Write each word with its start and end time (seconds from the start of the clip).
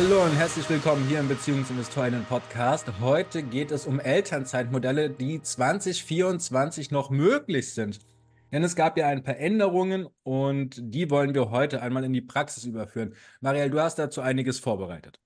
Hallo 0.00 0.22
und 0.22 0.30
herzlich 0.30 0.70
willkommen 0.70 1.08
hier 1.08 1.18
im 1.18 1.26
Beziehungsinvestorinnen 1.26 2.24
Podcast. 2.26 2.86
Heute 3.00 3.42
geht 3.42 3.72
es 3.72 3.84
um 3.84 3.98
Elternzeitmodelle, 3.98 5.10
die 5.10 5.42
2024 5.42 6.92
noch 6.92 7.10
möglich 7.10 7.74
sind. 7.74 7.98
Denn 8.52 8.62
es 8.62 8.76
gab 8.76 8.96
ja 8.96 9.08
ein 9.08 9.24
paar 9.24 9.38
Änderungen 9.38 10.06
und 10.22 10.76
die 10.78 11.10
wollen 11.10 11.34
wir 11.34 11.50
heute 11.50 11.82
einmal 11.82 12.04
in 12.04 12.12
die 12.12 12.20
Praxis 12.20 12.64
überführen. 12.64 13.16
Marielle, 13.40 13.70
du 13.70 13.80
hast 13.80 13.98
dazu 13.98 14.20
einiges 14.20 14.60
vorbereitet. 14.60 15.18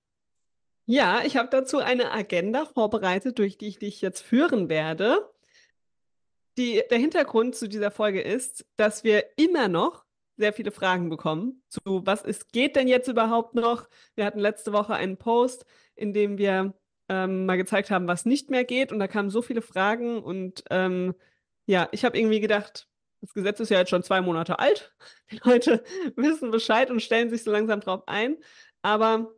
Ja, 0.87 1.21
ich 1.23 1.37
habe 1.37 1.49
dazu 1.51 1.77
eine 1.77 2.11
Agenda 2.11 2.65
vorbereitet, 2.65 3.37
durch 3.37 3.59
die 3.59 3.67
ich 3.67 3.77
dich 3.77 4.01
jetzt 4.01 4.21
führen 4.21 4.69
werde. 4.69 5.29
Die, 6.57 6.81
der 6.89 6.97
Hintergrund 6.97 7.53
zu 7.53 7.69
dieser 7.69 7.91
Folge 7.91 8.21
ist, 8.21 8.65
dass 8.75 9.03
wir 9.03 9.37
immer 9.37 9.67
noch 9.67 10.02
sehr 10.37 10.53
viele 10.53 10.71
Fragen 10.71 11.09
bekommen 11.09 11.63
zu, 11.69 12.01
was 12.05 12.23
ist, 12.23 12.51
geht 12.51 12.75
denn 12.75 12.87
jetzt 12.87 13.07
überhaupt 13.07 13.55
noch? 13.55 13.87
Wir 14.15 14.25
hatten 14.25 14.39
letzte 14.39 14.73
Woche 14.73 14.93
einen 14.93 15.17
Post, 15.17 15.65
in 15.95 16.13
dem 16.13 16.37
wir 16.37 16.73
ähm, 17.09 17.45
mal 17.45 17.57
gezeigt 17.57 17.91
haben, 17.91 18.07
was 18.07 18.25
nicht 18.25 18.49
mehr 18.49 18.63
geht. 18.63 18.91
Und 18.91 18.99
da 18.99 19.07
kamen 19.07 19.29
so 19.29 19.41
viele 19.41 19.61
Fragen. 19.61 20.21
Und 20.23 20.63
ähm, 20.69 21.15
ja, 21.65 21.87
ich 21.91 22.05
habe 22.05 22.17
irgendwie 22.17 22.39
gedacht, 22.39 22.87
das 23.21 23.33
Gesetz 23.33 23.59
ist 23.59 23.69
ja 23.69 23.79
jetzt 23.79 23.89
schon 23.89 24.03
zwei 24.03 24.21
Monate 24.21 24.59
alt. 24.59 24.93
Die 25.31 25.39
Leute 25.43 25.83
wissen 26.15 26.51
Bescheid 26.51 26.91
und 26.91 27.01
stellen 27.01 27.29
sich 27.29 27.43
so 27.43 27.51
langsam 27.51 27.79
drauf 27.79 28.03
ein. 28.07 28.37
Aber 28.81 29.33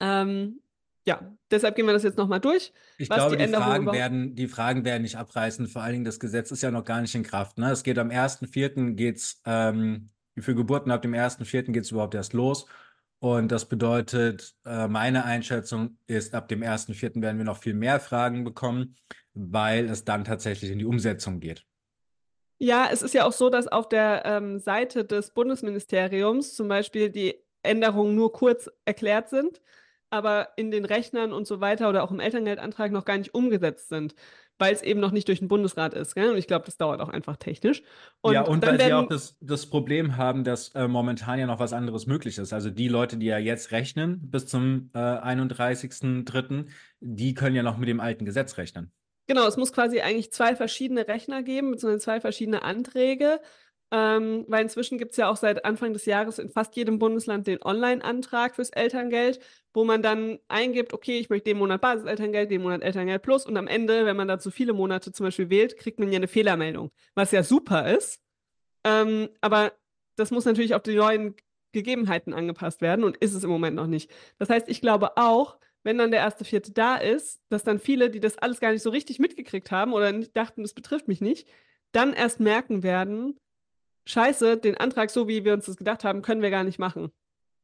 ähm, 0.00 0.61
ja, 1.04 1.36
deshalb 1.50 1.74
gehen 1.74 1.86
wir 1.86 1.92
das 1.92 2.04
jetzt 2.04 2.18
nochmal 2.18 2.40
durch. 2.40 2.72
Ich 2.96 3.08
glaube, 3.08 3.36
die, 3.36 3.44
die 3.44 3.52
Fragen, 3.52 3.86
werden, 3.86 4.34
die 4.36 4.48
Fragen 4.48 4.84
werden 4.84 5.02
nicht 5.02 5.16
abreißen. 5.16 5.66
Vor 5.66 5.82
allen 5.82 5.92
Dingen, 5.92 6.04
das 6.04 6.20
Gesetz 6.20 6.50
ist 6.50 6.62
ja 6.62 6.70
noch 6.70 6.84
gar 6.84 7.00
nicht 7.00 7.14
in 7.14 7.24
Kraft. 7.24 7.58
Ne? 7.58 7.70
Es 7.70 7.82
geht 7.82 7.98
am 7.98 8.10
1.4. 8.10 8.94
geht's 8.94 9.40
ähm, 9.44 10.10
für 10.38 10.54
Geburten 10.54 10.90
ab 10.90 11.02
dem 11.02 11.12
1.4. 11.12 11.72
geht 11.72 11.84
es 11.84 11.90
überhaupt 11.90 12.14
erst 12.14 12.32
los. 12.32 12.66
Und 13.18 13.52
das 13.52 13.68
bedeutet, 13.68 14.54
äh, 14.64 14.88
meine 14.88 15.24
Einschätzung 15.24 15.98
ist, 16.06 16.34
ab 16.34 16.48
dem 16.48 16.62
1.4. 16.62 17.20
werden 17.20 17.38
wir 17.38 17.44
noch 17.44 17.58
viel 17.58 17.74
mehr 17.74 18.00
Fragen 18.00 18.44
bekommen, 18.44 18.96
weil 19.34 19.88
es 19.88 20.04
dann 20.04 20.24
tatsächlich 20.24 20.70
in 20.70 20.78
die 20.78 20.84
Umsetzung 20.84 21.40
geht. 21.40 21.64
Ja, 22.58 22.88
es 22.92 23.02
ist 23.02 23.14
ja 23.14 23.24
auch 23.24 23.32
so, 23.32 23.50
dass 23.50 23.66
auf 23.66 23.88
der 23.88 24.22
ähm, 24.24 24.58
Seite 24.58 25.04
des 25.04 25.32
Bundesministeriums 25.34 26.54
zum 26.54 26.68
Beispiel 26.68 27.10
die 27.10 27.34
Änderungen 27.62 28.14
nur 28.14 28.32
kurz 28.32 28.70
erklärt 28.84 29.28
sind 29.28 29.60
aber 30.12 30.48
in 30.56 30.70
den 30.70 30.84
Rechnern 30.84 31.32
und 31.32 31.46
so 31.46 31.60
weiter 31.60 31.88
oder 31.88 32.02
auch 32.02 32.10
im 32.10 32.20
Elterngeldantrag 32.20 32.92
noch 32.92 33.04
gar 33.04 33.16
nicht 33.16 33.34
umgesetzt 33.34 33.88
sind, 33.88 34.14
weil 34.58 34.74
es 34.74 34.82
eben 34.82 35.00
noch 35.00 35.10
nicht 35.10 35.26
durch 35.28 35.38
den 35.38 35.48
Bundesrat 35.48 35.94
ist. 35.94 36.14
Gell? 36.14 36.30
Und 36.30 36.36
ich 36.36 36.46
glaube, 36.46 36.66
das 36.66 36.76
dauert 36.76 37.00
auch 37.00 37.08
einfach 37.08 37.36
technisch. 37.36 37.82
Und 38.20 38.34
ja, 38.34 38.42
und 38.42 38.64
weil 38.64 38.78
sie 38.78 38.92
auch 38.92 39.08
das, 39.08 39.36
das 39.40 39.66
Problem 39.66 40.16
haben, 40.16 40.44
dass 40.44 40.68
äh, 40.74 40.86
momentan 40.86 41.38
ja 41.38 41.46
noch 41.46 41.58
was 41.58 41.72
anderes 41.72 42.06
möglich 42.06 42.38
ist. 42.38 42.52
Also 42.52 42.70
die 42.70 42.88
Leute, 42.88 43.16
die 43.16 43.26
ja 43.26 43.38
jetzt 43.38 43.72
rechnen 43.72 44.30
bis 44.30 44.46
zum 44.46 44.90
äh, 44.94 44.98
31.03., 44.98 46.66
die 47.00 47.34
können 47.34 47.56
ja 47.56 47.62
noch 47.62 47.78
mit 47.78 47.88
dem 47.88 48.00
alten 48.00 48.24
Gesetz 48.24 48.58
rechnen. 48.58 48.92
Genau, 49.26 49.46
es 49.46 49.56
muss 49.56 49.72
quasi 49.72 50.00
eigentlich 50.00 50.32
zwei 50.32 50.54
verschiedene 50.56 51.08
Rechner 51.08 51.42
geben, 51.42 51.70
beziehungsweise 51.70 52.04
zwei 52.04 52.20
verschiedene 52.20 52.62
Anträge. 52.62 53.40
Ähm, 53.94 54.46
weil 54.48 54.62
inzwischen 54.62 54.96
gibt 54.96 55.10
es 55.10 55.18
ja 55.18 55.28
auch 55.28 55.36
seit 55.36 55.66
Anfang 55.66 55.92
des 55.92 56.06
Jahres 56.06 56.38
in 56.38 56.48
fast 56.48 56.74
jedem 56.76 56.98
Bundesland 56.98 57.46
den 57.46 57.62
Online-Antrag 57.62 58.56
fürs 58.56 58.70
Elterngeld, 58.70 59.38
wo 59.74 59.84
man 59.84 60.00
dann 60.00 60.38
eingibt, 60.48 60.94
okay, 60.94 61.18
ich 61.18 61.28
möchte 61.28 61.50
den 61.50 61.58
Monat 61.58 61.82
Basiselterngeld, 61.82 62.50
den 62.50 62.62
Monat 62.62 62.82
Elterngeld 62.82 63.20
Plus 63.20 63.44
und 63.44 63.54
am 63.58 63.66
Ende, 63.66 64.06
wenn 64.06 64.16
man 64.16 64.28
da 64.28 64.38
zu 64.38 64.50
viele 64.50 64.72
Monate 64.72 65.12
zum 65.12 65.24
Beispiel 65.24 65.50
wählt, 65.50 65.76
kriegt 65.76 66.00
man 66.00 66.10
ja 66.10 66.16
eine 66.16 66.26
Fehlermeldung, 66.26 66.90
was 67.14 67.32
ja 67.32 67.42
super 67.42 67.94
ist. 67.94 68.22
Ähm, 68.82 69.28
aber 69.42 69.72
das 70.16 70.30
muss 70.30 70.46
natürlich 70.46 70.74
auf 70.74 70.82
die 70.82 70.94
neuen 70.94 71.34
Gegebenheiten 71.72 72.32
angepasst 72.32 72.80
werden 72.80 73.04
und 73.04 73.18
ist 73.18 73.34
es 73.34 73.44
im 73.44 73.50
Moment 73.50 73.76
noch 73.76 73.86
nicht. 73.86 74.10
Das 74.38 74.48
heißt, 74.48 74.70
ich 74.70 74.80
glaube 74.80 75.18
auch, 75.18 75.58
wenn 75.82 75.98
dann 75.98 76.12
der 76.12 76.20
erste 76.20 76.46
Vierte 76.46 76.72
da 76.72 76.96
ist, 76.96 77.42
dass 77.50 77.62
dann 77.62 77.78
viele, 77.78 78.08
die 78.08 78.20
das 78.20 78.38
alles 78.38 78.60
gar 78.60 78.72
nicht 78.72 78.82
so 78.82 78.90
richtig 78.90 79.18
mitgekriegt 79.18 79.70
haben 79.70 79.92
oder 79.92 80.12
dachten, 80.12 80.62
das 80.62 80.72
betrifft 80.72 81.08
mich 81.08 81.20
nicht, 81.20 81.46
dann 81.92 82.14
erst 82.14 82.40
merken 82.40 82.82
werden, 82.82 83.38
scheiße, 84.06 84.56
den 84.56 84.76
Antrag, 84.76 85.10
so 85.10 85.28
wie 85.28 85.44
wir 85.44 85.52
uns 85.54 85.66
das 85.66 85.76
gedacht 85.76 86.04
haben, 86.04 86.22
können 86.22 86.42
wir 86.42 86.50
gar 86.50 86.64
nicht 86.64 86.78
machen. 86.78 87.12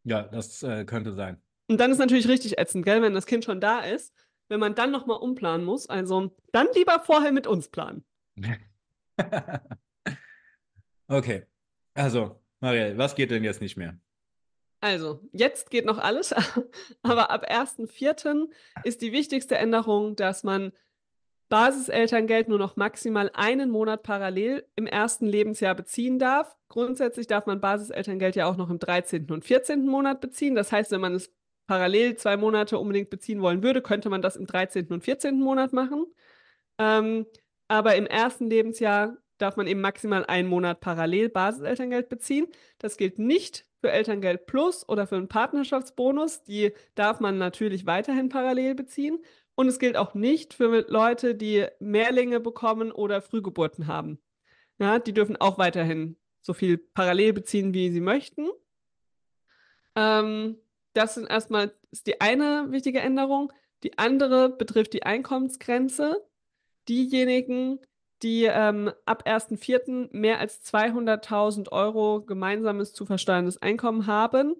Ja, 0.05 0.23
das 0.23 0.63
äh, 0.63 0.85
könnte 0.85 1.13
sein. 1.15 1.41
Und 1.69 1.79
dann 1.79 1.91
ist 1.91 1.99
natürlich 1.99 2.29
richtig 2.29 2.59
ätzend, 2.59 2.85
gell, 2.85 3.03
wenn 3.03 3.15
das 3.15 3.27
Kind 3.27 3.45
schon 3.45 3.61
da 3.61 3.81
ist, 3.81 4.15
wenn 4.49 4.61
man 4.61 4.75
dann 4.75 4.91
nochmal 4.91 5.19
umplanen 5.19 5.67
muss. 5.67 5.89
Also 5.89 6.35
dann 6.53 6.69
lieber 6.75 7.01
vorher 7.01 7.33
mit 7.33 7.47
uns 7.47 7.69
planen. 7.69 8.05
okay. 11.09 11.45
Also, 11.95 12.41
Marielle, 12.61 12.97
was 12.97 13.15
geht 13.15 13.31
denn 13.31 13.45
jetzt 13.45 13.61
nicht 13.61 13.77
mehr? 13.77 13.99
Also, 14.81 15.21
jetzt 15.33 15.71
geht 15.71 15.85
noch 15.85 15.99
alles, 15.99 16.33
aber 17.03 17.31
ab 17.31 17.51
1.4. 17.51 18.49
ist 18.85 19.03
die 19.03 19.11
wichtigste 19.11 19.57
Änderung, 19.57 20.15
dass 20.15 20.45
man 20.45 20.73
Basiselterngeld 21.49 22.49
nur 22.49 22.59
noch 22.59 22.77
maximal 22.77 23.31
einen 23.33 23.71
Monat 23.71 24.03
parallel 24.03 24.67
im 24.77 24.87
ersten 24.87 25.27
Lebensjahr 25.27 25.75
beziehen 25.75 26.19
darf. 26.19 26.57
Grundsätzlich 26.69 27.27
darf 27.27 27.47
man 27.47 27.61
Basiselterngeld 27.61 28.37
ja 28.37 28.47
auch 28.47 28.57
noch 28.57 28.69
im 28.69 28.79
13. 28.79 29.31
und 29.31 29.45
14. 29.45 29.87
Monat 29.87 30.21
beziehen. 30.21 30.55
Das 30.55 30.73
heißt, 30.73 30.91
wenn 30.91 31.01
man 31.01 31.15
es 31.15 31.33
parallel 31.67 32.17
zwei 32.17 32.37
Monate 32.37 32.79
unbedingt 32.79 33.11
beziehen 33.11 33.41
wollen 33.41 33.63
würde, 33.63 33.81
könnte 33.81 34.11
man 34.11 34.21
das 34.23 34.37
im 34.37 34.47
13. 34.47 34.89
und 34.89 35.03
14. 35.03 35.41
Monat 35.41 35.73
machen. 35.73 36.07
Ähm, 36.79 37.27
aber 37.69 37.97
im 37.97 38.07
ersten 38.07 38.49
Lebensjahr 38.49 39.17
darf 39.39 39.57
man 39.57 39.67
eben 39.67 39.81
maximal 39.81 40.27
einen 40.27 40.49
Monat 40.49 40.81
parallel 40.81 41.29
Basiselterngeld 41.29 42.09
beziehen. 42.09 42.49
Das 42.79 42.97
gilt 42.97 43.19
nicht 43.19 43.67
für 43.81 43.91
Elterngeld 43.91 44.47
Plus 44.47 44.89
oder 44.89 45.07
für 45.07 45.17
einen 45.17 45.29
Partnerschaftsbonus. 45.29 46.43
Die 46.45 46.73
darf 46.95 47.21
man 47.21 47.39
natürlich 47.39 47.87
weiterhin 47.87 48.29
parallel 48.29 48.75
beziehen. 48.75 49.19
Und 49.59 49.67
es 49.67 49.81
gilt 49.81 49.97
auch 49.97 50.15
nicht 50.15 50.55
für 50.55 50.87
Leute, 50.89 51.35
die 51.35 51.67
Mehrlinge 51.81 52.39
bekommen 52.39 52.93
oder 52.93 53.21
Frühgeburten 53.21 53.89
haben. 53.89 54.21
Ja, 54.79 55.01
die 55.01 55.13
dürfen 55.13 55.37
auch 55.37 55.59
weiterhin 55.59 56.17
so 56.41 56.55
viel 56.55 56.79
parallel 56.79 57.33
beziehen, 57.33 57.75
wie 57.75 57.91
sie 57.91 58.01
möchten. 58.01 58.47
Ähm, 59.97 60.59
das 60.93 61.17
sind 61.17 61.29
erstmal 61.29 61.75
ist 61.91 62.07
die 62.07 62.21
eine 62.21 62.67
wichtige 62.71 63.01
Änderung. 63.01 63.53
Die 63.83 63.99
andere 63.99 64.49
betrifft 64.49 64.93
die 64.93 65.03
Einkommensgrenze. 65.03 66.25
Diejenigen, 66.89 67.81
die 68.23 68.45
ähm, 68.45 68.93
ab 69.07 69.25
1.4. 69.27 70.11
mehr 70.13 70.39
als 70.39 70.65
200.000 70.73 71.73
Euro 71.73 72.23
gemeinsames 72.23 72.93
zu 72.93 73.07
versteuerndes 73.07 73.61
Einkommen 73.61 74.07
haben, 74.07 74.55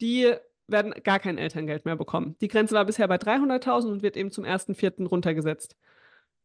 die 0.00 0.36
werden 0.68 0.94
gar 1.04 1.18
kein 1.18 1.38
Elterngeld 1.38 1.84
mehr 1.84 1.96
bekommen. 1.96 2.36
Die 2.40 2.48
Grenze 2.48 2.74
war 2.74 2.84
bisher 2.84 3.08
bei 3.08 3.16
300.000 3.16 3.90
und 3.90 4.02
wird 4.02 4.16
eben 4.16 4.30
zum 4.30 4.44
1.4. 4.44 5.06
runtergesetzt. 5.06 5.76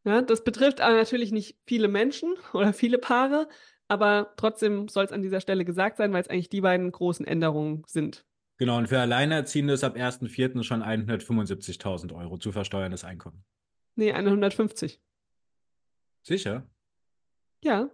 Ja, 0.04 0.22
das 0.22 0.44
betrifft 0.44 0.82
aber 0.82 0.96
natürlich 0.96 1.32
nicht 1.32 1.58
viele 1.66 1.88
Menschen 1.88 2.34
oder 2.54 2.74
viele 2.74 2.98
Paare, 2.98 3.48
aber 3.88 4.34
trotzdem 4.38 4.88
soll 4.88 5.06
es 5.06 5.12
an 5.12 5.22
dieser 5.22 5.42
Stelle 5.42 5.66
gesagt 5.66 5.98
sein, 5.98 6.14
weil 6.14 6.22
es 6.22 6.30
eigentlich 6.30 6.50
die 6.50 6.62
beiden 6.62 6.92
großen 6.92 7.26
Änderungen 7.26 7.84
sind. 7.88 8.26
Genau, 8.58 8.78
und 8.78 8.90
für 8.90 9.00
Alleinerziehende 9.00 9.74
ist 9.74 9.84
ab 9.84 9.96
1.4. 9.96 10.64
schon 10.64 10.84
175.000 10.84 12.16
Euro 12.16 12.38
zu 12.38 12.52
versteuerndes 12.52 13.04
Einkommen. 13.04 13.44
Nee, 13.96 14.14
150. 14.14 15.02
Sicher? 16.22 16.68
Ja. 17.64 17.90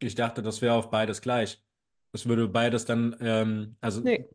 Ich 0.00 0.14
dachte, 0.16 0.42
das 0.42 0.62
wäre 0.62 0.74
auf 0.74 0.90
beides 0.90 1.20
gleich. 1.20 1.62
Das 2.12 2.26
würde 2.26 2.48
beides 2.48 2.84
dann, 2.86 3.16
ähm, 3.20 3.76
also 3.80 4.00
nee. 4.00 4.28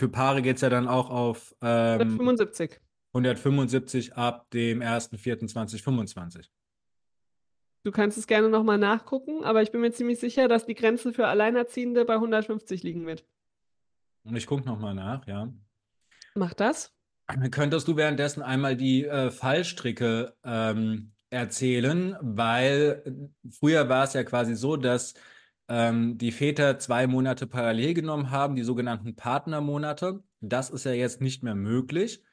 Für 0.00 0.08
Paare 0.08 0.40
geht 0.40 0.56
es 0.56 0.62
ja 0.62 0.70
dann 0.70 0.88
auch 0.88 1.10
auf 1.10 1.54
ähm, 1.60 2.00
175. 2.00 2.80
175 3.12 4.16
ab 4.16 4.48
dem 4.50 4.80
1.4.2025. 4.80 6.48
Du 7.82 7.90
kannst 7.90 8.16
es 8.16 8.26
gerne 8.26 8.48
nochmal 8.48 8.78
nachgucken, 8.78 9.44
aber 9.44 9.60
ich 9.60 9.72
bin 9.72 9.82
mir 9.82 9.92
ziemlich 9.92 10.18
sicher, 10.18 10.48
dass 10.48 10.64
die 10.64 10.74
Grenze 10.74 11.12
für 11.12 11.26
Alleinerziehende 11.26 12.06
bei 12.06 12.14
150 12.14 12.82
liegen 12.82 13.04
wird. 13.04 13.26
Und 14.22 14.36
ich 14.36 14.46
gucke 14.46 14.64
nochmal 14.64 14.94
nach, 14.94 15.26
ja. 15.26 15.52
Mach 16.34 16.54
das. 16.54 16.94
Könntest 17.50 17.86
du 17.86 17.94
währenddessen 17.94 18.40
einmal 18.40 18.78
die 18.78 19.04
äh, 19.04 19.30
Fallstricke 19.30 20.34
ähm, 20.44 21.12
erzählen, 21.28 22.16
weil 22.22 23.30
früher 23.50 23.90
war 23.90 24.04
es 24.04 24.14
ja 24.14 24.24
quasi 24.24 24.54
so, 24.54 24.78
dass 24.78 25.12
ähm, 25.70 26.18
die 26.18 26.32
Väter 26.32 26.78
zwei 26.78 27.06
Monate 27.06 27.46
parallel 27.46 27.94
genommen 27.94 28.30
haben, 28.30 28.56
die 28.56 28.64
sogenannten 28.64 29.14
Partnermonate. 29.14 30.22
Das 30.40 30.68
ist 30.68 30.84
ja 30.84 30.92
jetzt 30.92 31.20
nicht 31.20 31.44
mehr 31.44 31.54
möglich. 31.54 32.24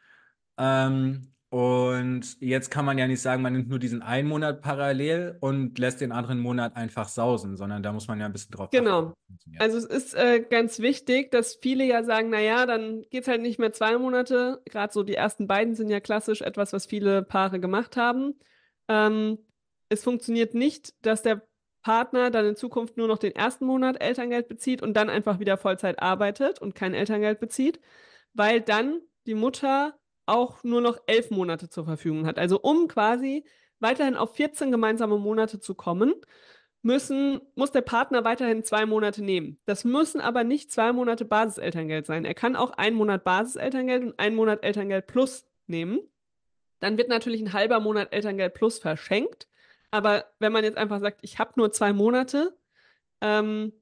Ähm, 0.58 1.34
und 1.50 2.42
jetzt 2.42 2.72
kann 2.72 2.84
man 2.84 2.98
ja 2.98 3.08
nicht 3.08 3.22
sagen, 3.22 3.42
man 3.42 3.54
nimmt 3.54 3.70
nur 3.70 3.80
diesen 3.80 4.02
einen 4.02 4.28
Monat 4.28 4.62
parallel 4.62 5.38
und 5.40 5.78
lässt 5.78 6.02
den 6.02 6.12
anderen 6.12 6.40
Monat 6.40 6.76
einfach 6.76 7.08
sausen, 7.08 7.56
sondern 7.56 7.84
da 7.84 7.94
muss 7.94 8.08
man 8.08 8.20
ja 8.20 8.26
ein 8.26 8.34
bisschen 8.34 8.52
drauf 8.52 8.70
Genau. 8.72 9.14
Also 9.60 9.78
es 9.78 9.86
ist 9.86 10.14
äh, 10.16 10.42
ganz 10.42 10.80
wichtig, 10.80 11.32
dass 11.32 11.56
viele 11.62 11.86
ja 11.86 12.04
sagen, 12.04 12.32
na 12.32 12.42
ja, 12.42 12.66
dann 12.66 13.04
geht's 13.12 13.30
halt 13.30 13.42
nicht 13.44 13.60
mehr 13.60 13.72
zwei 13.72 13.98
Monate. 13.98 14.62
Gerade 14.66 14.92
so 14.92 15.04
die 15.04 15.14
ersten 15.14 15.48
beiden 15.48 15.76
sind 15.76 15.90
ja 15.90 16.00
klassisch 16.00 16.42
etwas, 16.42 16.74
was 16.74 16.88
viele 16.88 17.22
Paare 17.22 17.60
gemacht 17.60 17.96
haben. 17.96 18.34
Ähm, 18.90 19.38
es 19.90 20.04
funktioniert 20.04 20.54
nicht, 20.54 20.96
dass 21.06 21.22
der 21.22 21.48
Partner 21.88 22.32
dann 22.32 22.46
in 22.46 22.58
Zukunft 22.58 22.98
nur 22.98 23.08
noch 23.08 23.18
den 23.18 23.34
ersten 23.34 23.66
Monat 23.66 24.02
Elterngeld 24.02 24.50
bezieht 24.50 24.82
und 24.82 24.94
dann 24.96 25.10
einfach 25.10 25.40
wieder 25.40 25.56
Vollzeit 25.56 26.02
arbeitet 26.02 26.62
und 26.62 26.76
kein 26.76 26.94
Elterngeld 26.94 27.40
bezieht, 27.40 27.80
weil 28.34 28.60
dann 28.60 29.00
die 29.26 29.36
Mutter 29.36 29.98
auch 30.26 30.66
nur 30.66 30.82
noch 30.82 31.00
elf 31.08 31.32
Monate 31.32 31.70
zur 31.70 31.86
Verfügung 31.86 32.26
hat. 32.26 32.40
Also 32.40 32.60
um 32.60 32.90
quasi 32.90 33.46
weiterhin 33.80 34.18
auf 34.18 34.36
14 34.36 34.70
gemeinsame 34.70 35.18
Monate 35.18 35.62
zu 35.62 35.76
kommen, 35.76 36.14
müssen, 36.82 37.40
muss 37.56 37.72
der 37.72 37.84
Partner 37.84 38.26
weiterhin 38.26 38.66
zwei 38.66 38.86
Monate 38.86 39.24
nehmen. 39.24 39.58
Das 39.66 39.86
müssen 39.86 40.20
aber 40.20 40.44
nicht 40.44 40.70
zwei 40.74 40.92
Monate 40.92 41.24
Basiselterngeld 41.24 42.06
sein. 42.06 42.26
Er 42.26 42.34
kann 42.34 42.58
auch 42.58 42.72
einen 42.72 42.98
Monat 42.98 43.24
Basiselterngeld 43.24 44.04
und 44.04 44.20
einen 44.20 44.36
Monat 44.36 44.62
Elterngeld 44.62 45.08
plus 45.08 45.48
nehmen. 45.68 46.02
Dann 46.82 46.98
wird 46.98 47.08
natürlich 47.08 47.40
ein 47.40 47.54
halber 47.54 47.80
Monat 47.80 48.12
Elterngeld 48.12 48.56
plus 48.56 48.78
verschenkt. 48.78 49.48
Aber 49.92 50.26
wenn 50.40 50.52
man 50.52 50.64
jetzt 50.64 50.78
einfach 50.78 51.00
sagt, 51.00 51.20
ich 51.22 51.40
habe 51.40 51.54
nur 51.56 51.72
zwei 51.72 51.94
Monate, 51.94 52.58
ähm, 53.22 53.74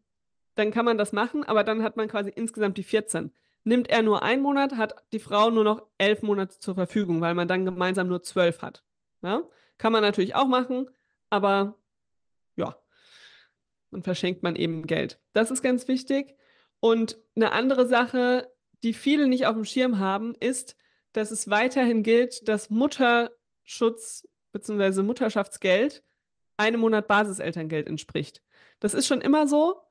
dann 0.55 0.71
kann 0.71 0.85
man 0.85 0.97
das 0.97 1.11
machen, 1.11 1.43
aber 1.43 1.63
dann 1.63 1.83
hat 1.83 1.97
man 1.97 2.07
quasi 2.07 2.29
insgesamt 2.29 2.77
die 2.77 2.83
14. 2.83 3.31
Nimmt 3.63 3.89
er 3.89 4.03
nur 4.03 4.23
einen 4.23 4.41
Monat, 4.41 4.77
hat 4.77 4.95
die 5.11 5.19
Frau 5.19 5.49
nur 5.49 5.63
noch 5.63 5.87
elf 5.97 6.21
Monate 6.21 6.59
zur 6.59 6.75
Verfügung, 6.75 7.21
weil 7.21 7.33
man 7.33 7.47
dann 7.47 7.65
gemeinsam 7.65 8.07
nur 8.07 8.21
zwölf 8.23 8.61
hat. 8.61 8.83
Ja? 9.21 9.41
Kann 9.77 9.91
man 9.91 10.01
natürlich 10.01 10.35
auch 10.35 10.47
machen, 10.47 10.89
aber 11.29 11.75
ja, 12.55 12.77
dann 13.91 14.03
verschenkt 14.03 14.43
man 14.43 14.55
eben 14.55 14.87
Geld. 14.87 15.19
Das 15.33 15.51
ist 15.51 15.61
ganz 15.61 15.87
wichtig. 15.87 16.35
Und 16.79 17.17
eine 17.35 17.51
andere 17.51 17.87
Sache, 17.87 18.51
die 18.83 18.93
viele 18.93 19.27
nicht 19.27 19.47
auf 19.47 19.55
dem 19.55 19.65
Schirm 19.65 19.99
haben, 19.99 20.35
ist, 20.39 20.77
dass 21.13 21.31
es 21.31 21.49
weiterhin 21.49 22.03
gilt, 22.03 22.47
dass 22.47 22.69
Mutterschutz 22.69 24.27
bzw. 24.55 25.03
Mutterschaftsgeld 25.03 26.03
einem 26.57 26.79
Monat 26.79 27.07
Basiselterngeld 27.07 27.87
entspricht. 27.87 28.41
Das 28.79 28.93
ist 28.93 29.07
schon 29.07 29.21
immer 29.21 29.47
so, 29.47 29.81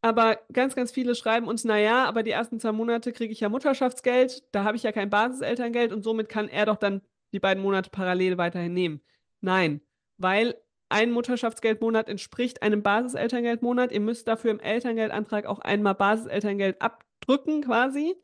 aber 0.00 0.38
ganz, 0.52 0.74
ganz 0.74 0.92
viele 0.92 1.14
schreiben 1.14 1.48
uns, 1.48 1.64
naja, 1.64 2.04
aber 2.04 2.22
die 2.22 2.30
ersten 2.30 2.60
zwei 2.60 2.72
Monate 2.72 3.12
kriege 3.12 3.32
ich 3.32 3.40
ja 3.40 3.48
Mutterschaftsgeld, 3.48 4.44
da 4.52 4.64
habe 4.64 4.76
ich 4.76 4.84
ja 4.84 4.92
kein 4.92 5.10
Basiselterngeld 5.10 5.92
und 5.92 6.02
somit 6.02 6.28
kann 6.28 6.48
er 6.48 6.66
doch 6.66 6.76
dann 6.76 7.02
die 7.32 7.40
beiden 7.40 7.62
Monate 7.62 7.90
parallel 7.90 8.38
weiterhin 8.38 8.74
nehmen. 8.74 9.00
Nein, 9.40 9.80
weil 10.18 10.54
ein 10.88 11.10
Mutterschaftsgeldmonat 11.10 12.08
entspricht 12.08 12.62
einem 12.62 12.82
Basiselterngeldmonat. 12.82 13.92
Ihr 13.92 14.00
müsst 14.00 14.28
dafür 14.28 14.50
im 14.50 14.60
Elterngeldantrag 14.60 15.46
auch 15.46 15.58
einmal 15.60 15.94
Basiselterngeld 15.94 16.82
abdrücken 16.82 17.62
quasi. 17.62 18.14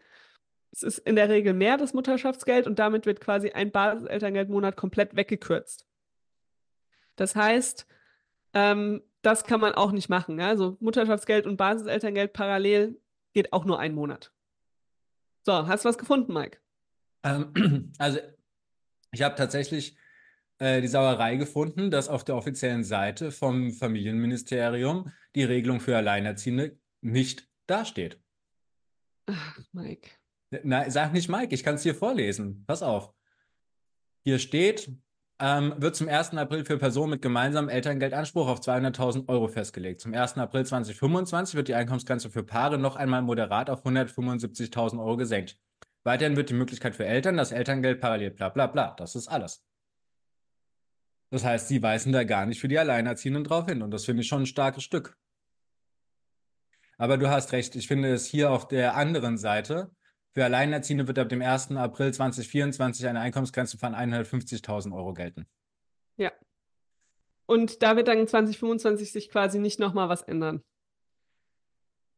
Es 0.70 0.82
ist 0.82 0.98
in 0.98 1.16
der 1.16 1.30
Regel 1.30 1.54
mehr 1.54 1.78
das 1.78 1.94
Mutterschaftsgeld 1.94 2.66
und 2.66 2.78
damit 2.78 3.06
wird 3.06 3.20
quasi 3.20 3.50
ein 3.50 3.72
Basiselterngeldmonat 3.72 4.76
komplett 4.76 5.16
weggekürzt. 5.16 5.87
Das 7.20 7.36
heißt, 7.36 7.86
ähm, 8.54 9.02
das 9.22 9.44
kann 9.44 9.60
man 9.60 9.74
auch 9.74 9.92
nicht 9.92 10.08
machen. 10.08 10.38
Ja? 10.38 10.48
Also 10.48 10.76
Mutterschaftsgeld 10.80 11.46
und 11.46 11.56
Basiselterngeld 11.56 12.32
parallel 12.32 13.00
geht 13.34 13.52
auch 13.52 13.64
nur 13.64 13.78
ein 13.78 13.94
Monat. 13.94 14.32
So, 15.44 15.66
hast 15.66 15.84
du 15.84 15.88
was 15.88 15.98
gefunden, 15.98 16.32
Mike? 16.32 16.58
Ähm, 17.24 17.92
also 17.98 18.18
ich 19.12 19.22
habe 19.22 19.34
tatsächlich 19.34 19.96
äh, 20.58 20.80
die 20.80 20.88
Sauerei 20.88 21.36
gefunden, 21.36 21.90
dass 21.90 22.08
auf 22.08 22.24
der 22.24 22.36
offiziellen 22.36 22.84
Seite 22.84 23.32
vom 23.32 23.72
Familienministerium 23.72 25.12
die 25.34 25.44
Regelung 25.44 25.80
für 25.80 25.96
Alleinerziehende 25.96 26.78
nicht 27.00 27.48
dasteht. 27.66 28.20
Ach, 29.26 29.58
Mike. 29.72 30.10
Na, 30.62 30.88
sag 30.90 31.12
nicht 31.12 31.28
Mike, 31.28 31.54
ich 31.54 31.62
kann 31.62 31.74
es 31.74 31.82
dir 31.82 31.94
vorlesen. 31.94 32.64
Pass 32.66 32.82
auf. 32.82 33.12
Hier 34.24 34.38
steht, 34.38 34.90
ähm, 35.40 35.74
wird 35.76 35.94
zum 35.94 36.08
1. 36.08 36.34
April 36.34 36.64
für 36.64 36.78
Personen 36.78 37.10
mit 37.10 37.22
gemeinsamem 37.22 37.68
Elterngeldanspruch 37.68 38.48
auf 38.48 38.60
200.000 38.60 39.28
Euro 39.28 39.48
festgelegt. 39.48 40.00
Zum 40.00 40.14
1. 40.14 40.36
April 40.38 40.66
2025 40.66 41.54
wird 41.54 41.68
die 41.68 41.74
Einkommensgrenze 41.74 42.30
für 42.30 42.42
Paare 42.42 42.78
noch 42.78 42.96
einmal 42.96 43.22
moderat 43.22 43.70
auf 43.70 43.84
175.000 43.84 44.98
Euro 44.98 45.16
gesenkt. 45.16 45.58
Weiterhin 46.02 46.36
wird 46.36 46.50
die 46.50 46.54
Möglichkeit 46.54 46.96
für 46.96 47.04
Eltern, 47.04 47.36
das 47.36 47.52
Elterngeld 47.52 48.00
parallel, 48.00 48.30
bla 48.30 48.48
bla 48.48 48.66
bla. 48.66 48.94
Das 48.96 49.14
ist 49.14 49.28
alles. 49.28 49.64
Das 51.30 51.44
heißt, 51.44 51.68
sie 51.68 51.82
weisen 51.82 52.12
da 52.12 52.24
gar 52.24 52.46
nicht 52.46 52.60
für 52.60 52.68
die 52.68 52.78
Alleinerziehenden 52.78 53.44
drauf 53.44 53.66
hin. 53.66 53.82
Und 53.82 53.90
das 53.90 54.06
finde 54.06 54.22
ich 54.22 54.28
schon 54.28 54.42
ein 54.42 54.46
starkes 54.46 54.82
Stück. 54.82 55.16
Aber 56.96 57.16
du 57.16 57.28
hast 57.28 57.52
recht, 57.52 57.76
ich 57.76 57.86
finde 57.86 58.12
es 58.12 58.26
hier 58.26 58.50
auf 58.50 58.66
der 58.66 58.96
anderen 58.96 59.38
Seite. 59.38 59.90
Für 60.38 60.44
Alleinerziehende 60.44 61.08
wird 61.08 61.18
ab 61.18 61.28
dem 61.28 61.42
1. 61.42 61.72
April 61.72 62.14
2024 62.14 63.08
eine 63.08 63.18
Einkommensgrenze 63.18 63.76
von 63.76 63.92
150.000 63.92 64.94
Euro 64.94 65.12
gelten. 65.12 65.48
Ja. 66.16 66.30
Und 67.46 67.82
da 67.82 67.96
wird 67.96 68.06
dann 68.06 68.24
2025 68.24 69.10
sich 69.10 69.30
quasi 69.30 69.58
nicht 69.58 69.80
nochmal 69.80 70.08
was 70.08 70.22
ändern. 70.22 70.62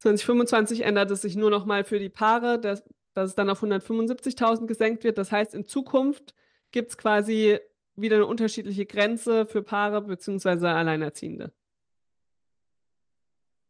2025 0.01 0.83
ändert 0.83 1.11
es 1.11 1.23
sich 1.23 1.35
nur 1.35 1.49
nochmal 1.49 1.83
für 1.83 1.99
die 1.99 2.11
Paare, 2.11 2.61
dass, 2.61 2.85
dass 3.15 3.31
es 3.31 3.37
dann 3.37 3.49
auf 3.49 3.63
175.000 3.63 4.67
gesenkt 4.67 5.03
wird. 5.03 5.17
Das 5.17 5.33
heißt, 5.33 5.55
in 5.55 5.65
Zukunft 5.67 6.35
gibt 6.73 6.91
es 6.91 6.99
quasi 6.99 7.59
wieder 7.97 8.17
eine 8.17 8.27
unterschiedliche 8.27 8.85
Grenze 8.85 9.47
für 9.47 9.63
Paare 9.63 10.03
bzw. 10.03 10.67
Alleinerziehende. 10.67 11.55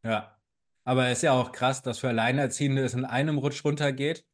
Ja, 0.02 0.36
aber 0.82 1.06
es 1.06 1.18
ist 1.18 1.22
ja 1.22 1.34
auch 1.34 1.52
krass, 1.52 1.82
dass 1.82 2.00
für 2.00 2.08
Alleinerziehende 2.08 2.82
es 2.82 2.94
in 2.94 3.04
einem 3.04 3.38
Rutsch 3.38 3.64
runtergeht. 3.64 4.24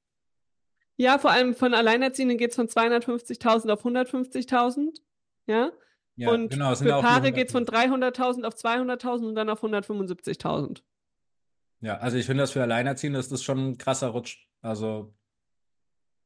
Ja, 0.97 1.19
vor 1.19 1.31
allem 1.31 1.55
von 1.55 1.75
Alleinerziehenden 1.75 2.39
geht 2.39 2.51
es 2.51 2.57
von 2.57 2.69
250.000 2.69 3.71
auf 3.73 3.85
150.000. 3.85 4.99
Ja. 5.47 5.71
ja. 6.17 6.31
und 6.31 6.51
genau, 6.51 6.75
für 6.75 6.89
Paare 6.89 7.33
geht 7.33 7.49
es 7.49 7.53
von 7.53 7.67
300.000 7.67 8.45
auf 8.45 8.55
200.000 8.55 9.29
und 9.29 9.35
dann 9.35 9.51
auf 9.51 9.63
175.000. 9.63 10.83
Ja, 11.81 11.99
also 11.99 12.17
ich 12.17 12.27
finde 12.27 12.43
das 12.43 12.53
für 12.53 12.63
Alleinerziehende 12.63 13.19
ist 13.19 13.31
das 13.31 13.43
schon 13.43 13.71
ein 13.71 13.79
krasser 13.79 14.09
Rutsch. 14.09 14.49
Also 14.63 15.15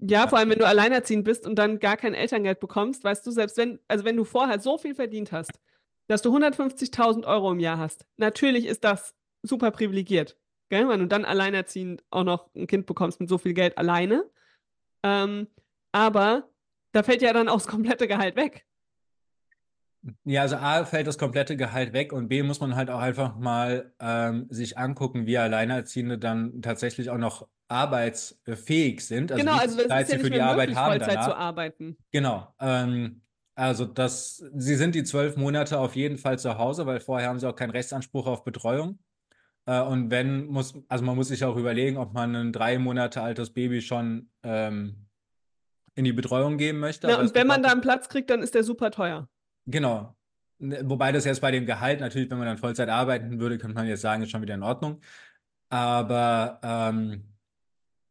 ja, 0.03 0.27
vor 0.29 0.39
allem, 0.39 0.49
wenn 0.49 0.59
du 0.59 0.67
alleinerziehend 0.67 1.25
bist 1.25 1.47
und 1.47 1.57
dann 1.57 1.79
gar 1.79 1.97
kein 1.97 2.15
Elterngeld 2.15 2.59
bekommst, 2.59 3.05
weißt 3.05 3.27
du, 3.27 3.31
selbst 3.31 3.59
wenn, 3.59 3.81
also 3.87 4.05
wenn 4.05 4.17
du 4.17 4.25
vorher 4.25 4.59
so 4.59 4.79
viel 4.79 4.95
verdient 4.95 5.31
hast, 5.31 5.61
dass 6.07 6.23
du 6.23 6.35
150.000 6.35 7.27
Euro 7.27 7.53
im 7.53 7.61
Jahr 7.61 7.79
hast, 7.79 8.07
natürlich 8.17 8.67
ist 8.67 8.83
das 8.83 9.15
super 9.43 9.71
privilegiert, 9.71 10.39
gell? 10.71 10.89
wenn 10.89 11.01
du 11.01 11.07
dann 11.07 11.27
alleinerziehend 11.27 12.03
auch 12.11 12.25
noch 12.25 12.55
ein 12.55 12.67
Kind 12.67 12.87
bekommst 12.87 13.21
mit 13.21 13.29
so 13.29 13.37
viel 13.37 13.53
Geld 13.53 13.77
alleine. 13.77 14.25
Ähm, 15.03 15.49
aber 15.93 16.49
da 16.93 17.03
fällt 17.03 17.23
ja 17.23 17.33
dann 17.33 17.49
auch 17.49 17.59
das 17.59 17.67
komplette 17.67 18.09
Gehalt 18.09 18.37
weg. 18.37 18.67
Ja, 20.25 20.43
also 20.43 20.57
A 20.57 20.85
fällt 20.85 21.07
das 21.07 21.19
komplette 21.19 21.57
Gehalt 21.57 21.93
weg 21.93 22.13
und 22.13 22.29
B 22.29 22.43
muss 22.43 22.61
man 22.61 22.75
halt 22.75 22.89
auch 22.89 23.01
einfach 23.01 23.37
mal 23.37 23.93
ähm, 24.01 24.47
sich 24.49 24.79
angucken, 24.79 25.27
wie 25.27 25.37
Alleinerziehende 25.37 26.19
dann 26.19 26.63
tatsächlich 26.63 27.11
auch 27.11 27.19
noch 27.19 27.47
arbeitsfähig 27.69 29.07
sind. 29.07 29.31
Also 29.31 29.45
genau, 29.45 29.59
also 29.59 29.77
das 29.77 29.89
Zeit 29.89 30.03
ist 30.05 30.13
ja 30.13 30.17
nicht 30.19 30.27
für 30.27 30.33
die 30.33 30.41
Arbeit 30.41 30.75
haben 30.75 30.93
Vollzeit 30.93 31.15
danach. 31.17 31.29
zu 31.29 31.37
arbeiten. 31.37 31.97
Genau. 32.11 32.55
Ähm, 32.61 33.21
also 33.55 33.85
das, 33.85 34.43
sie 34.55 34.77
sind 34.77 34.95
die 34.95 35.05
zwölf 35.05 35.37
Monate 35.37 35.79
auf 35.79 35.95
jeden 35.95 36.17
Fall 36.17 36.39
zu 36.39 36.57
Hause, 36.57 36.87
weil 36.87 37.01
vorher 37.01 37.29
haben 37.29 37.39
sie 37.39 37.49
auch 37.49 37.55
keinen 37.55 37.71
Rechtsanspruch 37.71 38.27
auf 38.27 38.43
Betreuung. 38.43 38.99
Äh, 39.67 39.81
und 39.81 40.11
wenn 40.11 40.47
muss, 40.47 40.75
also 40.89 41.05
man 41.05 41.17
muss 41.17 41.29
sich 41.29 41.45
auch 41.45 41.57
überlegen, 41.57 41.97
ob 41.97 42.13
man 42.13 42.35
ein 42.35 42.53
drei 42.53 42.79
Monate 42.79 43.23
altes 43.23 43.51
Baby 43.51 43.83
schon 43.83 44.31
ähm, 44.43 45.07
in 45.95 46.05
die 46.05 46.13
Betreuung 46.13 46.57
geben 46.57 46.79
möchte. 46.79 47.09
Ja, 47.09 47.19
und 47.19 47.35
wenn 47.35 47.47
man 47.47 47.63
da 47.63 47.71
einen 47.71 47.81
Platz 47.81 48.09
kriegt, 48.09 48.31
dann 48.31 48.43
ist 48.43 48.55
der 48.55 48.65
super 48.65 48.91
teuer. 48.91 49.29
Genau. 49.67 50.17
Ne, 50.59 50.83
wobei 50.85 51.13
das 51.13 51.25
jetzt 51.25 51.41
bei 51.41 51.51
dem 51.51 51.67
Gehalt 51.67 52.01
natürlich, 52.01 52.31
wenn 52.31 52.39
man 52.39 52.47
dann 52.47 52.59
Vollzeit 52.59 52.89
arbeiten 52.89 53.41
würde, 53.41 53.59
könnte 53.59 53.75
man 53.75 53.87
jetzt 53.87 54.03
sagen, 54.03 54.23
ist 54.23 54.31
schon 54.31 54.43
wieder 54.43 54.55
in 54.55 54.63
Ordnung. 54.63 55.01
Aber 55.69 56.61
ähm, 56.63 57.25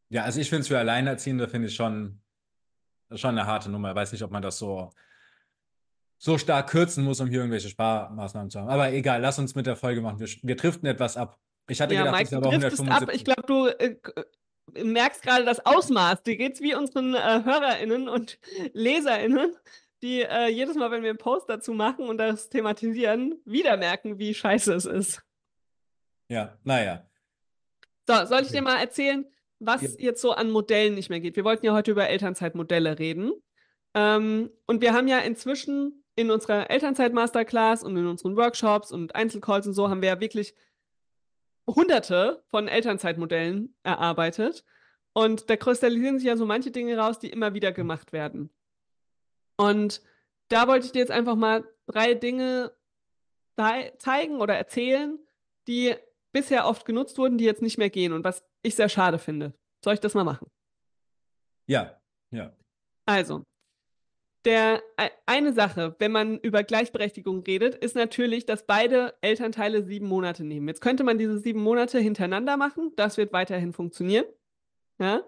ja, 0.09 0.23
also 0.23 0.39
ich 0.39 0.49
finde 0.49 0.61
es 0.61 0.67
für 0.67 0.79
Alleinerziehende, 0.79 1.47
finde 1.47 1.67
ich 1.67 1.75
schon, 1.75 2.21
schon 3.13 3.37
eine 3.37 3.45
harte 3.45 3.69
Nummer. 3.69 3.89
Ich 3.89 3.95
weiß 3.95 4.11
nicht, 4.11 4.23
ob 4.23 4.31
man 4.31 4.41
das 4.41 4.57
so, 4.57 4.89
so 6.19 6.38
stark 6.38 6.69
kürzen 6.69 7.05
muss, 7.05 7.21
um 7.21 7.29
hier 7.29 7.39
irgendwelche 7.39 7.69
Sparmaßnahmen 7.69 8.51
zu 8.51 8.59
haben. 8.59 8.69
Aber 8.69 8.91
egal, 8.91 9.21
lass 9.21 9.39
uns 9.39 9.55
mit 9.55 9.65
der 9.65 9.77
Folge 9.77 10.01
machen. 10.01 10.19
Wir, 10.19 10.27
wir 10.43 10.55
driften 10.57 10.88
etwas 10.88 11.15
ab. 11.15 11.39
Ich 11.69 11.79
hatte 11.79 11.93
ja, 11.93 12.01
gedacht, 12.01 12.17
Mike, 12.17 12.29
das 12.29 12.31
ist 12.31 12.38
aber 12.38 12.49
175. 12.49 13.09
Ab. 13.09 13.15
Ich 13.15 13.23
glaube, 13.23 13.43
du 13.47 13.67
äh, 13.67 14.83
merkst 14.83 15.23
gerade 15.23 15.45
das 15.45 15.65
Ausmaß. 15.65 16.23
Dir 16.23 16.35
geht 16.35 16.55
es 16.55 16.61
wie 16.61 16.75
unseren 16.75 17.15
äh, 17.15 17.41
HörerInnen 17.45 18.09
und 18.09 18.38
LeserInnen, 18.73 19.55
die 20.01 20.21
äh, 20.21 20.47
jedes 20.49 20.75
Mal, 20.75 20.91
wenn 20.91 21.03
wir 21.03 21.09
einen 21.09 21.17
Post 21.17 21.49
dazu 21.49 21.73
machen 21.73 22.05
und 22.09 22.17
das 22.17 22.49
thematisieren, 22.49 23.35
wieder 23.45 23.77
merken, 23.77 24.19
wie 24.19 24.33
scheiße 24.33 24.73
es 24.73 24.85
ist. 24.85 25.23
Ja, 26.27 26.57
naja. 26.63 27.07
So, 28.07 28.25
soll 28.25 28.41
ich 28.41 28.49
dir 28.49 28.61
mal 28.61 28.77
erzählen, 28.77 29.25
was 29.59 29.81
ja. 29.83 29.89
jetzt 29.99 30.21
so 30.21 30.33
an 30.33 30.51
Modellen 30.51 30.95
nicht 30.95 31.09
mehr 31.09 31.21
geht. 31.21 31.38
Wir 31.38 31.45
wollten 31.45 31.65
ja 31.65 31.73
heute 31.73 31.91
über 31.91 32.09
Elternzeitmodelle 32.09 32.99
reden. 32.99 33.31
Ähm, 33.93 34.49
und 34.67 34.81
wir 34.81 34.93
haben 34.93 35.07
ja 35.07 35.19
inzwischen 35.19 35.98
in 36.19 36.31
unserer 36.31 36.69
Elternzeit-Masterclass 36.69 37.81
und 37.81 37.95
in 37.95 38.05
unseren 38.05 38.35
Workshops 38.35 38.91
und 38.91 39.15
Einzelcalls 39.15 39.65
und 39.67 39.73
so 39.73 39.89
haben 39.89 40.01
wir 40.01 40.09
ja 40.09 40.19
wirklich 40.19 40.53
hunderte 41.65 42.43
von 42.49 42.67
Elternzeitmodellen 42.67 43.73
erarbeitet. 43.83 44.65
Und 45.13 45.49
da 45.49 45.55
kristallisieren 45.55 46.19
sich 46.19 46.27
ja 46.27 46.35
so 46.35 46.45
manche 46.45 46.71
Dinge 46.71 46.97
raus, 46.97 47.19
die 47.19 47.29
immer 47.29 47.53
wieder 47.53 47.71
gemacht 47.71 48.11
werden. 48.11 48.49
Und 49.55 50.01
da 50.49 50.67
wollte 50.67 50.88
ich 50.88 50.91
dir 50.91 50.99
jetzt 50.99 51.11
einfach 51.11 51.35
mal 51.38 51.63
drei 51.88 52.15
Dinge 52.15 52.73
zeigen 53.55 54.41
oder 54.41 54.55
erzählen, 54.55 55.19
die 55.69 55.95
bisher 56.33 56.65
oft 56.67 56.85
genutzt 56.85 57.17
wurden, 57.17 57.38
die 57.38 57.45
jetzt 57.45 57.61
nicht 57.61 57.77
mehr 57.77 57.89
gehen 57.89 58.11
und 58.11 58.25
was 58.25 58.43
ich 58.61 58.75
sehr 58.75 58.89
schade 58.89 59.19
finde. 59.19 59.53
Soll 59.85 59.93
ich 59.93 59.99
das 60.01 60.15
mal 60.15 60.25
machen? 60.25 60.51
Ja, 61.65 61.97
ja. 62.31 62.53
Also, 63.05 63.43
der, 64.46 64.81
e- 64.98 65.10
eine 65.25 65.53
Sache, 65.53 65.96
wenn 66.00 66.12
man 66.12 66.38
über 66.39 66.63
Gleichberechtigung 66.63 67.43
redet, 67.43 67.75
ist 67.75 67.96
natürlich, 67.96 68.46
dass 68.46 68.65
beide 68.65 69.13
Elternteile 69.22 69.84
sieben 69.84 70.08
Monate 70.08 70.43
nehmen. 70.43 70.67
Jetzt 70.67 70.81
könnte 70.81 71.03
man 71.03 71.17
diese 71.17 71.39
sieben 71.39 71.62
Monate 71.62 72.00
hintereinander 72.00 72.58
machen. 72.58 72.93
Das 72.96 73.17
wird 73.17 73.34
weiterhin 73.34 73.74
funktionieren. 73.74 74.25
Ja? 75.00 75.22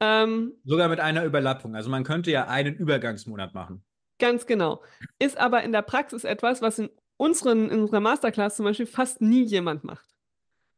Ähm, 0.00 0.54
Sogar 0.64 0.88
mit 0.88 1.00
einer 1.00 1.24
Überlappung. 1.24 1.74
Also 1.74 1.88
man 1.88 2.04
könnte 2.04 2.30
ja 2.30 2.46
einen 2.48 2.74
Übergangsmonat 2.74 3.54
machen. 3.54 3.82
Ganz 4.18 4.46
genau. 4.46 4.82
Ist 5.18 5.38
aber 5.38 5.62
in 5.62 5.72
der 5.72 5.82
Praxis 5.82 6.24
etwas, 6.24 6.60
was 6.62 6.78
in, 6.78 6.90
unseren, 7.16 7.70
in 7.70 7.80
unserer 7.80 8.00
Masterclass 8.00 8.56
zum 8.56 8.64
Beispiel 8.64 8.86
fast 8.86 9.20
nie 9.20 9.42
jemand 9.42 9.84
macht. 9.84 10.06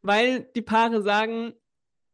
Weil 0.03 0.41
die 0.55 0.63
Paare 0.63 1.03
sagen, 1.03 1.55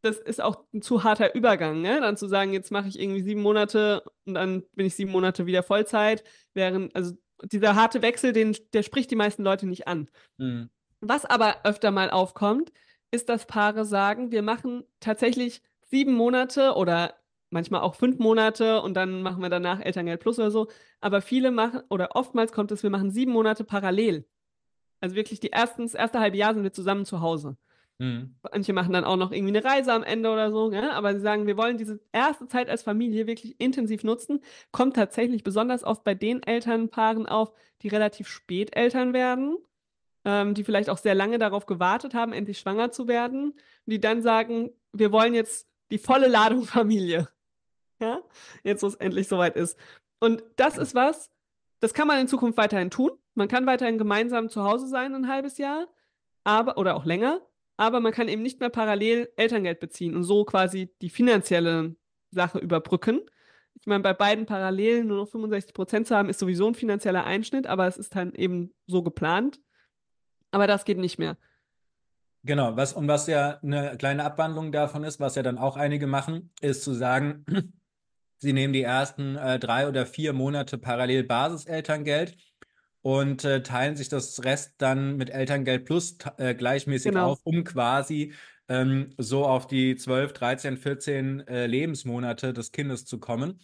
das 0.02 0.18
ist 0.18 0.40
auch 0.40 0.64
ein 0.72 0.82
zu 0.82 1.04
harter 1.04 1.34
Übergang, 1.34 1.80
ne? 1.80 2.00
Dann 2.00 2.16
zu 2.16 2.26
sagen, 2.26 2.52
jetzt 2.52 2.70
mache 2.70 2.88
ich 2.88 2.98
irgendwie 2.98 3.22
sieben 3.22 3.42
Monate 3.42 4.02
und 4.24 4.34
dann 4.34 4.62
bin 4.74 4.86
ich 4.86 4.94
sieben 4.94 5.12
Monate 5.12 5.46
wieder 5.46 5.62
Vollzeit, 5.62 6.24
während, 6.54 6.94
also 6.96 7.14
dieser 7.44 7.74
harte 7.74 8.02
Wechsel, 8.02 8.32
den, 8.32 8.56
der 8.72 8.82
spricht 8.82 9.10
die 9.10 9.16
meisten 9.16 9.42
Leute 9.42 9.66
nicht 9.66 9.88
an. 9.88 10.08
Mhm. 10.38 10.70
Was 11.00 11.24
aber 11.24 11.56
öfter 11.64 11.90
mal 11.90 12.10
aufkommt, 12.10 12.72
ist, 13.10 13.28
dass 13.28 13.46
Paare 13.46 13.84
sagen, 13.84 14.30
wir 14.30 14.42
machen 14.42 14.84
tatsächlich 15.00 15.62
sieben 15.90 16.14
Monate 16.14 16.74
oder 16.74 17.14
manchmal 17.50 17.80
auch 17.80 17.94
fünf 17.94 18.18
Monate 18.18 18.80
und 18.82 18.94
dann 18.94 19.22
machen 19.22 19.42
wir 19.42 19.48
danach 19.48 19.80
Elterngeld 19.80 20.20
Plus 20.20 20.38
oder 20.38 20.50
so. 20.50 20.68
Aber 21.00 21.20
viele 21.20 21.50
machen, 21.50 21.82
oder 21.88 22.14
oftmals 22.14 22.52
kommt 22.52 22.70
es, 22.70 22.82
wir 22.82 22.90
machen 22.90 23.10
sieben 23.10 23.32
Monate 23.32 23.64
parallel. 23.64 24.26
Also 25.00 25.16
wirklich 25.16 25.40
die 25.40 25.52
ersten, 25.52 25.82
das 25.82 25.94
erste 25.94 26.20
halbe 26.20 26.36
Jahr 26.36 26.54
sind 26.54 26.62
wir 26.62 26.72
zusammen 26.72 27.04
zu 27.04 27.20
Hause. 27.20 27.56
Mhm. 28.00 28.34
Manche 28.50 28.72
machen 28.72 28.94
dann 28.94 29.04
auch 29.04 29.18
noch 29.18 29.30
irgendwie 29.30 29.54
eine 29.54 29.62
Reise 29.62 29.92
am 29.92 30.02
Ende 30.02 30.30
oder 30.30 30.50
so, 30.50 30.72
ja? 30.72 30.92
aber 30.92 31.12
sie 31.14 31.20
sagen, 31.20 31.46
wir 31.46 31.58
wollen 31.58 31.76
diese 31.76 32.00
erste 32.12 32.48
Zeit 32.48 32.70
als 32.70 32.82
Familie 32.82 33.26
wirklich 33.26 33.60
intensiv 33.60 34.04
nutzen. 34.04 34.40
Kommt 34.72 34.96
tatsächlich 34.96 35.44
besonders 35.44 35.84
oft 35.84 36.02
bei 36.02 36.14
den 36.14 36.42
Elternpaaren 36.42 37.26
auf, 37.26 37.52
die 37.82 37.88
relativ 37.88 38.26
spät 38.26 38.74
Eltern 38.74 39.12
werden, 39.12 39.58
ähm, 40.24 40.54
die 40.54 40.64
vielleicht 40.64 40.88
auch 40.88 40.96
sehr 40.96 41.14
lange 41.14 41.38
darauf 41.38 41.66
gewartet 41.66 42.14
haben, 42.14 42.32
endlich 42.32 42.58
schwanger 42.58 42.90
zu 42.90 43.06
werden, 43.06 43.52
die 43.84 44.00
dann 44.00 44.22
sagen, 44.22 44.70
wir 44.92 45.12
wollen 45.12 45.34
jetzt 45.34 45.68
die 45.90 45.98
volle 45.98 46.28
Ladung 46.28 46.64
Familie. 46.64 47.28
Ja, 48.00 48.22
jetzt, 48.64 48.82
wo 48.82 48.86
es 48.86 48.94
endlich 48.94 49.28
soweit 49.28 49.56
ist. 49.56 49.78
Und 50.20 50.42
das 50.56 50.78
ist 50.78 50.94
was, 50.94 51.30
das 51.80 51.92
kann 51.92 52.08
man 52.08 52.18
in 52.18 52.28
Zukunft 52.28 52.56
weiterhin 52.56 52.90
tun. 52.90 53.10
Man 53.34 53.48
kann 53.48 53.66
weiterhin 53.66 53.98
gemeinsam 53.98 54.48
zu 54.48 54.64
Hause 54.64 54.86
sein 54.86 55.14
ein 55.14 55.28
halbes 55.28 55.58
Jahr, 55.58 55.86
aber 56.44 56.78
oder 56.78 56.96
auch 56.96 57.04
länger, 57.04 57.42
aber 57.80 58.00
man 58.00 58.12
kann 58.12 58.28
eben 58.28 58.42
nicht 58.42 58.60
mehr 58.60 58.68
parallel 58.68 59.32
Elterngeld 59.36 59.80
beziehen 59.80 60.14
und 60.14 60.24
so 60.24 60.44
quasi 60.44 60.94
die 61.00 61.08
finanzielle 61.08 61.96
Sache 62.30 62.58
überbrücken. 62.58 63.22
Ich 63.80 63.86
meine, 63.86 64.02
bei 64.02 64.12
beiden 64.12 64.44
parallel 64.44 65.04
nur 65.04 65.16
noch 65.16 65.28
65 65.28 65.72
Prozent 65.72 66.06
zu 66.06 66.14
haben, 66.14 66.28
ist 66.28 66.40
sowieso 66.40 66.66
ein 66.66 66.74
finanzieller 66.74 67.24
Einschnitt, 67.24 67.66
aber 67.66 67.86
es 67.86 67.96
ist 67.96 68.14
dann 68.14 68.34
eben 68.34 68.74
so 68.86 69.02
geplant. 69.02 69.60
Aber 70.50 70.66
das 70.66 70.84
geht 70.84 70.98
nicht 70.98 71.18
mehr. 71.18 71.38
Genau, 72.44 72.76
was, 72.76 72.92
und 72.92 73.08
was 73.08 73.26
ja 73.26 73.58
eine 73.62 73.96
kleine 73.96 74.24
Abwandlung 74.24 74.72
davon 74.72 75.02
ist, 75.02 75.18
was 75.18 75.36
ja 75.36 75.42
dann 75.42 75.56
auch 75.56 75.78
einige 75.78 76.06
machen, 76.06 76.52
ist 76.60 76.84
zu 76.84 76.92
sagen, 76.92 77.46
sie 78.36 78.52
nehmen 78.52 78.74
die 78.74 78.82
ersten 78.82 79.36
äh, 79.36 79.58
drei 79.58 79.88
oder 79.88 80.04
vier 80.04 80.34
Monate 80.34 80.76
parallel 80.76 81.24
Basiselterngeld 81.24 82.36
und 83.02 83.44
äh, 83.44 83.62
teilen 83.62 83.96
sich 83.96 84.08
das 84.08 84.44
Rest 84.44 84.74
dann 84.78 85.16
mit 85.16 85.30
Elterngeld 85.30 85.84
plus 85.84 86.18
äh, 86.36 86.54
gleichmäßig 86.54 87.12
Genau. 87.12 87.32
auf, 87.32 87.40
um 87.44 87.64
quasi 87.64 88.34
ähm, 88.68 89.14
so 89.16 89.46
auf 89.46 89.66
die 89.66 89.96
12, 89.96 90.32
13, 90.32 90.76
14 90.76 91.40
äh, 91.48 91.66
Lebensmonate 91.66 92.52
des 92.52 92.72
Kindes 92.72 93.04
zu 93.04 93.18
kommen, 93.18 93.60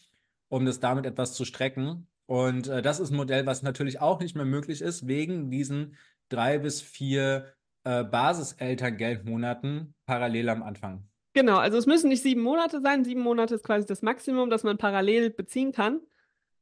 um 0.48 0.64
das 0.64 0.80
damit 0.80 1.06
etwas 1.06 1.34
zu 1.34 1.44
strecken. 1.44 2.08
Und 2.26 2.66
äh, 2.68 2.82
das 2.82 2.98
ist 2.98 3.10
ein 3.10 3.16
Modell, 3.16 3.46
was 3.46 3.62
natürlich 3.62 4.00
auch 4.00 4.20
nicht 4.20 4.34
mehr 4.34 4.44
möglich 4.44 4.80
ist, 4.80 5.06
wegen 5.06 5.50
diesen 5.50 5.96
drei 6.28 6.58
bis 6.58 6.80
vier 6.80 7.52
äh, 7.84 8.02
Basiselterngeldmonaten 8.02 9.94
parallel 10.06 10.48
am 10.48 10.62
Anfang. 10.62 11.08
Genau, 11.34 11.58
also 11.58 11.76
es 11.76 11.86
müssen 11.86 12.08
nicht 12.08 12.22
sieben 12.22 12.40
Monate 12.40 12.80
sein. 12.80 13.04
Sieben 13.04 13.20
Monate 13.20 13.54
ist 13.54 13.62
quasi 13.62 13.86
das 13.86 14.00
Maximum, 14.02 14.48
das 14.48 14.64
man 14.64 14.78
parallel 14.78 15.30
beziehen 15.30 15.70
kann. 15.70 16.00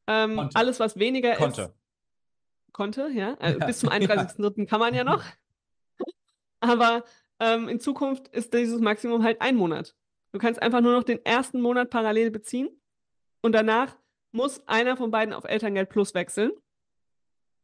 Ähm, 0.06 0.50
alles, 0.52 0.80
was 0.80 0.98
weniger 0.98 1.38
ist, 1.38 1.70
Konnte. 2.74 3.08
ja. 3.14 3.32
Äh, 3.40 3.56
Ja. 3.58 3.66
Bis 3.66 3.78
zum 3.78 3.88
31.03. 3.90 4.66
kann 4.66 4.80
man 4.80 4.92
ja 4.94 5.04
noch. 5.04 5.24
Aber 6.60 7.04
ähm, 7.40 7.68
in 7.68 7.80
Zukunft 7.80 8.28
ist 8.28 8.52
dieses 8.52 8.80
Maximum 8.80 9.22
halt 9.22 9.40
ein 9.40 9.56
Monat. 9.56 9.94
Du 10.32 10.38
kannst 10.38 10.60
einfach 10.60 10.80
nur 10.82 10.92
noch 10.92 11.04
den 11.04 11.24
ersten 11.24 11.60
Monat 11.62 11.88
parallel 11.90 12.30
beziehen 12.30 12.68
und 13.42 13.52
danach 13.52 13.96
muss 14.32 14.66
einer 14.66 14.96
von 14.96 15.10
beiden 15.10 15.32
auf 15.32 15.44
Elterngeld 15.44 15.88
Plus 15.88 16.12
wechseln. 16.14 16.52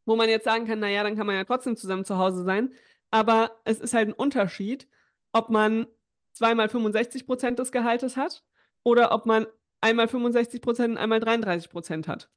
Wo 0.07 0.17
man 0.17 0.29
jetzt 0.29 0.45
sagen 0.45 0.67
kann, 0.67 0.79
naja, 0.79 1.03
dann 1.03 1.17
kann 1.17 1.27
man 1.27 1.37
ja 1.37 1.45
trotzdem 1.45 1.77
zusammen 1.77 2.05
zu 2.05 2.17
Hause 2.17 2.45
sein. 2.45 2.73
Aber 3.11 3.61
es 3.65 3.81
ist 3.81 3.93
halt 3.93 4.09
ein 4.09 4.13
Unterschied, 4.15 4.89
ob 5.33 5.51
man 5.51 5.87
zweimal 6.33 6.69
65 6.69 7.27
Prozent 7.27 7.59
des 7.59 7.73
Gehaltes 7.73 8.17
hat 8.17 8.45
oder 8.85 9.13
ob 9.13 9.27
man 9.27 9.47
einmal 9.81 10.07
65 10.09 10.63
Prozent 10.63 10.93
und 10.93 10.99
einmal 10.99 11.21
33 11.21 11.71
Prozent 11.71 12.07
hat. 12.07 12.31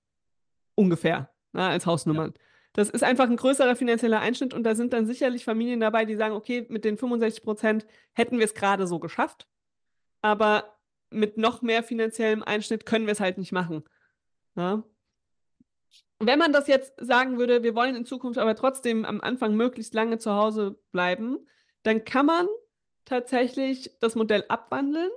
Ungefähr, 0.75 1.29
na, 1.51 1.69
als 1.69 1.85
Hausnummern. 1.85 2.33
Das 2.73 2.89
ist 2.89 3.03
einfach 3.03 3.29
ein 3.29 3.37
größerer 3.37 3.75
finanzieller 3.75 4.19
Einschnitt 4.19 4.53
und 4.53 4.63
da 4.63 4.73
sind 4.73 4.93
dann 4.93 5.05
sicherlich 5.05 5.45
Familien 5.45 5.79
dabei, 5.79 6.05
die 6.05 6.15
sagen, 6.15 6.33
okay, 6.33 6.65
mit 6.69 6.83
den 6.83 6.97
65 6.97 7.43
Prozent 7.43 7.85
hätten 8.13 8.39
wir 8.39 8.45
es 8.45 8.55
gerade 8.55 8.87
so 8.87 8.99
geschafft, 8.99 9.47
aber 10.21 10.75
mit 11.11 11.37
noch 11.37 11.61
mehr 11.61 11.83
finanziellem 11.83 12.41
Einschnitt 12.41 12.87
können 12.87 13.05
wir 13.05 13.11
es 13.11 13.19
halt 13.19 13.37
nicht 13.37 13.51
machen. 13.51 13.83
Ja? 14.55 14.83
Wenn 16.19 16.39
man 16.39 16.51
das 16.51 16.67
jetzt 16.67 16.93
sagen 16.99 17.37
würde, 17.37 17.61
wir 17.61 17.75
wollen 17.75 17.95
in 17.95 18.05
Zukunft 18.05 18.39
aber 18.39 18.55
trotzdem 18.55 19.05
am 19.05 19.21
Anfang 19.21 19.55
möglichst 19.55 19.93
lange 19.93 20.17
zu 20.17 20.33
Hause 20.33 20.79
bleiben, 20.91 21.37
dann 21.83 22.05
kann 22.05 22.25
man 22.25 22.47
tatsächlich 23.05 23.91
das 23.99 24.15
Modell 24.15 24.45
abwandeln 24.47 25.11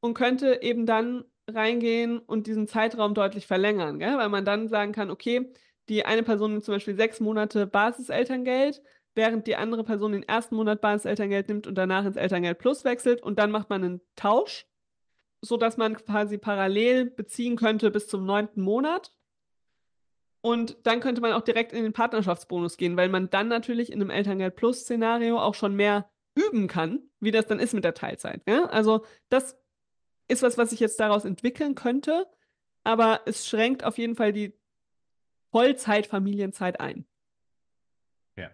und 0.00 0.14
könnte 0.14 0.60
eben 0.62 0.84
dann 0.84 1.24
reingehen 1.48 2.18
und 2.18 2.46
diesen 2.46 2.66
Zeitraum 2.66 3.14
deutlich 3.14 3.46
verlängern, 3.46 3.98
gell? 3.98 4.18
weil 4.18 4.28
man 4.28 4.44
dann 4.44 4.68
sagen 4.68 4.92
kann, 4.92 5.10
okay, 5.10 5.50
die 5.88 6.04
eine 6.04 6.22
Person 6.22 6.52
nimmt 6.52 6.64
zum 6.64 6.74
Beispiel 6.74 6.94
sechs 6.94 7.20
Monate 7.20 7.66
Basiselterngeld, 7.66 8.82
während 9.14 9.46
die 9.46 9.56
andere 9.56 9.84
Person 9.84 10.12
den 10.12 10.22
ersten 10.22 10.54
Monat 10.56 10.80
Basiselterngeld 10.80 11.48
nimmt 11.48 11.66
und 11.66 11.74
danach 11.76 12.04
ins 12.04 12.16
Elterngeld 12.16 12.58
Plus 12.58 12.84
wechselt 12.84 13.22
und 13.22 13.38
dann 13.38 13.50
macht 13.50 13.70
man 13.70 13.84
einen 13.84 14.00
Tausch, 14.16 14.66
sodass 15.40 15.76
man 15.76 15.96
quasi 15.96 16.38
parallel 16.38 17.06
beziehen 17.06 17.56
könnte 17.56 17.90
bis 17.90 18.08
zum 18.08 18.24
neunten 18.24 18.62
Monat. 18.62 19.12
Und 20.40 20.76
dann 20.84 21.00
könnte 21.00 21.20
man 21.20 21.32
auch 21.32 21.42
direkt 21.42 21.72
in 21.72 21.82
den 21.82 21.92
Partnerschaftsbonus 21.92 22.76
gehen, 22.76 22.96
weil 22.96 23.08
man 23.08 23.28
dann 23.28 23.48
natürlich 23.48 23.90
in 23.90 24.00
einem 24.00 24.10
Elterngeld 24.10 24.54
Plus-Szenario 24.54 25.38
auch 25.40 25.54
schon 25.54 25.74
mehr 25.74 26.08
üben 26.36 26.68
kann, 26.68 27.02
wie 27.18 27.32
das 27.32 27.46
dann 27.46 27.58
ist 27.58 27.74
mit 27.74 27.84
der 27.84 27.94
Teilzeit. 27.94 28.42
Ja? 28.46 28.66
Also 28.66 29.04
das 29.28 29.58
ist 30.28 30.42
was, 30.42 30.56
was 30.56 30.70
sich 30.70 30.80
jetzt 30.80 31.00
daraus 31.00 31.24
entwickeln 31.24 31.74
könnte, 31.74 32.26
aber 32.84 33.22
es 33.26 33.48
schränkt 33.48 33.82
auf 33.82 33.98
jeden 33.98 34.14
Fall 34.14 34.32
die 34.32 34.57
Vollzeit-Familienzeit 35.50 36.80
ein. 36.80 37.06
Ja. 38.36 38.50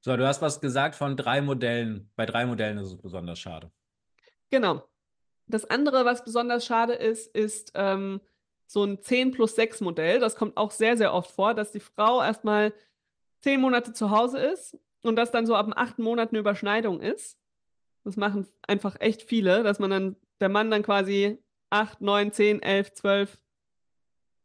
So, 0.00 0.16
du 0.16 0.26
hast 0.26 0.42
was 0.42 0.60
gesagt 0.60 0.94
von 0.94 1.16
drei 1.16 1.40
Modellen. 1.40 2.10
Bei 2.16 2.26
drei 2.26 2.46
Modellen 2.46 2.78
ist 2.78 2.88
es 2.88 2.96
besonders 2.96 3.38
schade. 3.38 3.70
Genau. 4.50 4.88
Das 5.46 5.64
andere, 5.64 6.04
was 6.04 6.24
besonders 6.24 6.66
schade 6.66 6.94
ist, 6.94 7.34
ist 7.34 7.72
ähm, 7.74 8.20
so 8.66 8.84
ein 8.84 9.00
10 9.00 9.30
plus 9.30 9.54
6 9.54 9.80
Modell. 9.80 10.20
Das 10.20 10.36
kommt 10.36 10.56
auch 10.56 10.70
sehr, 10.70 10.96
sehr 10.96 11.14
oft 11.14 11.30
vor, 11.30 11.54
dass 11.54 11.72
die 11.72 11.80
Frau 11.80 12.20
erstmal 12.20 12.72
zehn 13.40 13.60
Monate 13.60 13.92
zu 13.92 14.10
Hause 14.10 14.38
ist 14.38 14.78
und 15.02 15.16
dass 15.16 15.30
dann 15.30 15.46
so 15.46 15.54
ab 15.54 15.66
dem 15.66 15.76
achten 15.76 16.02
Monat 16.02 16.30
eine 16.30 16.40
Überschneidung 16.40 17.00
ist. 17.00 17.38
Das 18.04 18.16
machen 18.16 18.46
einfach 18.66 18.96
echt 19.00 19.22
viele, 19.22 19.62
dass 19.62 19.78
man 19.78 19.90
dann, 19.90 20.16
der 20.40 20.48
Mann 20.48 20.70
dann 20.70 20.82
quasi 20.82 21.38
8, 21.70 22.00
9, 22.00 22.32
10, 22.32 22.62
11, 22.62 22.92
12, 22.92 23.38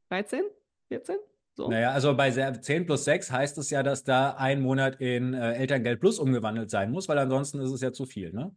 13, 0.10 0.44
14? 0.90 1.18
So. 1.54 1.70
Naja, 1.70 1.92
also 1.92 2.16
bei 2.16 2.32
se- 2.32 2.60
10 2.62 2.86
plus 2.86 3.04
6 3.04 3.30
heißt 3.32 3.58
es 3.58 3.70
ja, 3.70 3.84
dass 3.84 4.04
da 4.04 4.32
ein 4.32 4.62
Monat 4.62 5.02
in 5.02 5.34
äh, 5.34 5.54
Elterngeld 5.54 6.00
Plus 6.00 6.18
umgewandelt 6.18 6.70
sein 6.70 6.92
muss, 6.92 7.10
weil 7.10 7.18
ansonsten 7.18 7.60
ist 7.60 7.72
es 7.72 7.82
ja 7.82 7.92
zu 7.92 8.06
viel, 8.06 8.32
ne? 8.32 8.56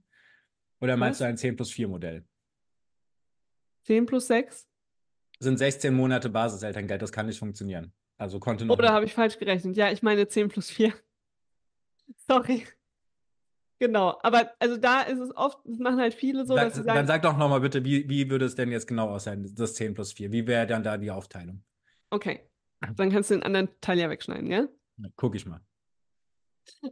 Oder 0.80 0.96
meinst 0.96 1.20
Was? 1.20 1.24
du 1.26 1.28
ein 1.30 1.36
10 1.36 1.56
plus 1.56 1.70
4 1.72 1.88
Modell? 1.88 2.24
10 3.84 4.06
plus 4.06 4.26
6? 4.28 4.66
Sind 5.40 5.58
16 5.58 5.92
Monate 5.94 6.30
Basiselterngeld, 6.30 7.02
das 7.02 7.10
kann 7.12 7.26
nicht 7.26 7.38
funktionieren. 7.38 7.92
Also 8.16 8.38
konnte 8.38 8.64
noch 8.64 8.74
Oder 8.74 8.84
nicht. 8.88 8.92
habe 8.92 9.04
ich 9.06 9.14
falsch 9.14 9.38
gerechnet? 9.38 9.76
Ja, 9.76 9.90
ich 9.90 10.02
meine 10.02 10.28
10 10.28 10.48
plus 10.48 10.70
4. 10.70 10.92
Sorry. 12.28 12.64
Genau, 13.80 14.18
aber 14.22 14.52
also 14.60 14.76
da 14.76 15.02
ist 15.02 15.18
es 15.18 15.36
oft, 15.36 15.58
das 15.64 15.78
machen 15.78 15.98
halt 15.98 16.14
viele 16.14 16.46
so, 16.46 16.54
Sag, 16.54 16.68
dass 16.68 16.74
sie 16.76 16.84
dann 16.84 16.94
sagen, 16.94 17.06
sag 17.08 17.22
doch 17.22 17.36
nochmal 17.36 17.60
bitte, 17.60 17.84
wie, 17.84 18.08
wie 18.08 18.30
würde 18.30 18.44
es 18.44 18.54
denn 18.54 18.70
jetzt 18.70 18.86
genau 18.86 19.08
aussehen, 19.10 19.52
das 19.56 19.74
10 19.74 19.94
plus 19.94 20.12
4? 20.12 20.30
Wie 20.30 20.46
wäre 20.46 20.66
dann 20.66 20.84
da 20.84 20.96
die 20.96 21.10
Aufteilung? 21.10 21.62
okay, 22.10 22.48
dann 22.96 23.10
kannst 23.10 23.30
du 23.30 23.34
den 23.34 23.42
anderen 23.42 23.68
Teil 23.80 23.98
ja 23.98 24.10
wegschneiden, 24.10 24.50
ja? 24.50 24.68
Guck 25.16 25.34
ich 25.34 25.46
mal. 25.46 25.60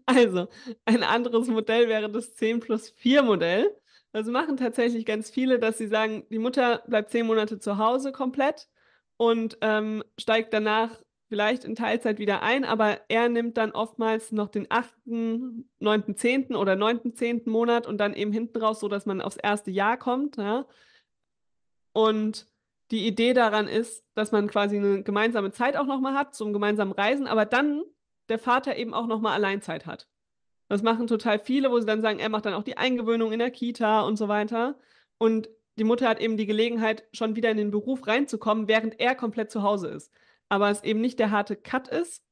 Also, 0.04 0.48
ein 0.84 1.02
anderes 1.02 1.48
Modell 1.48 1.88
wäre 1.88 2.10
das 2.10 2.34
10 2.34 2.60
plus 2.60 2.90
4 2.90 3.22
Modell. 3.22 3.74
Das 4.12 4.26
machen 4.26 4.58
tatsächlich 4.58 5.06
ganz 5.06 5.30
viele, 5.30 5.58
dass 5.58 5.78
sie 5.78 5.86
sagen, 5.86 6.24
die 6.30 6.38
Mutter 6.38 6.82
bleibt 6.86 7.10
zehn 7.10 7.26
Monate 7.26 7.58
zu 7.58 7.78
Hause 7.78 8.12
komplett 8.12 8.68
und 9.16 9.56
ähm, 9.62 10.04
steigt 10.18 10.52
danach 10.52 11.00
vielleicht 11.28 11.64
in 11.64 11.74
Teilzeit 11.74 12.18
wieder 12.18 12.42
ein, 12.42 12.66
aber 12.66 13.00
er 13.08 13.30
nimmt 13.30 13.56
dann 13.56 13.72
oftmals 13.72 14.32
noch 14.32 14.48
den 14.48 14.66
achten, 14.68 15.70
neunten, 15.78 16.14
zehnten 16.14 16.54
oder 16.54 16.76
neunten, 16.76 17.14
zehnten 17.14 17.50
Monat 17.50 17.86
und 17.86 17.96
dann 17.96 18.12
eben 18.12 18.32
hinten 18.32 18.58
raus, 18.58 18.80
so 18.80 18.88
dass 18.88 19.06
man 19.06 19.22
aufs 19.22 19.38
erste 19.38 19.70
Jahr 19.70 19.96
kommt. 19.96 20.36
Ja? 20.36 20.66
Und 21.92 22.51
die 22.92 23.06
Idee 23.06 23.32
daran 23.32 23.66
ist, 23.66 24.04
dass 24.14 24.30
man 24.30 24.48
quasi 24.48 24.76
eine 24.76 25.02
gemeinsame 25.02 25.50
Zeit 25.50 25.76
auch 25.76 25.86
nochmal 25.86 26.14
hat 26.14 26.34
zum 26.34 26.52
gemeinsamen 26.52 26.92
Reisen, 26.92 27.26
aber 27.26 27.44
dann 27.44 27.82
der 28.28 28.38
Vater 28.38 28.76
eben 28.76 28.94
auch 28.94 29.06
nochmal 29.06 29.34
Alleinzeit 29.34 29.86
hat. 29.86 30.08
Das 30.68 30.82
machen 30.82 31.06
total 31.08 31.38
viele, 31.40 31.70
wo 31.70 31.80
sie 31.80 31.86
dann 31.86 32.00
sagen, 32.00 32.20
er 32.20 32.28
macht 32.28 32.46
dann 32.46 32.54
auch 32.54 32.62
die 32.62 32.76
Eingewöhnung 32.76 33.32
in 33.32 33.40
der 33.40 33.50
Kita 33.50 34.02
und 34.02 34.16
so 34.16 34.28
weiter. 34.28 34.78
Und 35.18 35.50
die 35.76 35.84
Mutter 35.84 36.08
hat 36.08 36.20
eben 36.20 36.36
die 36.36 36.46
Gelegenheit, 36.46 37.04
schon 37.12 37.34
wieder 37.34 37.50
in 37.50 37.56
den 37.56 37.70
Beruf 37.70 38.06
reinzukommen, 38.06 38.68
während 38.68 39.00
er 39.00 39.14
komplett 39.14 39.50
zu 39.50 39.62
Hause 39.62 39.88
ist 39.88 40.12
aber 40.52 40.68
es 40.68 40.84
eben 40.84 41.00
nicht 41.00 41.18
der 41.18 41.30
harte 41.30 41.56
Cut 41.56 41.88
ist 41.88 42.22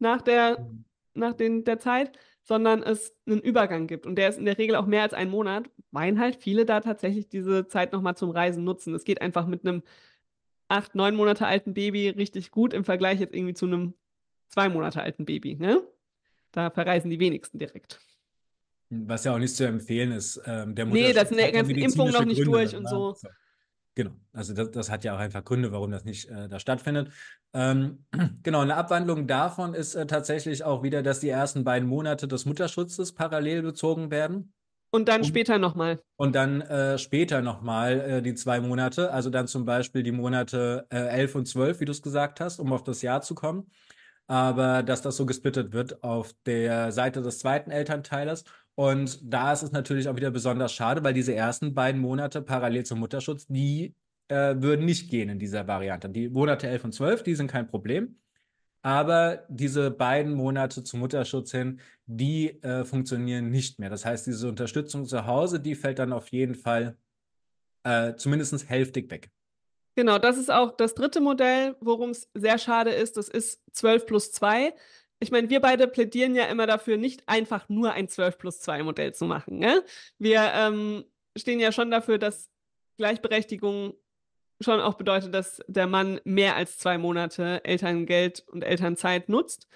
nach 0.00 0.22
der, 0.22 0.58
mhm. 0.58 0.84
nach 1.14 1.34
den, 1.34 1.62
der 1.62 1.78
Zeit, 1.78 2.18
sondern 2.50 2.82
es 2.82 3.14
einen 3.26 3.40
Übergang 3.40 3.86
gibt. 3.86 4.06
Und 4.06 4.16
der 4.16 4.28
ist 4.28 4.36
in 4.36 4.44
der 4.44 4.58
Regel 4.58 4.74
auch 4.74 4.84
mehr 4.84 5.02
als 5.02 5.14
ein 5.14 5.30
Monat, 5.30 5.70
weil 5.92 6.18
halt 6.18 6.34
viele 6.34 6.66
da 6.66 6.80
tatsächlich 6.80 7.28
diese 7.28 7.68
Zeit 7.68 7.92
nochmal 7.92 8.16
zum 8.16 8.30
Reisen 8.30 8.64
nutzen. 8.64 8.92
Es 8.92 9.04
geht 9.04 9.22
einfach 9.22 9.46
mit 9.46 9.64
einem 9.64 9.84
acht, 10.66 10.96
neun 10.96 11.14
Monate 11.14 11.46
alten 11.46 11.74
Baby 11.74 12.08
richtig 12.08 12.50
gut 12.50 12.74
im 12.74 12.84
Vergleich 12.84 13.20
jetzt 13.20 13.36
irgendwie 13.36 13.54
zu 13.54 13.66
einem 13.66 13.94
zwei 14.48 14.68
Monate 14.68 15.00
alten 15.00 15.26
Baby. 15.26 15.54
Ne? 15.54 15.80
Da 16.50 16.70
verreisen 16.70 17.08
die 17.08 17.20
wenigsten 17.20 17.60
direkt. 17.60 18.00
Was 18.88 19.22
ja 19.22 19.32
auch 19.32 19.38
nicht 19.38 19.54
zu 19.54 19.64
empfehlen 19.64 20.10
ist, 20.10 20.42
ähm, 20.44 20.74
der 20.74 20.86
Mutter. 20.86 21.00
Nee, 21.00 21.12
das 21.12 21.28
sind 21.28 21.40
die 21.40 21.52
ganzen 21.52 21.76
Impfungen 21.76 22.12
noch 22.12 22.24
nicht 22.24 22.38
Gründe, 22.38 22.50
durch 22.50 22.74
und 22.74 22.82
ne? 22.82 22.88
so. 22.88 23.14
so. 23.14 23.28
Genau, 24.00 24.16
also 24.32 24.54
das, 24.54 24.70
das, 24.70 24.90
hat 24.90 25.04
ja 25.04 25.14
auch 25.14 25.18
einfach 25.18 25.44
Gründe, 25.44 25.72
warum 25.72 25.90
das 25.90 26.06
nicht 26.06 26.30
äh, 26.30 26.48
da 26.48 26.58
stattfindet. 26.58 27.12
Ähm, 27.52 28.06
genau, 28.42 28.60
eine 28.60 28.76
Abwandlung 28.76 29.26
davon 29.26 29.74
ist 29.74 29.94
äh, 29.94 30.06
tatsächlich 30.06 30.64
auch 30.64 30.82
wieder, 30.82 31.02
dass 31.02 31.20
die 31.20 31.28
ersten 31.28 31.64
beiden 31.64 31.86
Monate 31.86 32.26
des 32.26 32.46
Mutterschutzes 32.46 33.12
parallel 33.12 33.60
bezogen 33.60 34.10
werden. 34.10 34.54
Und 34.90 35.10
dann 35.10 35.20
und, 35.20 35.26
später 35.26 35.58
nochmal. 35.58 36.00
Und 36.16 36.34
dann 36.34 36.62
äh, 36.62 36.96
später 36.96 37.42
nochmal 37.42 38.00
äh, 38.00 38.22
die 38.22 38.34
zwei 38.34 38.58
Monate, 38.62 39.12
also 39.12 39.28
dann 39.28 39.46
zum 39.46 39.66
Beispiel 39.66 40.02
die 40.02 40.12
Monate 40.12 40.86
äh, 40.88 40.96
11 40.96 41.34
und 41.34 41.46
12, 41.46 41.80
wie 41.80 41.84
du 41.84 41.92
es 41.92 42.00
gesagt 42.00 42.40
hast, 42.40 42.58
um 42.58 42.72
auf 42.72 42.82
das 42.82 43.02
Jahr 43.02 43.20
zu 43.20 43.34
kommen. 43.34 43.70
Aber 44.28 44.82
dass 44.82 45.02
das 45.02 45.18
so 45.18 45.26
gesplittet 45.26 45.74
wird 45.74 46.02
auf 46.02 46.32
der 46.46 46.90
Seite 46.90 47.20
des 47.20 47.38
zweiten 47.40 47.70
Elternteilers 47.70 48.44
und 48.80 49.18
da 49.22 49.52
ist 49.52 49.62
es 49.62 49.72
natürlich 49.72 50.08
auch 50.08 50.16
wieder 50.16 50.30
besonders 50.30 50.72
schade, 50.72 51.04
weil 51.04 51.12
diese 51.12 51.34
ersten 51.34 51.74
beiden 51.74 52.00
Monate 52.00 52.40
parallel 52.40 52.86
zum 52.86 53.00
Mutterschutz, 53.00 53.46
die 53.46 53.94
äh, 54.28 54.54
würden 54.56 54.86
nicht 54.86 55.10
gehen 55.10 55.28
in 55.28 55.38
dieser 55.38 55.68
Variante. 55.68 56.08
Die 56.08 56.30
Monate 56.30 56.66
11 56.66 56.84
und 56.84 56.92
12, 56.92 57.22
die 57.22 57.34
sind 57.34 57.50
kein 57.50 57.68
Problem. 57.68 58.16
Aber 58.80 59.44
diese 59.50 59.90
beiden 59.90 60.32
Monate 60.32 60.82
zum 60.82 61.00
Mutterschutz 61.00 61.50
hin, 61.50 61.80
die 62.06 62.62
äh, 62.62 62.86
funktionieren 62.86 63.50
nicht 63.50 63.78
mehr. 63.78 63.90
Das 63.90 64.06
heißt, 64.06 64.26
diese 64.26 64.48
Unterstützung 64.48 65.04
zu 65.04 65.26
Hause, 65.26 65.60
die 65.60 65.74
fällt 65.74 65.98
dann 65.98 66.14
auf 66.14 66.28
jeden 66.28 66.54
Fall 66.54 66.96
äh, 67.82 68.14
zumindest 68.14 68.66
hälftig 68.66 69.10
weg. 69.10 69.30
Genau, 69.94 70.18
das 70.18 70.38
ist 70.38 70.50
auch 70.50 70.74
das 70.74 70.94
dritte 70.94 71.20
Modell, 71.20 71.76
worum 71.82 72.08
es 72.10 72.30
sehr 72.32 72.56
schade 72.56 72.92
ist. 72.92 73.18
Das 73.18 73.28
ist 73.28 73.60
12 73.72 74.06
plus 74.06 74.32
2 74.32 74.72
ich 75.20 75.30
meine, 75.30 75.50
wir 75.50 75.60
beide 75.60 75.86
plädieren 75.86 76.34
ja 76.34 76.44
immer 76.46 76.66
dafür, 76.66 76.96
nicht 76.96 77.22
einfach 77.28 77.68
nur 77.68 77.92
ein 77.92 78.08
12 78.08 78.38
plus 78.38 78.60
2 78.60 78.82
Modell 78.82 79.14
zu 79.14 79.26
machen. 79.26 79.58
Ne? 79.58 79.84
Wir 80.18 80.50
ähm, 80.54 81.04
stehen 81.36 81.60
ja 81.60 81.72
schon 81.72 81.90
dafür, 81.90 82.18
dass 82.18 82.50
Gleichberechtigung 82.96 83.94
schon 84.60 84.80
auch 84.80 84.94
bedeutet, 84.94 85.34
dass 85.34 85.62
der 85.68 85.86
Mann 85.86 86.20
mehr 86.24 86.56
als 86.56 86.78
zwei 86.78 86.98
Monate 86.98 87.64
Elterngeld 87.64 88.44
und 88.48 88.62
Elternzeit 88.62 89.28
nutzt. 89.28 89.68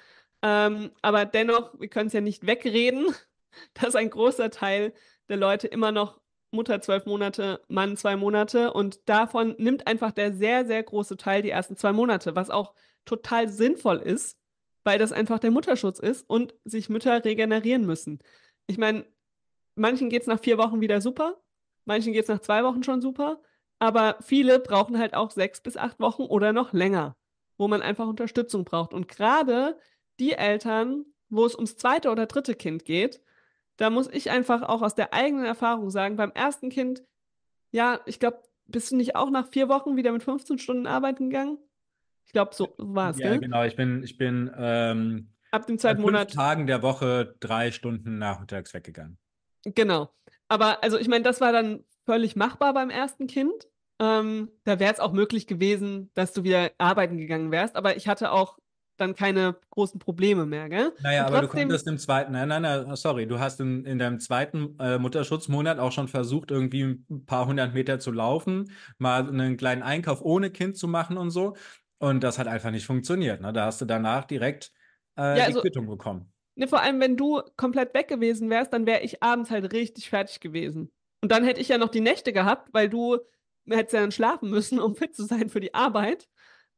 Ähm, 0.42 0.90
aber 1.02 1.24
dennoch, 1.24 1.78
wir 1.78 1.88
können 1.88 2.08
es 2.08 2.12
ja 2.12 2.20
nicht 2.20 2.46
wegreden, 2.46 3.14
dass 3.74 3.96
ein 3.96 4.10
großer 4.10 4.50
Teil 4.50 4.94
der 5.28 5.36
Leute 5.36 5.68
immer 5.68 5.92
noch 5.92 6.20
Mutter 6.50 6.80
zwölf 6.80 7.06
Monate, 7.06 7.62
Mann 7.68 7.96
zwei 7.96 8.16
Monate 8.16 8.72
und 8.72 9.08
davon 9.08 9.56
nimmt 9.58 9.86
einfach 9.86 10.12
der 10.12 10.32
sehr, 10.32 10.64
sehr 10.66 10.82
große 10.82 11.16
Teil 11.16 11.42
die 11.42 11.50
ersten 11.50 11.76
zwei 11.76 11.92
Monate, 11.92 12.36
was 12.36 12.50
auch 12.50 12.74
total 13.04 13.48
sinnvoll 13.48 13.98
ist, 13.98 14.38
weil 14.84 14.98
das 14.98 15.12
einfach 15.12 15.38
der 15.38 15.50
Mutterschutz 15.50 15.98
ist 15.98 16.28
und 16.28 16.54
sich 16.64 16.88
Mütter 16.88 17.24
regenerieren 17.24 17.86
müssen. 17.86 18.20
Ich 18.66 18.78
meine, 18.78 19.04
manchen 19.74 20.10
geht 20.10 20.22
es 20.22 20.28
nach 20.28 20.40
vier 20.40 20.58
Wochen 20.58 20.80
wieder 20.80 21.00
super, 21.00 21.40
manchen 21.84 22.12
geht 22.12 22.22
es 22.22 22.28
nach 22.28 22.40
zwei 22.40 22.62
Wochen 22.64 22.82
schon 22.82 23.00
super, 23.00 23.42
aber 23.78 24.16
viele 24.20 24.60
brauchen 24.60 24.98
halt 24.98 25.14
auch 25.14 25.30
sechs 25.30 25.60
bis 25.60 25.76
acht 25.76 25.98
Wochen 26.00 26.22
oder 26.22 26.52
noch 26.52 26.72
länger, 26.72 27.16
wo 27.58 27.68
man 27.68 27.82
einfach 27.82 28.06
Unterstützung 28.06 28.64
braucht. 28.64 28.94
Und 28.94 29.08
gerade 29.08 29.78
die 30.20 30.32
Eltern, 30.32 31.04
wo 31.28 31.44
es 31.44 31.54
ums 31.54 31.76
zweite 31.76 32.10
oder 32.10 32.26
dritte 32.26 32.54
Kind 32.54 32.84
geht, 32.84 33.20
da 33.76 33.90
muss 33.90 34.08
ich 34.12 34.30
einfach 34.30 34.62
auch 34.62 34.82
aus 34.82 34.94
der 34.94 35.12
eigenen 35.12 35.44
Erfahrung 35.44 35.90
sagen, 35.90 36.16
beim 36.16 36.30
ersten 36.30 36.68
Kind, 36.70 37.02
ja, 37.72 38.00
ich 38.06 38.20
glaube, 38.20 38.42
bist 38.66 38.92
du 38.92 38.96
nicht 38.96 39.16
auch 39.16 39.30
nach 39.30 39.48
vier 39.48 39.68
Wochen 39.68 39.96
wieder 39.96 40.12
mit 40.12 40.22
15 40.22 40.58
Stunden 40.58 40.86
arbeiten 40.86 41.30
gegangen? 41.30 41.58
Ich 42.26 42.32
glaube, 42.32 42.54
so 42.54 42.74
war 42.78 43.10
es, 43.10 43.18
ja, 43.18 43.30
gell? 43.30 43.40
genau. 43.40 43.64
Ich 43.64 43.76
bin, 43.76 44.02
ich 44.02 44.16
bin 44.16 44.50
ähm, 44.56 45.28
ab 45.50 45.66
dem 45.66 45.78
zweiten 45.78 46.02
Monat. 46.02 46.32
Tagen 46.32 46.66
der 46.66 46.82
Woche 46.82 47.34
drei 47.40 47.70
Stunden 47.70 48.18
nachmittags 48.18 48.74
weggegangen. 48.74 49.18
Genau. 49.64 50.10
Aber 50.48 50.82
also 50.82 50.98
ich 50.98 51.08
meine, 51.08 51.24
das 51.24 51.40
war 51.40 51.52
dann 51.52 51.84
völlig 52.06 52.36
machbar 52.36 52.74
beim 52.74 52.90
ersten 52.90 53.26
Kind. 53.26 53.68
Ähm, 54.00 54.50
da 54.64 54.80
wäre 54.80 54.92
es 54.92 55.00
auch 55.00 55.12
möglich 55.12 55.46
gewesen, 55.46 56.10
dass 56.14 56.32
du 56.32 56.42
wieder 56.42 56.72
arbeiten 56.78 57.16
gegangen 57.16 57.50
wärst. 57.50 57.76
Aber 57.76 57.96
ich 57.96 58.08
hatte 58.08 58.32
auch 58.32 58.58
dann 58.96 59.14
keine 59.14 59.56
großen 59.70 59.98
Probleme 59.98 60.46
mehr, 60.46 60.68
gell? 60.68 60.92
Naja, 61.02 61.26
aber 61.26 61.40
du 61.40 61.48
konntest 61.48 61.86
im 61.88 61.98
zweiten, 61.98 62.32
nein, 62.32 62.48
nein, 62.48 62.62
nein, 62.62 62.96
sorry, 62.96 63.26
du 63.26 63.40
hast 63.40 63.60
in, 63.60 63.84
in 63.84 63.98
deinem 63.98 64.20
zweiten 64.20 64.78
äh, 64.78 64.98
Mutterschutzmonat 64.98 65.78
auch 65.78 65.92
schon 65.92 66.08
versucht, 66.08 66.50
irgendwie 66.50 66.82
ein 66.82 67.26
paar 67.26 67.46
hundert 67.46 67.74
Meter 67.74 67.98
zu 67.98 68.12
laufen, 68.12 68.70
mal 68.98 69.26
einen 69.26 69.56
kleinen 69.56 69.82
Einkauf 69.82 70.22
ohne 70.22 70.50
Kind 70.50 70.76
zu 70.76 70.86
machen 70.86 71.16
und 71.16 71.30
so. 71.30 71.56
Und 71.98 72.22
das 72.22 72.38
hat 72.38 72.46
einfach 72.46 72.70
nicht 72.70 72.86
funktioniert. 72.86 73.40
Ne? 73.40 73.52
Da 73.52 73.66
hast 73.66 73.80
du 73.80 73.84
danach 73.84 74.24
direkt 74.24 74.72
äh, 75.16 75.38
ja, 75.38 75.44
also, 75.44 75.60
die 75.60 75.68
Quittung 75.68 75.86
bekommen. 75.86 76.32
Ne, 76.56 76.68
vor 76.68 76.80
allem, 76.80 77.00
wenn 77.00 77.16
du 77.16 77.42
komplett 77.56 77.94
weg 77.94 78.08
gewesen 78.08 78.50
wärst, 78.50 78.72
dann 78.72 78.86
wäre 78.86 79.02
ich 79.02 79.22
abends 79.22 79.50
halt 79.50 79.72
richtig 79.72 80.08
fertig 80.08 80.40
gewesen. 80.40 80.92
Und 81.20 81.32
dann 81.32 81.44
hätte 81.44 81.60
ich 81.60 81.68
ja 81.68 81.78
noch 81.78 81.88
die 81.88 82.00
Nächte 82.00 82.32
gehabt, 82.32 82.68
weil 82.72 82.88
du 82.88 83.18
hättest 83.68 83.94
ja 83.94 84.00
dann 84.00 84.12
schlafen 84.12 84.50
müssen, 84.50 84.78
um 84.80 84.94
fit 84.94 85.14
zu 85.14 85.24
sein 85.24 85.48
für 85.48 85.60
die 85.60 85.74
Arbeit. 85.74 86.28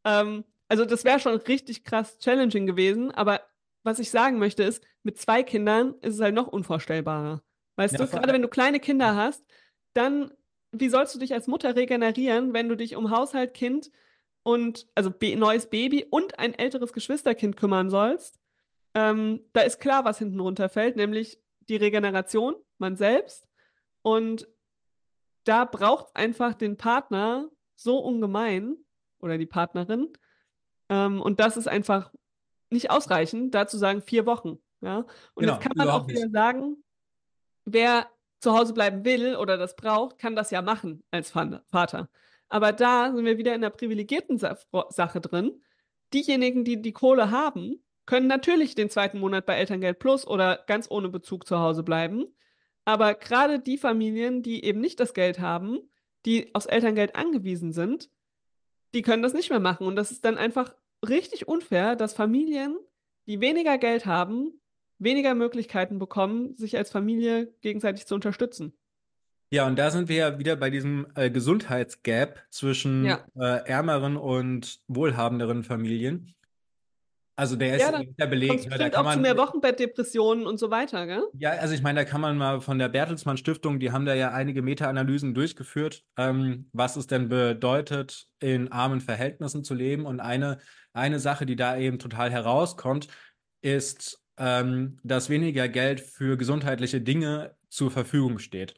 Ähm, 0.05 0.45
also 0.69 0.85
das 0.85 1.05
wäre 1.05 1.21
schon 1.21 1.37
richtig 1.37 1.85
krass 1.85 2.19
challenging 2.19 2.67
gewesen. 2.67 3.11
Aber 3.11 3.41
was 3.83 3.99
ich 3.99 4.11
sagen 4.11 4.39
möchte 4.39 4.63
ist, 4.63 4.83
mit 5.03 5.19
zwei 5.19 5.43
Kindern 5.43 5.95
ist 6.01 6.15
es 6.15 6.21
halt 6.21 6.35
noch 6.35 6.49
unvorstellbarer. 6.49 7.43
Weißt 7.77 7.95
ja, 7.95 8.05
du, 8.05 8.11
gerade 8.11 8.33
wenn 8.33 8.43
du 8.43 8.49
kleine 8.49 8.81
Kinder 8.81 9.15
hast, 9.15 9.45
dann, 9.93 10.33
wie 10.73 10.89
sollst 10.89 11.15
du 11.15 11.19
dich 11.19 11.35
als 11.35 11.47
Mutter 11.47 11.77
regenerieren, 11.77 12.53
wenn 12.53 12.69
du 12.69 12.77
dich 12.77 12.97
um 12.97 13.11
Haushalt, 13.11 13.55
Kind 13.55 13.91
und 14.47 14.87
also 14.95 15.13
neues 15.21 15.69
Baby 15.69 16.07
und 16.09 16.39
ein 16.39 16.55
älteres 16.55 16.93
Geschwisterkind 16.93 17.57
kümmern 17.57 17.91
sollst, 17.91 18.39
ähm, 18.95 19.41
da 19.53 19.63
ist 19.63 19.81
klar, 19.81 20.05
was 20.05 20.21
hinten 20.21 20.39
runterfällt, 20.39 20.95
nämlich 20.95 21.41
die 21.69 21.75
Regeneration, 21.75 22.55
man 22.79 22.95
selbst. 22.95 23.49
Und 24.03 24.47
da 25.43 25.65
braucht 25.65 26.07
es 26.07 26.15
einfach 26.15 26.55
den 26.55 26.77
Partner 26.77 27.51
so 27.75 27.99
ungemein 27.99 28.77
oder 29.19 29.37
die 29.37 29.47
Partnerin. 29.47 30.13
Ähm, 30.91 31.21
und 31.21 31.41
das 31.41 31.57
ist 31.57 31.67
einfach 31.67 32.13
nicht 32.71 32.93
ausreichend, 32.93 33.53
da 33.53 33.67
zu 33.67 33.79
sagen, 33.79 34.01
vier 34.01 34.27
Wochen. 34.27 34.61
Ja? 34.81 34.99
Und 34.99 35.07
genau, 35.39 35.55
jetzt 35.55 35.63
kann 35.63 35.73
man 35.75 35.89
auch 35.89 36.07
wieder 36.07 36.31
sagen, 36.31 36.85
wer 37.65 38.09
zu 38.39 38.57
Hause 38.57 38.75
bleiben 38.75 39.05
will 39.05 39.35
oder 39.35 39.57
das 39.57 39.75
braucht, 39.75 40.19
kann 40.19 40.37
das 40.37 40.53
ja 40.53 40.63
machen 40.63 41.03
als 41.11 41.33
Vater. 41.33 42.09
Aber 42.49 42.73
da 42.73 43.13
sind 43.13 43.25
wir 43.25 43.39
wieder 43.39 43.55
in 43.55 43.61
der 43.61 43.71
privilegierten 43.71 44.39
Sa 44.39 44.57
Sache 44.91 45.21
drin. 45.21 45.63
Diejenigen, 46.13 46.65
die 46.65 46.81
die 46.81 46.93
Kohle 46.93 47.31
haben, 47.31 47.83
können 48.07 48.29
natürlich 48.29 48.75
den 48.75 48.89
zweiten 48.89 49.19
Monat 49.19 49.47
bei 49.47 49.57
Elterngeld 49.57 49.99
Plus 49.99 50.27
oder 50.27 50.63
ganz 50.67 50.91
ohne 50.91 51.09
Bezug 51.09 51.47
zu 51.47 51.59
Hause 51.59 51.83
bleiben. 51.83 52.27
Aber 52.85 53.15
gerade 53.15 53.59
die 53.59 53.79
Familien, 53.79 54.43
die 54.43 54.65
eben 54.65 54.81
nicht 54.81 55.01
das 55.01 55.13
Geld 55.13 55.41
haben, 55.41 55.81
die 56.25 56.55
aufs 56.55 56.67
Elterngeld 56.67 57.17
angewiesen 57.17 57.73
sind, 57.73 58.11
die 58.95 59.03
können 59.03 59.25
das 59.25 59.35
nicht 59.35 59.51
mehr 59.51 59.61
machen. 59.61 59.87
Und 59.87 59.97
das 59.97 60.13
ist 60.13 60.25
dann 60.25 60.39
einfach 60.39 60.75
richtig 61.07 61.49
unfair, 61.49 61.97
dass 61.97 62.15
Familien, 62.15 62.77
die 63.27 63.41
weniger 63.41 63.77
Geld 63.77 64.07
haben, 64.07 64.61
weniger 64.99 65.35
Möglichkeiten 65.35 65.99
bekommen, 65.99 66.57
sich 66.57 66.77
als 66.77 66.91
Familie 66.91 67.53
gegenseitig 67.61 68.07
zu 68.07 68.15
unterstützen. 68.15 68.73
Ja, 69.51 69.67
und 69.67 69.79
da 69.79 69.91
sind 69.91 70.09
wir 70.09 70.17
ja 70.17 70.39
wieder 70.39 70.57
bei 70.57 70.71
diesem 70.71 71.07
äh, 71.15 71.31
Gesundheitsgap 71.31 72.43
zwischen 72.51 73.05
ja. 73.05 73.25
äh, 73.39 73.69
ärmeren 73.69 74.17
und 74.17 74.81
wohlhabenderen 74.89 75.63
Familien. 75.63 76.35
Also 77.39 77.55
der 77.55 77.77
Ja, 77.77 77.91
ist 77.91 78.09
der 78.19 78.27
belegt. 78.27 78.65
ne? 78.65 78.71
Da 78.71 78.89
bestimmt 78.89 78.93
kann 78.95 79.07
auch 79.07 79.11
zu 79.11 79.19
man, 79.19 79.23
mehr 79.23 79.37
Wochenbettdepressionen 79.37 80.47
und 80.47 80.59
so 80.59 80.71
weiter, 80.71 81.07
gell? 81.07 81.23
ja, 81.39 81.51
also 81.51 81.75
ich 81.75 81.83
meine, 81.83 82.01
da 82.01 82.05
kann 82.07 82.23
man 82.23 82.39
mal 82.39 82.63
von 82.63 82.79
der 82.79 82.89
Bertelsmann 82.89 83.37
Stiftung, 83.37 83.79
die 83.79 83.93
haben 83.93 84.07
da 84.07 84.15
ja 84.15 84.33
einige 84.33 84.63
Meta-Analysen 84.63 85.35
durchgeführt, 85.35 86.03
ähm, 86.17 86.71
was 86.73 86.97
es 86.97 87.07
denn 87.07 87.29
bedeutet, 87.29 88.27
in 88.41 88.73
armen 88.73 89.03
Verhältnissen 89.03 89.65
zu 89.65 89.75
leben. 89.75 90.07
Und 90.07 90.21
eine, 90.21 90.59
eine 90.95 91.21
Sache, 91.21 91.45
die 91.45 91.57
da 91.57 91.77
eben 91.77 91.99
total 91.99 92.31
herauskommt, 92.31 93.09
ist, 93.61 94.19
ähm, 94.39 94.99
dass 95.03 95.29
weniger 95.29 95.69
Geld 95.69 96.01
für 96.01 96.39
gesundheitliche 96.39 97.03
Dinge 97.03 97.55
zur 97.69 97.91
Verfügung 97.91 98.39
steht. 98.39 98.75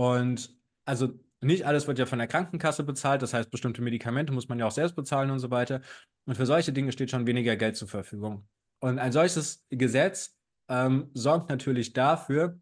Und 0.00 0.56
also 0.86 1.20
nicht 1.42 1.66
alles 1.66 1.86
wird 1.86 1.98
ja 1.98 2.06
von 2.06 2.18
der 2.18 2.26
Krankenkasse 2.26 2.84
bezahlt, 2.84 3.20
das 3.20 3.34
heißt, 3.34 3.50
bestimmte 3.50 3.82
Medikamente 3.82 4.32
muss 4.32 4.48
man 4.48 4.58
ja 4.58 4.66
auch 4.66 4.70
selbst 4.70 4.96
bezahlen 4.96 5.30
und 5.30 5.40
so 5.40 5.50
weiter. 5.50 5.82
Und 6.24 6.36
für 6.36 6.46
solche 6.46 6.72
Dinge 6.72 6.90
steht 6.90 7.10
schon 7.10 7.26
weniger 7.26 7.54
Geld 7.56 7.76
zur 7.76 7.86
Verfügung. 7.86 8.48
Und 8.78 8.98
ein 8.98 9.12
solches 9.12 9.62
Gesetz 9.68 10.38
ähm, 10.70 11.10
sorgt 11.12 11.50
natürlich 11.50 11.92
dafür, 11.92 12.58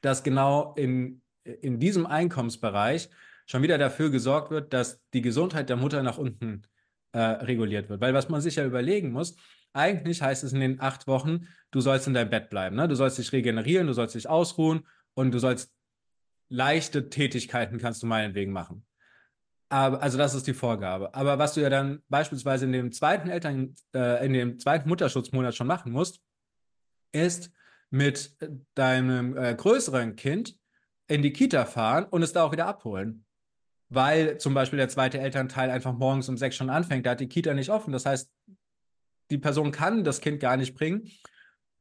dass 0.00 0.22
genau 0.22 0.74
in, 0.74 1.22
in 1.42 1.80
diesem 1.80 2.06
Einkommensbereich 2.06 3.10
schon 3.46 3.62
wieder 3.64 3.76
dafür 3.76 4.10
gesorgt 4.10 4.52
wird, 4.52 4.72
dass 4.72 5.02
die 5.12 5.22
Gesundheit 5.22 5.70
der 5.70 5.76
Mutter 5.76 6.04
nach 6.04 6.18
unten 6.18 6.62
äh, 7.10 7.18
reguliert 7.18 7.88
wird. 7.88 8.00
Weil 8.00 8.14
was 8.14 8.28
man 8.28 8.42
sich 8.42 8.54
ja 8.54 8.64
überlegen 8.64 9.10
muss, 9.10 9.34
eigentlich 9.72 10.22
heißt 10.22 10.44
es 10.44 10.52
in 10.52 10.60
den 10.60 10.80
acht 10.80 11.08
Wochen, 11.08 11.48
du 11.72 11.80
sollst 11.80 12.06
in 12.06 12.14
deinem 12.14 12.30
Bett 12.30 12.48
bleiben. 12.48 12.76
Ne? 12.76 12.86
Du 12.86 12.94
sollst 12.94 13.18
dich 13.18 13.32
regenerieren, 13.32 13.88
du 13.88 13.92
sollst 13.92 14.14
dich 14.14 14.28
ausruhen 14.28 14.86
und 15.14 15.32
du 15.34 15.40
sollst 15.40 15.74
leichte 16.50 17.08
Tätigkeiten 17.08 17.78
kannst 17.78 18.02
du 18.02 18.06
meinetwegen 18.06 18.52
machen. 18.52 18.84
Aber, 19.70 20.02
also 20.02 20.18
das 20.18 20.34
ist 20.34 20.46
die 20.46 20.52
Vorgabe. 20.52 21.14
Aber 21.14 21.38
was 21.38 21.54
du 21.54 21.60
ja 21.60 21.70
dann 21.70 22.02
beispielsweise 22.08 22.66
in 22.66 22.72
dem 22.72 22.92
zweiten 22.92 23.30
Eltern, 23.30 23.74
äh, 23.94 24.26
in 24.26 24.32
dem 24.32 24.58
zweiten 24.58 24.88
Mutterschutzmonat 24.88 25.54
schon 25.54 25.68
machen 25.68 25.92
musst, 25.92 26.20
ist 27.12 27.50
mit 27.88 28.36
deinem 28.74 29.36
äh, 29.36 29.54
größeren 29.54 30.16
Kind 30.16 30.56
in 31.06 31.22
die 31.22 31.32
Kita 31.32 31.64
fahren 31.64 32.04
und 32.04 32.22
es 32.22 32.32
da 32.32 32.44
auch 32.44 32.52
wieder 32.52 32.66
abholen. 32.66 33.24
Weil 33.88 34.38
zum 34.38 34.54
Beispiel 34.54 34.76
der 34.76 34.88
zweite 34.88 35.18
Elternteil 35.18 35.70
einfach 35.70 35.92
morgens 35.92 36.28
um 36.28 36.36
sechs 36.36 36.56
schon 36.56 36.70
anfängt, 36.70 37.06
da 37.06 37.10
hat 37.10 37.20
die 37.20 37.28
Kita 37.28 37.54
nicht 37.54 37.70
offen. 37.70 37.92
Das 37.92 38.06
heißt, 38.06 38.30
die 39.30 39.38
Person 39.38 39.70
kann 39.70 40.04
das 40.04 40.20
Kind 40.20 40.40
gar 40.40 40.56
nicht 40.56 40.74
bringen. 40.74 41.10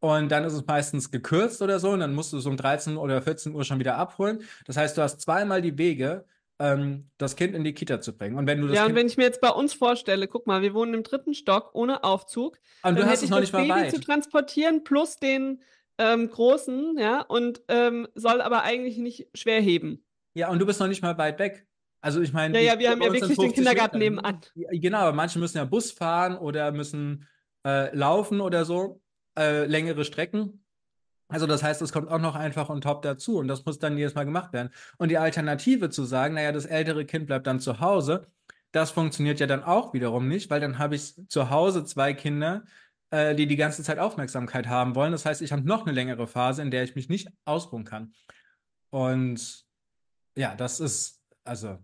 Und 0.01 0.29
dann 0.31 0.45
ist 0.45 0.53
es 0.53 0.65
meistens 0.65 1.11
gekürzt 1.11 1.61
oder 1.61 1.79
so. 1.79 1.89
Und 1.91 1.99
dann 1.99 2.13
musst 2.13 2.31
du 2.33 2.37
es 2.37 2.45
um 2.45 2.55
13 2.55 2.97
oder 2.97 3.21
14 3.21 3.53
Uhr 3.53 3.63
schon 3.65 3.79
wieder 3.79 3.97
abholen. 3.97 4.41
Das 4.65 4.77
heißt, 4.77 4.97
du 4.97 5.01
hast 5.01 5.19
zweimal 5.21 5.61
die 5.61 5.77
Wege, 5.77 6.25
ähm, 6.59 7.09
das 7.17 7.35
Kind 7.35 7.53
in 7.55 7.63
die 7.63 7.73
Kita 7.73 7.99
zu 8.01 8.17
bringen. 8.17 8.37
Und 8.37 8.47
wenn 8.47 8.61
du 8.61 8.67
das 8.67 8.75
Ja, 8.75 8.83
und 8.83 8.87
kind 8.89 8.97
wenn 8.99 9.07
ich 9.07 9.17
mir 9.17 9.23
jetzt 9.23 9.41
bei 9.41 9.49
uns 9.49 9.73
vorstelle, 9.73 10.27
guck 10.27 10.47
mal, 10.47 10.61
wir 10.61 10.73
wohnen 10.73 10.93
im 10.93 11.03
dritten 11.03 11.33
Stock 11.33 11.71
ohne 11.73 12.03
Aufzug. 12.03 12.57
und 12.83 12.97
du 12.97 13.05
hast 13.05 13.23
es 13.23 13.29
noch 13.29 13.39
nicht 13.39 13.53
mal 13.53 13.59
Baby 13.59 13.71
weit. 13.71 13.91
zu 13.91 13.99
transportieren 13.99 14.83
plus 14.83 15.17
den 15.17 15.61
ähm, 15.97 16.29
Großen, 16.29 16.97
ja, 16.97 17.21
und 17.21 17.61
ähm, 17.67 18.07
soll 18.15 18.41
aber 18.41 18.63
eigentlich 18.63 18.97
nicht 18.97 19.27
schwer 19.33 19.59
heben. 19.61 20.05
Ja, 20.33 20.49
und 20.49 20.59
du 20.59 20.65
bist 20.65 20.79
noch 20.79 20.87
nicht 20.87 21.01
mal 21.01 21.17
weit 21.17 21.39
weg. 21.39 21.65
Also 22.01 22.21
ich 22.21 22.31
meine, 22.31 22.57
Ja, 22.61 22.73
ja, 22.73 22.79
wir 22.79 22.89
haben 22.91 23.01
ja 23.01 23.07
wirklich 23.11 23.35
den 23.35 23.35
50 23.35 23.53
Kindergarten 23.55 23.97
Meter. 23.97 24.11
nebenan. 24.11 24.41
Genau, 24.55 24.99
aber 24.99 25.13
manche 25.13 25.39
müssen 25.39 25.57
ja 25.57 25.65
Bus 25.65 25.91
fahren 25.91 26.37
oder 26.37 26.71
müssen 26.71 27.27
äh, 27.65 27.93
laufen 27.93 28.39
oder 28.39 28.63
so, 28.63 29.01
äh, 29.37 29.65
längere 29.65 30.05
Strecken. 30.05 30.63
Also 31.27 31.45
das 31.45 31.61
heißt, 31.61 31.81
es 31.81 31.91
kommt 31.91 32.09
auch 32.09 32.19
noch 32.19 32.35
einfach 32.35 32.69
on 32.69 32.81
top 32.81 33.03
dazu 33.03 33.37
und 33.37 33.47
das 33.47 33.63
muss 33.65 33.77
dann 33.77 33.97
jedes 33.97 34.15
Mal 34.15 34.25
gemacht 34.25 34.51
werden. 34.51 34.71
Und 34.97 35.09
die 35.09 35.17
Alternative 35.17 35.89
zu 35.89 36.03
sagen, 36.03 36.33
naja, 36.35 36.51
das 36.51 36.65
ältere 36.65 37.05
Kind 37.05 37.27
bleibt 37.27 37.45
dann 37.45 37.59
zu 37.59 37.79
Hause, 37.79 38.27
das 38.71 38.91
funktioniert 38.91 39.39
ja 39.39 39.47
dann 39.47 39.63
auch 39.63 39.93
wiederum 39.93 40.27
nicht, 40.27 40.49
weil 40.49 40.59
dann 40.59 40.79
habe 40.79 40.95
ich 40.95 41.15
zu 41.27 41.49
Hause 41.49 41.85
zwei 41.85 42.13
Kinder, 42.13 42.63
äh, 43.11 43.35
die 43.35 43.47
die 43.47 43.55
ganze 43.55 43.83
Zeit 43.83 43.99
Aufmerksamkeit 43.99 44.67
haben 44.67 44.95
wollen. 44.95 45.11
Das 45.11 45.25
heißt, 45.25 45.41
ich 45.41 45.51
habe 45.51 45.63
noch 45.63 45.85
eine 45.85 45.93
längere 45.93 46.27
Phase, 46.27 46.61
in 46.61 46.71
der 46.71 46.83
ich 46.83 46.95
mich 46.95 47.09
nicht 47.09 47.29
ausruhen 47.45 47.83
kann. 47.83 48.13
Und 48.89 49.65
ja, 50.35 50.55
das 50.55 50.79
ist, 50.79 51.21
also, 51.43 51.79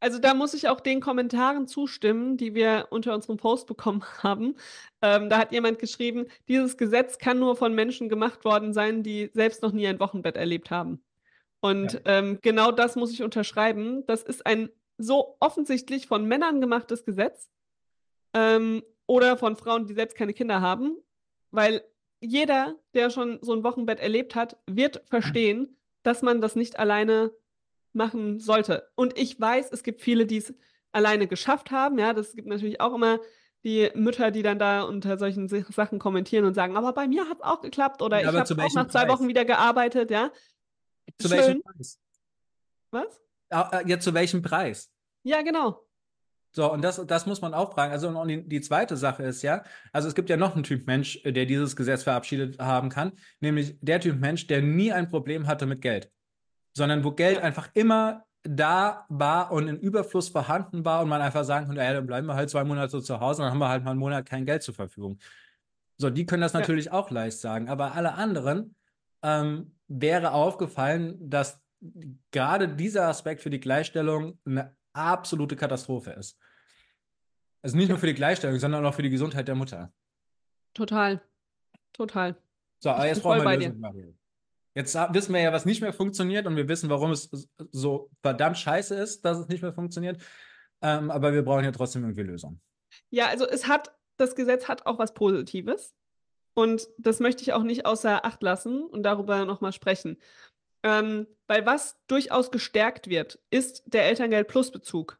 Also 0.00 0.18
da 0.18 0.32
muss 0.34 0.54
ich 0.54 0.68
auch 0.68 0.80
den 0.80 1.00
Kommentaren 1.00 1.66
zustimmen, 1.68 2.38
die 2.38 2.54
wir 2.54 2.88
unter 2.90 3.14
unserem 3.14 3.36
Post 3.36 3.66
bekommen 3.66 4.02
haben. 4.22 4.56
Ähm, 5.02 5.28
da 5.28 5.38
hat 5.38 5.52
jemand 5.52 5.78
geschrieben, 5.78 6.26
dieses 6.48 6.76
Gesetz 6.76 7.18
kann 7.18 7.38
nur 7.38 7.54
von 7.56 7.74
Menschen 7.74 8.08
gemacht 8.08 8.44
worden 8.44 8.72
sein, 8.72 9.02
die 9.02 9.30
selbst 9.34 9.62
noch 9.62 9.72
nie 9.72 9.86
ein 9.86 10.00
Wochenbett 10.00 10.36
erlebt 10.36 10.70
haben. 10.70 11.02
Und 11.60 11.92
Ja. 11.92 12.00
ähm, 12.06 12.38
genau 12.40 12.72
das 12.72 12.96
muss 12.96 13.12
ich 13.12 13.22
unterschreiben. 13.22 14.06
Das 14.06 14.22
ist 14.22 14.46
ein 14.46 14.70
so 14.96 15.36
offensichtlich 15.40 16.06
von 16.06 16.24
Männern 16.26 16.60
gemachtes 16.60 17.04
Gesetz 17.04 17.50
ähm, 18.34 18.82
oder 19.06 19.36
von 19.36 19.56
Frauen, 19.56 19.86
die 19.86 19.94
selbst 19.94 20.16
keine 20.16 20.32
Kinder 20.34 20.60
haben, 20.60 20.96
weil 21.50 21.82
jeder, 22.20 22.76
der 22.94 23.10
schon 23.10 23.38
so 23.42 23.52
ein 23.54 23.64
Wochenbett 23.64 23.98
erlebt 24.00 24.34
hat, 24.34 24.58
wird 24.66 25.02
verstehen, 25.08 25.76
dass 26.02 26.22
man 26.22 26.40
das 26.40 26.54
nicht 26.54 26.78
alleine 26.78 27.32
machen 27.92 28.38
sollte. 28.40 28.88
Und 28.94 29.18
ich 29.18 29.40
weiß, 29.40 29.70
es 29.72 29.82
gibt 29.82 30.00
viele, 30.00 30.26
die 30.26 30.38
es 30.38 30.54
alleine 30.92 31.26
geschafft 31.26 31.70
haben. 31.70 31.98
Ja, 31.98 32.12
das 32.12 32.34
gibt 32.34 32.48
natürlich 32.48 32.80
auch 32.80 32.94
immer 32.94 33.20
die 33.64 33.90
Mütter, 33.94 34.30
die 34.30 34.42
dann 34.42 34.58
da 34.58 34.82
unter 34.82 35.18
solchen 35.18 35.48
Sachen 35.48 35.98
kommentieren 35.98 36.44
und 36.44 36.54
sagen, 36.54 36.76
aber 36.76 36.92
bei 36.92 37.06
mir 37.06 37.28
hat 37.28 37.38
es 37.38 37.42
auch 37.44 37.60
geklappt 37.60 38.00
oder 38.02 38.22
Ja, 38.22 38.30
ich 38.30 38.50
habe 38.50 38.64
auch 38.64 38.74
nach 38.74 38.88
zwei 38.88 39.04
Preis? 39.04 39.18
Wochen 39.18 39.28
wieder 39.28 39.44
gearbeitet, 39.44 40.10
ja. 40.10 40.30
zu 41.18 41.28
Schön. 41.28 41.38
welchem 41.38 41.62
Preis? 41.62 42.00
Was? 42.90 43.20
Ah, 43.50 43.80
äh, 43.80 43.88
Ja, 43.88 43.98
zu 44.00 44.14
welchem 44.14 44.42
Preis? 44.42 44.90
Ja, 45.22 45.42
genau. 45.42 45.86
So, 46.52 46.72
und 46.72 46.82
das, 46.82 47.04
das 47.06 47.26
muss 47.26 47.40
man 47.42 47.54
auch 47.54 47.72
fragen. 47.74 47.92
Also, 47.92 48.08
und 48.08 48.28
die, 48.28 48.48
die 48.48 48.60
zweite 48.60 48.96
Sache 48.96 49.22
ist 49.22 49.42
ja, 49.42 49.62
also 49.92 50.08
es 50.08 50.14
gibt 50.14 50.30
ja 50.30 50.36
noch 50.36 50.54
einen 50.54 50.64
Typ 50.64 50.86
Mensch, 50.86 51.20
äh, 51.24 51.32
der 51.32 51.46
dieses 51.46 51.76
Gesetz 51.76 52.02
verabschiedet 52.02 52.58
haben 52.58 52.88
kann, 52.88 53.12
nämlich 53.40 53.76
der 53.80 54.00
Typ 54.00 54.18
Mensch, 54.18 54.46
der 54.46 54.62
nie 54.62 54.90
ein 54.90 55.08
Problem 55.08 55.46
hatte 55.46 55.66
mit 55.66 55.80
Geld, 55.80 56.10
sondern 56.72 57.04
wo 57.04 57.12
Geld 57.12 57.38
einfach 57.38 57.70
immer 57.74 58.24
da 58.42 59.04
war 59.08 59.52
und 59.52 59.68
in 59.68 59.78
Überfluss 59.78 60.28
vorhanden 60.30 60.84
war 60.84 61.02
und 61.02 61.08
man 61.08 61.20
einfach 61.20 61.44
sagen 61.44 61.66
konnte, 61.66 61.82
ja, 61.82 61.92
dann 61.92 62.06
bleiben 62.06 62.26
wir 62.26 62.34
halt 62.34 62.48
zwei 62.48 62.64
Monate 62.64 63.02
zu 63.02 63.20
Hause 63.20 63.42
und 63.42 63.46
dann 63.46 63.52
haben 63.52 63.58
wir 63.58 63.68
halt 63.68 63.84
mal 63.84 63.90
einen 63.90 64.00
Monat 64.00 64.26
kein 64.26 64.46
Geld 64.46 64.62
zur 64.62 64.74
Verfügung. 64.74 65.18
So, 65.98 66.08
die 66.08 66.24
können 66.24 66.40
das 66.40 66.54
Ja. 66.54 66.60
natürlich 66.60 66.90
auch 66.90 67.10
leicht 67.10 67.38
sagen, 67.38 67.68
aber 67.68 67.94
alle 67.94 68.14
anderen 68.14 68.74
ähm, 69.22 69.76
wäre 69.88 70.32
aufgefallen, 70.32 71.18
dass 71.28 71.60
gerade 72.30 72.68
dieser 72.68 73.08
Aspekt 73.08 73.42
für 73.42 73.50
die 73.50 73.60
Gleichstellung 73.60 74.38
eine 74.46 74.74
absolute 74.92 75.56
Katastrophe 75.56 76.12
ist. 76.12 76.38
Also 77.62 77.76
nicht 77.76 77.88
nur 77.88 77.98
für 77.98 78.06
die 78.06 78.14
Gleichstellung, 78.14 78.58
sondern 78.58 78.86
auch 78.86 78.94
für 78.94 79.02
die 79.02 79.10
Gesundheit 79.10 79.48
der 79.48 79.54
Mutter. 79.54 79.92
Total. 80.72 81.20
Total. 81.92 82.36
So, 82.78 82.90
aber 82.90 83.06
jetzt 83.06 83.22
brauchen 83.22 83.44
wir. 83.44 83.56
Lösung, 83.56 83.80
Marielle. 83.80 84.14
Jetzt 84.80 84.94
wissen 84.94 85.34
wir 85.34 85.40
ja, 85.40 85.52
was 85.52 85.66
nicht 85.66 85.82
mehr 85.82 85.92
funktioniert 85.92 86.46
und 86.46 86.56
wir 86.56 86.68
wissen, 86.68 86.88
warum 86.88 87.10
es 87.10 87.28
so 87.70 88.10
verdammt 88.22 88.56
scheiße 88.56 88.94
ist, 88.94 89.24
dass 89.24 89.38
es 89.38 89.48
nicht 89.48 89.62
mehr 89.62 89.74
funktioniert. 89.74 90.22
Ähm, 90.80 91.10
aber 91.10 91.34
wir 91.34 91.44
brauchen 91.44 91.64
ja 91.64 91.72
trotzdem 91.72 92.02
irgendwie 92.02 92.22
Lösungen. 92.22 92.60
Ja, 93.10 93.26
also 93.26 93.46
es 93.46 93.68
hat, 93.68 93.94
das 94.16 94.34
Gesetz 94.34 94.68
hat 94.68 94.86
auch 94.86 94.98
was 94.98 95.12
Positives. 95.12 95.94
Und 96.54 96.88
das 96.98 97.20
möchte 97.20 97.42
ich 97.42 97.52
auch 97.52 97.62
nicht 97.62 97.84
außer 97.84 98.24
Acht 98.24 98.42
lassen 98.42 98.82
und 98.82 99.02
darüber 99.02 99.44
nochmal 99.44 99.72
sprechen. 99.72 100.16
Ähm, 100.82 101.26
weil 101.46 101.66
was 101.66 101.96
durchaus 102.06 102.50
gestärkt 102.50 103.08
wird, 103.08 103.38
ist 103.50 103.82
der 103.86 104.04
Elterngeld-Plus-Bezug. 104.06 105.18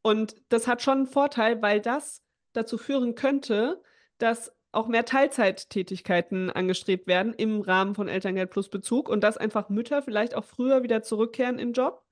Und 0.00 0.36
das 0.48 0.66
hat 0.66 0.82
schon 0.82 0.98
einen 0.98 1.06
Vorteil, 1.06 1.60
weil 1.60 1.80
das 1.80 2.22
dazu 2.54 2.78
führen 2.78 3.14
könnte, 3.14 3.82
dass 4.18 4.52
auch 4.72 4.88
mehr 4.88 5.04
Teilzeittätigkeiten 5.04 6.50
angestrebt 6.50 7.06
werden 7.06 7.34
im 7.34 7.60
Rahmen 7.60 7.94
von 7.94 8.08
Elterngeld-Plus-Bezug 8.08 9.08
und 9.08 9.22
dass 9.22 9.36
einfach 9.36 9.68
Mütter 9.68 10.02
vielleicht 10.02 10.34
auch 10.34 10.44
früher 10.44 10.82
wieder 10.82 11.02
zurückkehren 11.02 11.58
in 11.58 11.68
den 11.68 11.72
Job. 11.74 12.02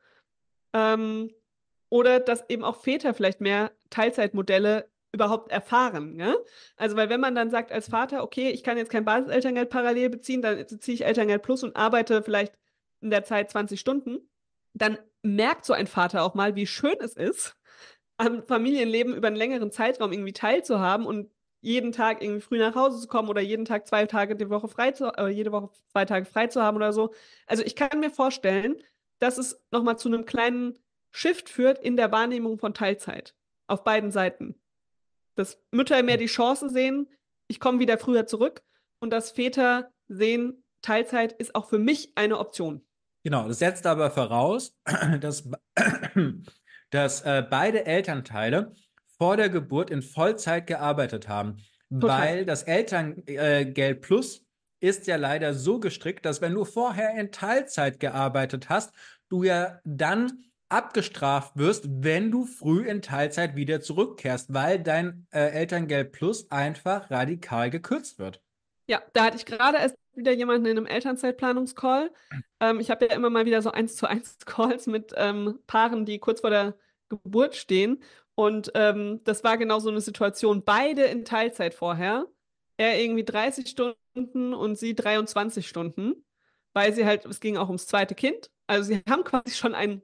Ähm, 0.74 1.30
oder 1.88 2.20
dass 2.20 2.48
eben 2.48 2.62
auch 2.62 2.76
Väter 2.76 3.14
vielleicht 3.14 3.40
mehr 3.40 3.72
Teilzeitmodelle 3.88 4.88
überhaupt 5.12 5.50
erfahren. 5.50 6.18
Ja? 6.20 6.36
Also, 6.76 6.96
weil 6.96 7.08
wenn 7.08 7.20
man 7.20 7.34
dann 7.34 7.50
sagt 7.50 7.72
als 7.72 7.88
Vater, 7.88 8.22
okay, 8.22 8.50
ich 8.50 8.62
kann 8.62 8.76
jetzt 8.76 8.90
kein 8.90 9.04
Basiselterngeld 9.04 9.70
parallel 9.70 10.10
beziehen, 10.10 10.42
dann 10.42 10.58
beziehe 10.58 10.94
ich 10.94 11.04
Elterngeld 11.04 11.42
Plus 11.42 11.64
und 11.64 11.74
arbeite 11.74 12.22
vielleicht 12.22 12.54
in 13.00 13.10
der 13.10 13.24
Zeit 13.24 13.50
20 13.50 13.80
Stunden, 13.80 14.20
dann 14.74 14.98
merkt 15.22 15.64
so 15.64 15.72
ein 15.72 15.86
Vater 15.86 16.22
auch 16.22 16.34
mal, 16.34 16.54
wie 16.54 16.66
schön 16.66 16.96
es 17.00 17.14
ist, 17.14 17.56
am 18.18 18.42
Familienleben 18.44 19.14
über 19.14 19.28
einen 19.28 19.36
längeren 19.36 19.72
Zeitraum 19.72 20.12
irgendwie 20.12 20.32
teilzuhaben 20.34 21.06
und 21.06 21.30
jeden 21.60 21.92
Tag 21.92 22.22
irgendwie 22.22 22.40
früh 22.40 22.58
nach 22.58 22.74
Hause 22.74 23.00
zu 23.00 23.08
kommen 23.08 23.28
oder 23.28 23.40
jeden 23.40 23.64
Tag 23.64 23.86
zwei 23.86 24.06
Tage 24.06 24.36
die 24.36 24.48
Woche 24.48 24.68
frei 24.68 24.92
zu, 24.92 25.12
äh, 25.16 25.28
jede 25.28 25.52
Woche 25.52 25.70
zwei 25.92 26.04
Tage 26.04 26.24
frei 26.24 26.46
zu 26.46 26.62
haben 26.62 26.76
oder 26.76 26.92
so. 26.92 27.12
Also 27.46 27.62
ich 27.62 27.76
kann 27.76 28.00
mir 28.00 28.10
vorstellen, 28.10 28.82
dass 29.18 29.38
es 29.38 29.62
nochmal 29.70 29.98
zu 29.98 30.08
einem 30.08 30.24
kleinen 30.24 30.78
Shift 31.10 31.48
führt 31.48 31.78
in 31.78 31.96
der 31.96 32.12
Wahrnehmung 32.12 32.58
von 32.58 32.74
Teilzeit 32.74 33.34
auf 33.66 33.84
beiden 33.84 34.10
Seiten. 34.10 34.54
Dass 35.34 35.58
Mütter 35.70 36.02
mehr 36.02 36.16
die 36.16 36.26
Chance 36.26 36.70
sehen, 36.70 37.08
ich 37.46 37.60
komme 37.60 37.78
wieder 37.78 37.98
früher 37.98 38.26
zurück 38.26 38.62
und 39.00 39.10
dass 39.10 39.32
Väter 39.32 39.92
sehen, 40.08 40.64
Teilzeit 40.82 41.32
ist 41.32 41.54
auch 41.54 41.68
für 41.68 41.78
mich 41.78 42.12
eine 42.14 42.38
Option. 42.38 42.82
Genau, 43.22 43.46
das 43.46 43.58
setzt 43.58 43.86
aber 43.86 44.10
voraus, 44.10 44.74
dass, 45.20 45.50
dass 46.90 47.22
äh, 47.22 47.44
beide 47.48 47.84
Elternteile 47.84 48.74
vor 49.20 49.36
der 49.36 49.50
Geburt 49.50 49.90
in 49.90 50.00
Vollzeit 50.00 50.66
gearbeitet 50.66 51.28
haben. 51.28 51.58
weil 51.90 52.46
das 52.46 52.62
Elterngeld 52.62 54.00
Plus 54.00 54.46
ist 54.80 55.08
ja 55.08 55.16
leider 55.16 55.54
so 55.54 55.80
gestrickt, 55.80 56.24
dass 56.24 56.40
wenn 56.40 56.54
du 56.54 56.64
vorher 56.64 57.18
in 57.18 57.32
Teilzeit 57.32 58.00
gearbeitet 58.00 58.68
hast, 58.68 58.94
du 59.28 59.42
ja 59.42 59.80
dann 59.84 60.44
abgestraft 60.70 61.56
wirst, 61.56 61.86
wenn 61.88 62.30
du 62.30 62.46
früh 62.46 62.88
in 62.88 63.02
Teilzeit 63.02 63.56
wieder 63.56 63.80
zurückkehrst, 63.80 64.54
weil 64.54 64.78
dein 64.78 65.26
äh, 65.32 65.50
Elterngeld 65.50 66.12
Plus 66.12 66.50
einfach 66.50 67.10
radikal 67.10 67.70
gekürzt 67.70 68.18
wird. 68.18 68.40
Ja, 68.86 69.02
da 69.12 69.24
hatte 69.24 69.36
ich 69.36 69.44
gerade 69.44 69.78
erst 69.78 69.96
wieder 70.14 70.32
jemanden 70.32 70.66
in 70.66 70.78
einem 70.78 70.86
Elternzeitplanungscall. 70.86 72.10
Ähm, 72.60 72.80
ich 72.80 72.90
habe 72.90 73.06
ja 73.06 73.14
immer 73.14 73.30
mal 73.30 73.46
wieder 73.46 73.62
so 73.62 73.70
eins 73.70 73.96
zu 73.96 74.06
eins 74.06 74.38
Calls 74.46 74.86
mit 74.86 75.12
ähm, 75.16 75.58
Paaren, 75.66 76.06
die 76.06 76.18
kurz 76.20 76.40
vor 76.40 76.50
der 76.50 76.74
Geburt 77.10 77.56
stehen. 77.56 78.02
Und 78.34 78.70
ähm, 78.74 79.20
das 79.24 79.44
war 79.44 79.58
genau 79.58 79.80
so 79.80 79.90
eine 79.90 80.00
Situation. 80.00 80.64
Beide 80.64 81.04
in 81.04 81.24
Teilzeit 81.24 81.74
vorher. 81.74 82.26
Er 82.76 83.02
irgendwie 83.02 83.24
30 83.24 83.68
Stunden 83.68 84.54
und 84.54 84.78
sie 84.78 84.94
23 84.94 85.68
Stunden, 85.68 86.24
weil 86.72 86.94
sie 86.94 87.04
halt, 87.04 87.26
es 87.26 87.40
ging 87.40 87.58
auch 87.58 87.68
ums 87.68 87.86
zweite 87.86 88.14
Kind. 88.14 88.50
Also 88.66 88.84
sie 88.84 89.02
haben 89.08 89.24
quasi 89.24 89.54
schon 89.54 89.74
ein, 89.74 90.00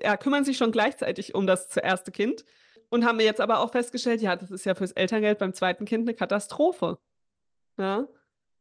ja, 0.00 0.16
kümmern 0.16 0.44
sich 0.44 0.56
schon 0.56 0.70
gleichzeitig 0.70 1.34
um 1.34 1.46
das 1.46 1.76
erste 1.76 2.12
Kind 2.12 2.44
und 2.90 3.04
haben 3.04 3.18
jetzt 3.20 3.40
aber 3.40 3.60
auch 3.60 3.72
festgestellt, 3.72 4.20
ja, 4.20 4.36
das 4.36 4.50
ist 4.50 4.64
ja 4.64 4.74
fürs 4.74 4.92
Elterngeld 4.92 5.38
beim 5.38 5.52
zweiten 5.52 5.84
Kind 5.84 6.08
eine 6.08 6.14
Katastrophe. 6.14 6.98
Ja. 7.76 8.06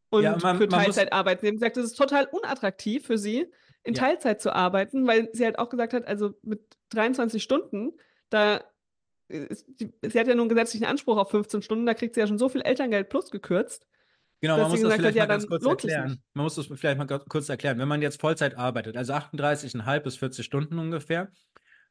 Und 0.09 0.23
ja, 0.23 0.37
man, 0.41 0.57
für 0.57 0.67
Teilzeitarbeit. 0.67 1.41
Sie 1.41 1.47
haben 1.47 1.55
gesagt, 1.55 1.77
es 1.77 1.85
ist 1.85 1.97
total 1.97 2.25
unattraktiv 2.25 3.05
für 3.05 3.17
sie, 3.17 3.51
in 3.83 3.93
ja. 3.93 4.01
Teilzeit 4.01 4.41
zu 4.41 4.53
arbeiten, 4.53 5.05
weil 5.07 5.29
sie 5.33 5.45
halt 5.45 5.59
auch 5.59 5.69
gesagt 5.69 5.93
hat, 5.93 6.07
also 6.07 6.33
mit 6.41 6.61
23 6.89 7.43
Stunden, 7.43 7.93
da 8.29 8.61
sie 9.29 10.19
hat 10.19 10.27
ja 10.27 10.35
nun 10.35 10.41
einen 10.41 10.49
gesetzlichen 10.49 10.85
Anspruch 10.85 11.17
auf 11.17 11.31
15 11.31 11.61
Stunden, 11.61 11.85
da 11.85 11.93
kriegt 11.93 12.15
sie 12.15 12.21
ja 12.21 12.27
schon 12.27 12.37
so 12.37 12.49
viel 12.49 12.61
Elterngeld 12.61 13.09
plus 13.09 13.29
gekürzt. 13.29 13.85
Genau, 14.39 14.57
man 14.57 14.69
muss 14.69 14.81
das 14.81 14.93
vielleicht 14.93 15.03
hat, 15.03 15.15
mal 15.15 15.17
ja, 15.17 15.25
ganz 15.25 15.47
kurz 15.47 15.65
erklären. 15.65 16.21
Man 16.33 16.43
muss 16.43 16.55
das 16.55 16.67
vielleicht 16.67 16.97
mal 16.97 17.07
kurz 17.07 17.49
erklären. 17.49 17.79
Wenn 17.79 17.87
man 17.87 18.01
jetzt 18.01 18.21
Vollzeit 18.21 18.55
arbeitet, 18.55 18.95
also 18.95 19.13
38,5 19.13 19.99
bis 19.99 20.17
40 20.17 20.45
Stunden 20.45 20.77
ungefähr, 20.77 21.31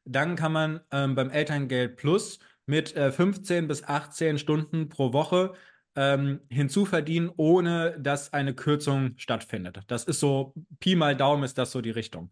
dann 0.05 0.35
kann 0.37 0.53
man 0.53 0.79
ähm, 0.91 1.15
beim 1.15 1.29
Elterngeld 1.29 1.97
Plus 1.97 2.39
mit 2.65 2.95
äh, 2.95 3.11
15 3.11 3.67
bis 3.67 3.83
18 3.83 4.39
Stunden 4.39 4.87
pro 4.87 5.11
Woche 5.11 5.53
ähm, 5.95 6.39
hinzuverdienen, 6.49 7.29
ohne 7.35 7.99
dass 7.99 8.31
eine 8.31 8.53
Kürzung 8.53 9.13
stattfindet. 9.17 9.81
Das 9.87 10.05
ist 10.05 10.21
so, 10.21 10.53
Pi 10.79 10.95
mal 10.95 11.17
Daumen 11.17 11.43
ist 11.43 11.57
das 11.57 11.71
so 11.71 11.81
die 11.81 11.91
Richtung. 11.91 12.31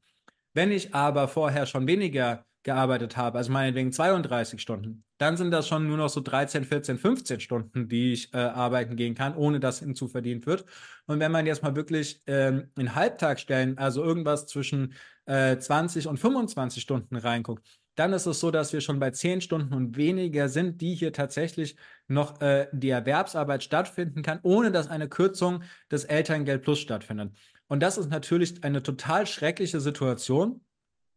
Wenn 0.53 0.71
ich 0.71 0.95
aber 0.95 1.27
vorher 1.27 1.65
schon 1.65 1.87
weniger 1.87 2.45
gearbeitet 2.65 3.15
habe, 3.15 3.37
also 3.37 3.51
meinetwegen 3.51 3.91
32 3.93 4.59
Stunden, 4.59 5.05
dann 5.19 5.37
sind 5.37 5.51
das 5.51 5.67
schon 5.67 5.87
nur 5.87 5.97
noch 5.97 6.09
so 6.09 6.19
13, 6.19 6.65
14, 6.65 6.97
15 6.97 7.39
Stunden, 7.39 7.87
die 7.87 8.11
ich 8.11 8.33
äh, 8.33 8.37
arbeiten 8.37 8.95
gehen 8.95 9.13
kann, 9.13 9.35
ohne 9.35 9.59
dass 9.59 9.79
hinzuverdient 9.79 10.45
wird. 10.47 10.65
Und 11.05 11.19
wenn 11.19 11.31
man 11.31 11.45
jetzt 11.45 11.63
mal 11.63 11.75
wirklich 11.75 12.21
ähm, 12.25 12.71
in 12.77 12.95
Halbtagsstellen, 12.95 13.77
also 13.77 14.03
irgendwas 14.03 14.47
zwischen 14.47 14.95
äh, 15.25 15.57
20 15.57 16.07
und 16.07 16.19
25 16.19 16.81
Stunden 16.81 17.15
reinguckt, 17.15 17.65
dann 17.93 18.11
ist 18.13 18.25
es 18.25 18.39
so, 18.39 18.51
dass 18.51 18.73
wir 18.73 18.81
schon 18.81 18.99
bei 18.99 19.11
zehn 19.11 19.41
Stunden 19.41 19.73
und 19.73 19.95
weniger 19.95 20.49
sind, 20.49 20.81
die 20.81 20.95
hier 20.95 21.13
tatsächlich 21.13 21.77
noch 22.07 22.41
äh, 22.41 22.67
die 22.73 22.89
Erwerbsarbeit 22.89 23.63
stattfinden 23.63 24.23
kann, 24.23 24.39
ohne 24.41 24.71
dass 24.71 24.89
eine 24.89 25.07
Kürzung 25.07 25.63
des 25.91 26.03
Elterngeld 26.03 26.63
Plus 26.63 26.79
stattfindet. 26.79 27.31
Und 27.67 27.81
das 27.81 27.97
ist 27.97 28.09
natürlich 28.09 28.63
eine 28.63 28.83
total 28.83 29.25
schreckliche 29.27 29.79
Situation, 29.79 30.61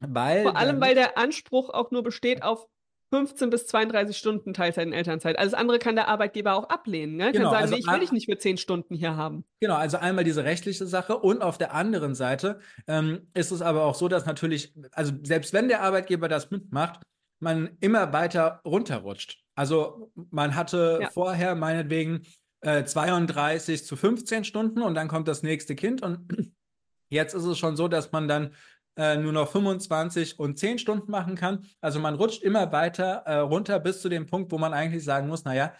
weil. 0.00 0.42
Vor 0.42 0.56
allem, 0.56 0.80
weil 0.80 0.94
der 0.94 1.18
Anspruch 1.18 1.70
auch 1.70 1.90
nur 1.90 2.02
besteht 2.02 2.42
auf 2.42 2.66
15 3.10 3.50
bis 3.50 3.66
32 3.66 4.16
Stunden 4.16 4.52
Teilzeit 4.52 4.86
in 4.86 4.92
Elternzeit. 4.92 5.38
Alles 5.38 5.54
andere 5.54 5.78
kann 5.78 5.96
der 5.96 6.08
Arbeitgeber 6.08 6.54
auch 6.54 6.68
ablehnen. 6.68 7.16
Ne? 7.16 7.32
Genau, 7.32 7.44
kann 7.44 7.52
sagen, 7.52 7.62
also, 7.62 7.74
nee, 7.74 7.80
ich 7.80 7.90
will 7.90 8.00
dich 8.00 8.12
nicht 8.12 8.26
für 8.26 8.38
10 8.38 8.58
Stunden 8.58 8.94
hier 8.94 9.16
haben. 9.16 9.44
Genau, 9.60 9.76
also 9.76 9.96
einmal 9.96 10.24
diese 10.24 10.44
rechtliche 10.44 10.86
Sache 10.86 11.16
und 11.16 11.42
auf 11.42 11.56
der 11.56 11.74
anderen 11.74 12.14
Seite 12.14 12.60
ähm, 12.86 13.28
ist 13.34 13.50
es 13.50 13.62
aber 13.62 13.84
auch 13.84 13.94
so, 13.94 14.08
dass 14.08 14.26
natürlich, 14.26 14.74
also 14.92 15.12
selbst 15.22 15.52
wenn 15.54 15.68
der 15.68 15.82
Arbeitgeber 15.82 16.28
das 16.28 16.50
mitmacht, 16.50 17.00
man 17.40 17.70
immer 17.80 18.12
weiter 18.12 18.60
runterrutscht. 18.64 19.42
Also 19.54 20.12
man 20.30 20.54
hatte 20.54 20.98
ja. 21.02 21.10
vorher 21.10 21.54
meinetwegen 21.54 22.22
äh, 22.60 22.84
32 22.84 23.86
zu 23.86 23.96
15 23.96 24.44
Stunden 24.44 24.82
und 24.82 24.94
dann 24.94 25.08
kommt 25.08 25.28
das 25.28 25.42
nächste 25.42 25.74
Kind 25.76 26.02
und 26.02 26.52
jetzt 27.08 27.34
ist 27.34 27.44
es 27.44 27.58
schon 27.58 27.76
so, 27.76 27.88
dass 27.88 28.12
man 28.12 28.28
dann 28.28 28.52
äh, 28.98 29.16
nur 29.16 29.32
noch 29.32 29.50
25 29.50 30.38
und 30.38 30.58
10 30.58 30.78
Stunden 30.78 31.10
machen 31.10 31.36
kann. 31.36 31.64
Also 31.80 32.00
man 32.00 32.16
rutscht 32.16 32.42
immer 32.42 32.72
weiter 32.72 33.22
äh, 33.26 33.36
runter 33.36 33.78
bis 33.78 34.02
zu 34.02 34.08
dem 34.08 34.26
Punkt, 34.26 34.52
wo 34.52 34.58
man 34.58 34.74
eigentlich 34.74 35.04
sagen 35.04 35.28
muss, 35.28 35.44
naja, 35.44 35.72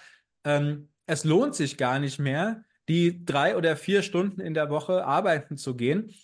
ähm, 0.44 0.88
es 1.06 1.24
lohnt 1.24 1.54
sich 1.54 1.76
gar 1.76 1.98
nicht 1.98 2.18
mehr, 2.18 2.64
die 2.88 3.24
drei 3.24 3.56
oder 3.56 3.76
vier 3.76 4.02
Stunden 4.02 4.40
in 4.40 4.54
der 4.54 4.70
Woche 4.70 5.04
arbeiten 5.04 5.56
zu 5.56 5.74
gehen, 5.74 6.14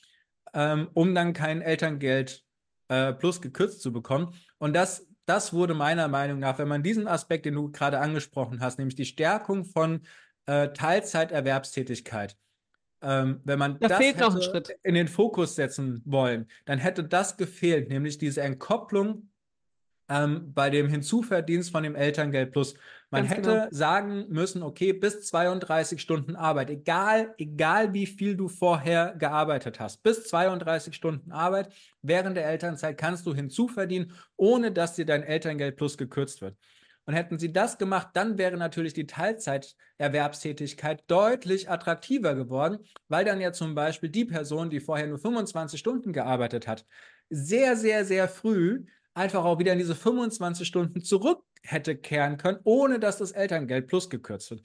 ähm, 0.55 0.89
um 0.95 1.15
dann 1.15 1.33
kein 1.33 1.63
Elterngeld 1.63 2.45
äh, 2.89 3.13
plus 3.13 3.43
gekürzt 3.43 3.83
zu 3.83 3.93
bekommen. 3.93 4.35
Und 4.59 4.75
das, 4.75 5.07
das 5.27 5.53
wurde 5.53 5.75
meiner 5.75 6.07
Meinung 6.07 6.39
nach, 6.39 6.59
wenn 6.59 6.69
man 6.69 6.83
diesen 6.83 7.09
Aspekt, 7.09 7.45
den 7.45 7.55
du 7.55 7.73
gerade 7.73 7.99
angesprochen 7.99 8.61
hast, 8.61 8.79
nämlich 8.79 8.95
die 8.95 9.05
Stärkung 9.05 9.65
von 9.65 10.03
äh, 10.47 10.69
Teilzeiterwerbstätigkeit, 10.69 12.37
ähm, 13.05 13.41
wenn 13.45 13.59
man 13.59 13.79
da 13.79 13.89
das 13.89 14.01
hätte 14.01 14.77
in 14.83 14.95
den 14.95 15.09
Fokus 15.09 15.55
setzen 15.55 16.03
wollen, 16.05 16.47
dann 16.65 16.79
hätte 16.79 17.05
das 17.05 17.37
gefehlt, 17.37 17.89
nämlich 17.89 18.19
diese 18.19 18.43
Entkopplung 18.43 19.29
ähm, 20.09 20.53
bei 20.53 20.71
dem 20.71 20.89
Hinzuverdienst 20.89 21.71
von 21.71 21.83
dem 21.83 21.95
Elterngeld 21.95 22.53
Plus. 22.53 22.75
Man 23.11 23.23
Ganz 23.23 23.31
hätte 23.31 23.51
genau. 23.51 23.67
sagen 23.71 24.27
müssen, 24.29 24.63
okay, 24.63 24.93
bis 24.93 25.27
32 25.27 26.01
Stunden 26.01 26.37
Arbeit, 26.37 26.71
egal, 26.71 27.35
egal 27.39 27.95
wie 27.95 28.07
viel 28.07 28.37
du 28.37 28.49
vorher 28.49 29.15
gearbeitet 29.19 29.81
hast, 29.81 30.03
bis 30.03 30.25
32 30.25 30.95
Stunden 30.95 31.31
Arbeit 31.31 31.73
während 32.03 32.37
der 32.37 32.47
Elternzeit 32.47 32.99
kannst 32.99 33.27
du 33.27 33.35
hinzuverdienen, 33.35 34.13
ohne 34.37 34.73
dass 34.73 34.95
dir 34.95 35.07
dein 35.07 35.23
Elterngeld 35.23 35.77
Plus 35.77 35.97
gekürzt 35.97 36.41
wird. 36.41 36.57
Und 37.07 37.15
hätten 37.15 37.39
sie 37.39 37.53
das 37.53 37.77
gemacht, 37.77 38.09
dann 38.15 38.39
wäre 38.39 38.57
natürlich 38.57 38.95
die 38.95 39.07
Teilzeiterwerbstätigkeit 39.07 41.05
deutlich 41.07 41.69
attraktiver 41.69 42.35
geworden, 42.35 42.79
weil 43.09 43.25
dann 43.25 43.41
ja 43.41 43.53
zum 43.53 43.75
Beispiel 43.75 44.09
die 44.09 44.25
Person, 44.25 44.71
die 44.71 44.81
vorher 44.81 45.07
nur 45.07 45.19
25 45.19 45.79
Stunden 45.79 46.13
gearbeitet 46.13 46.67
hat, 46.67 46.87
sehr, 47.29 47.77
sehr, 47.77 48.05
sehr 48.05 48.29
früh 48.29 48.85
einfach 49.15 49.45
auch 49.45 49.59
wieder 49.59 49.73
in 49.73 49.79
diese 49.79 49.95
25 49.95 50.67
Stunden 50.67 51.03
zurück 51.03 51.43
hätte 51.63 51.97
kehren 51.97 52.37
können, 52.37 52.59
ohne 52.65 52.99
dass 52.99 53.19
das 53.19 53.33
Elterngeld 53.33 53.87
plus 53.87 54.11
gekürzt 54.11 54.51
wird. 54.51 54.63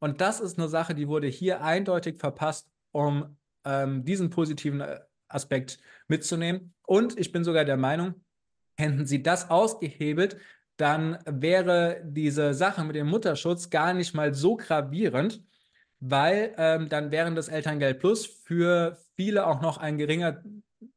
Und 0.00 0.20
das 0.20 0.40
ist 0.40 0.58
eine 0.58 0.68
Sache, 0.68 0.94
die 0.94 1.08
wurde 1.08 1.28
hier 1.28 1.62
eindeutig 1.62 2.18
verpasst, 2.18 2.68
um 2.92 3.36
ähm, 3.64 4.04
diesen 4.04 4.30
positiven 4.30 4.80
äh, 4.80 5.00
Aspekt 5.28 5.78
mitzunehmen. 6.08 6.74
Und 6.86 7.18
ich 7.18 7.30
bin 7.30 7.44
sogar 7.44 7.64
der 7.64 7.76
Meinung, 7.76 8.14
hätten 8.76 9.06
sie 9.06 9.22
das 9.22 9.50
ausgehebelt, 9.50 10.38
dann 10.80 11.18
wäre 11.26 12.00
diese 12.04 12.54
Sache 12.54 12.82
mit 12.84 12.96
dem 12.96 13.08
Mutterschutz 13.08 13.68
gar 13.68 13.92
nicht 13.92 14.14
mal 14.14 14.32
so 14.32 14.56
gravierend, 14.56 15.42
weil 16.00 16.54
ähm, 16.56 16.88
dann 16.88 17.10
wären 17.10 17.34
das 17.34 17.48
Elterngeld 17.48 17.98
Plus 17.98 18.24
für 18.24 18.96
viele 19.14 19.46
auch 19.46 19.60
noch 19.60 19.76
ein 19.76 19.98
geringer, 19.98 20.42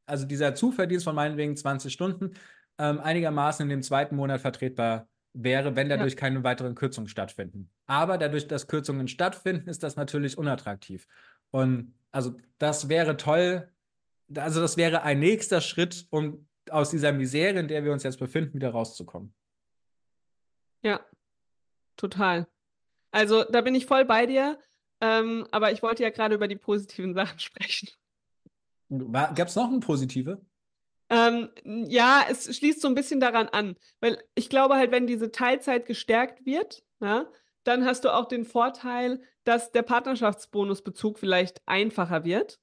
also 0.06 0.26
dieser 0.26 0.56
Zuverdienst 0.56 1.04
von 1.04 1.16
meinetwegen 1.16 1.58
20 1.58 1.92
Stunden, 1.92 2.32
ähm, 2.78 3.02
einigermaßen 3.02 3.64
in 3.64 3.70
dem 3.70 3.82
zweiten 3.84 4.16
Monat 4.16 4.40
vertretbar 4.40 5.10
wäre, 5.34 5.76
wenn 5.76 5.90
dadurch 5.90 6.14
ja. 6.14 6.20
keine 6.20 6.44
weiteren 6.46 6.76
Kürzungen 6.76 7.10
stattfinden. 7.10 7.70
Aber 7.86 8.18
dadurch, 8.18 8.48
dass 8.48 8.68
Kürzungen 8.68 9.10
stattfinden, 9.10 9.68
ist 9.68 9.84
das 9.84 9.98
natürlich 9.98 10.38
unattraktiv. 10.38 11.08
Und 11.52 11.94
also 12.12 12.38
das 12.58 12.88
wäre 12.88 13.18
toll, 13.18 13.70
also 14.34 14.62
das 14.62 14.78
wäre 14.78 15.04
ein 15.04 15.20
nächster 15.20 15.60
Schritt, 15.60 16.08
um 16.10 16.48
aus 16.70 16.92
dieser 16.92 17.12
Misere, 17.12 17.60
in 17.60 17.68
der 17.68 17.84
wir 17.84 17.92
uns 17.92 18.04
jetzt 18.04 18.20
befinden, 18.20 18.54
wieder 18.54 18.70
rauszukommen. 18.70 19.34
Ja, 20.84 21.00
total. 21.98 22.48
Also 23.12 23.44
da 23.44 23.62
bin 23.62 23.76
ich 23.76 23.86
voll 23.86 24.06
bei 24.06 24.26
dir, 24.26 24.60
ähm, 25.02 25.48
aber 25.52 25.72
ich 25.72 25.82
wollte 25.82 26.04
ja 26.04 26.10
gerade 26.10 26.36
über 26.36 26.48
die 26.48 26.56
positiven 26.56 27.14
Sachen 27.16 27.40
sprechen. 27.40 27.90
Gab 28.90 29.48
es 29.48 29.56
noch 29.56 29.70
eine 29.70 29.80
positive? 29.80 30.42
Ähm, 31.10 31.50
ja, 31.64 32.26
es 32.30 32.56
schließt 32.56 32.82
so 32.82 32.88
ein 32.88 32.96
bisschen 32.96 33.20
daran 33.20 33.48
an, 33.50 33.76
weil 34.00 34.24
ich 34.36 34.50
glaube 34.50 34.76
halt, 34.76 34.92
wenn 34.92 35.08
diese 35.08 35.32
Teilzeit 35.32 35.86
gestärkt 35.86 36.46
wird, 36.46 36.84
ja, 37.02 37.28
dann 37.64 37.86
hast 37.86 38.04
du 38.04 38.14
auch 38.14 38.26
den 38.26 38.46
Vorteil, 38.46 39.22
dass 39.44 39.72
der 39.72 39.84
Partnerschaftsbonusbezug 39.84 41.20
vielleicht 41.20 41.62
einfacher 41.66 42.24
wird. 42.24 42.60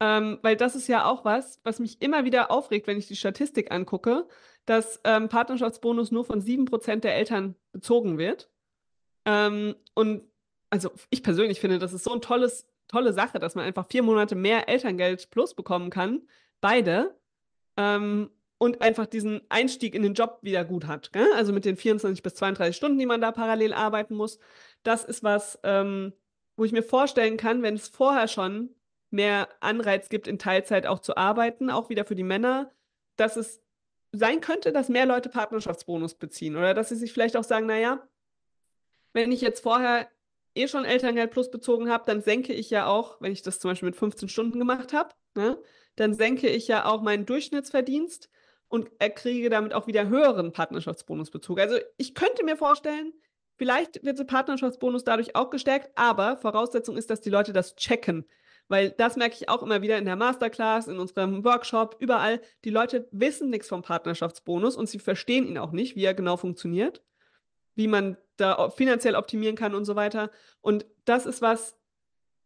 Ähm, 0.00 0.38
weil 0.42 0.56
das 0.56 0.74
ist 0.74 0.88
ja 0.88 1.04
auch 1.04 1.24
was, 1.24 1.60
was 1.62 1.78
mich 1.78 2.02
immer 2.02 2.24
wieder 2.24 2.50
aufregt, 2.50 2.86
wenn 2.86 2.98
ich 2.98 3.06
die 3.06 3.16
Statistik 3.16 3.70
angucke, 3.70 4.26
dass 4.66 5.00
ähm, 5.04 5.28
Partnerschaftsbonus 5.28 6.10
nur 6.10 6.24
von 6.24 6.40
7% 6.40 7.00
der 7.00 7.16
Eltern 7.16 7.54
bezogen 7.72 8.18
wird. 8.18 8.50
Ähm, 9.24 9.74
und 9.94 10.22
also 10.70 10.90
ich 11.10 11.22
persönlich 11.22 11.60
finde, 11.60 11.78
das 11.78 11.92
ist 11.92 12.04
so 12.04 12.12
eine 12.12 12.20
tolle 12.20 13.12
Sache, 13.12 13.38
dass 13.38 13.54
man 13.54 13.64
einfach 13.64 13.86
vier 13.86 14.02
Monate 14.02 14.34
mehr 14.34 14.68
Elterngeld 14.68 15.30
plus 15.30 15.54
bekommen 15.54 15.90
kann, 15.90 16.22
beide, 16.60 17.14
ähm, 17.76 18.30
und 18.58 18.80
einfach 18.80 19.06
diesen 19.06 19.42
Einstieg 19.48 19.94
in 19.94 20.02
den 20.02 20.14
Job 20.14 20.38
wieder 20.42 20.64
gut 20.64 20.86
hat. 20.86 21.12
Gell? 21.12 21.28
Also 21.34 21.52
mit 21.52 21.64
den 21.64 21.76
24 21.76 22.22
bis 22.22 22.34
32 22.34 22.76
Stunden, 22.76 22.98
die 22.98 23.06
man 23.06 23.20
da 23.20 23.32
parallel 23.32 23.72
arbeiten 23.72 24.14
muss. 24.14 24.38
das 24.82 25.04
ist 25.04 25.22
was, 25.22 25.58
ähm, 25.62 26.12
wo 26.56 26.64
ich 26.64 26.72
mir 26.72 26.82
vorstellen 26.82 27.36
kann, 27.36 27.62
wenn 27.62 27.74
es 27.74 27.88
vorher 27.88 28.28
schon 28.28 28.70
mehr 29.10 29.48
Anreiz 29.60 30.08
gibt, 30.08 30.28
in 30.28 30.38
Teilzeit 30.38 30.86
auch 30.86 31.00
zu 31.00 31.16
arbeiten, 31.16 31.70
auch 31.70 31.88
wieder 31.88 32.04
für 32.04 32.14
die 32.14 32.22
Männer, 32.22 32.70
dass 33.16 33.36
es 33.36 33.62
sein 34.16 34.40
könnte, 34.40 34.72
dass 34.72 34.88
mehr 34.88 35.06
Leute 35.06 35.28
Partnerschaftsbonus 35.28 36.14
beziehen 36.14 36.56
oder 36.56 36.74
dass 36.74 36.88
sie 36.88 36.96
sich 36.96 37.12
vielleicht 37.12 37.36
auch 37.36 37.44
sagen, 37.44 37.66
naja, 37.66 38.06
wenn 39.12 39.32
ich 39.32 39.40
jetzt 39.40 39.60
vorher 39.60 40.08
eh 40.54 40.68
schon 40.68 40.84
Elterngeld 40.84 41.30
Plus 41.30 41.50
bezogen 41.50 41.88
habe, 41.88 42.04
dann 42.06 42.22
senke 42.22 42.52
ich 42.52 42.70
ja 42.70 42.86
auch, 42.86 43.20
wenn 43.20 43.32
ich 43.32 43.42
das 43.42 43.58
zum 43.58 43.70
Beispiel 43.70 43.88
mit 43.88 43.96
15 43.96 44.28
Stunden 44.28 44.58
gemacht 44.58 44.92
habe, 44.92 45.10
ne, 45.34 45.58
dann 45.96 46.14
senke 46.14 46.48
ich 46.48 46.68
ja 46.68 46.86
auch 46.86 47.02
meinen 47.02 47.26
Durchschnittsverdienst 47.26 48.28
und 48.68 48.90
kriege 48.98 49.50
damit 49.50 49.72
auch 49.72 49.86
wieder 49.86 50.08
höheren 50.08 50.52
Partnerschaftsbonusbezug. 50.52 51.60
Also 51.60 51.76
ich 51.96 52.14
könnte 52.14 52.44
mir 52.44 52.56
vorstellen, 52.56 53.12
vielleicht 53.56 54.04
wird 54.04 54.18
der 54.18 54.24
Partnerschaftsbonus 54.24 55.04
dadurch 55.04 55.36
auch 55.36 55.50
gestärkt, 55.50 55.90
aber 55.94 56.36
Voraussetzung 56.36 56.96
ist, 56.96 57.10
dass 57.10 57.20
die 57.20 57.30
Leute 57.30 57.52
das 57.52 57.76
checken. 57.76 58.26
Weil 58.68 58.90
das 58.90 59.16
merke 59.16 59.36
ich 59.38 59.48
auch 59.48 59.62
immer 59.62 59.82
wieder 59.82 59.98
in 59.98 60.06
der 60.06 60.16
Masterclass, 60.16 60.88
in 60.88 60.98
unserem 60.98 61.44
Workshop, 61.44 61.96
überall. 61.98 62.40
Die 62.64 62.70
Leute 62.70 63.08
wissen 63.10 63.50
nichts 63.50 63.68
vom 63.68 63.82
Partnerschaftsbonus 63.82 64.76
und 64.76 64.88
sie 64.88 64.98
verstehen 64.98 65.46
ihn 65.46 65.58
auch 65.58 65.72
nicht, 65.72 65.96
wie 65.96 66.04
er 66.04 66.14
genau 66.14 66.36
funktioniert, 66.36 67.02
wie 67.74 67.88
man 67.88 68.16
da 68.36 68.70
finanziell 68.70 69.16
optimieren 69.16 69.56
kann 69.56 69.74
und 69.74 69.84
so 69.84 69.96
weiter. 69.96 70.30
Und 70.60 70.86
das 71.04 71.26
ist 71.26 71.42
was, 71.42 71.76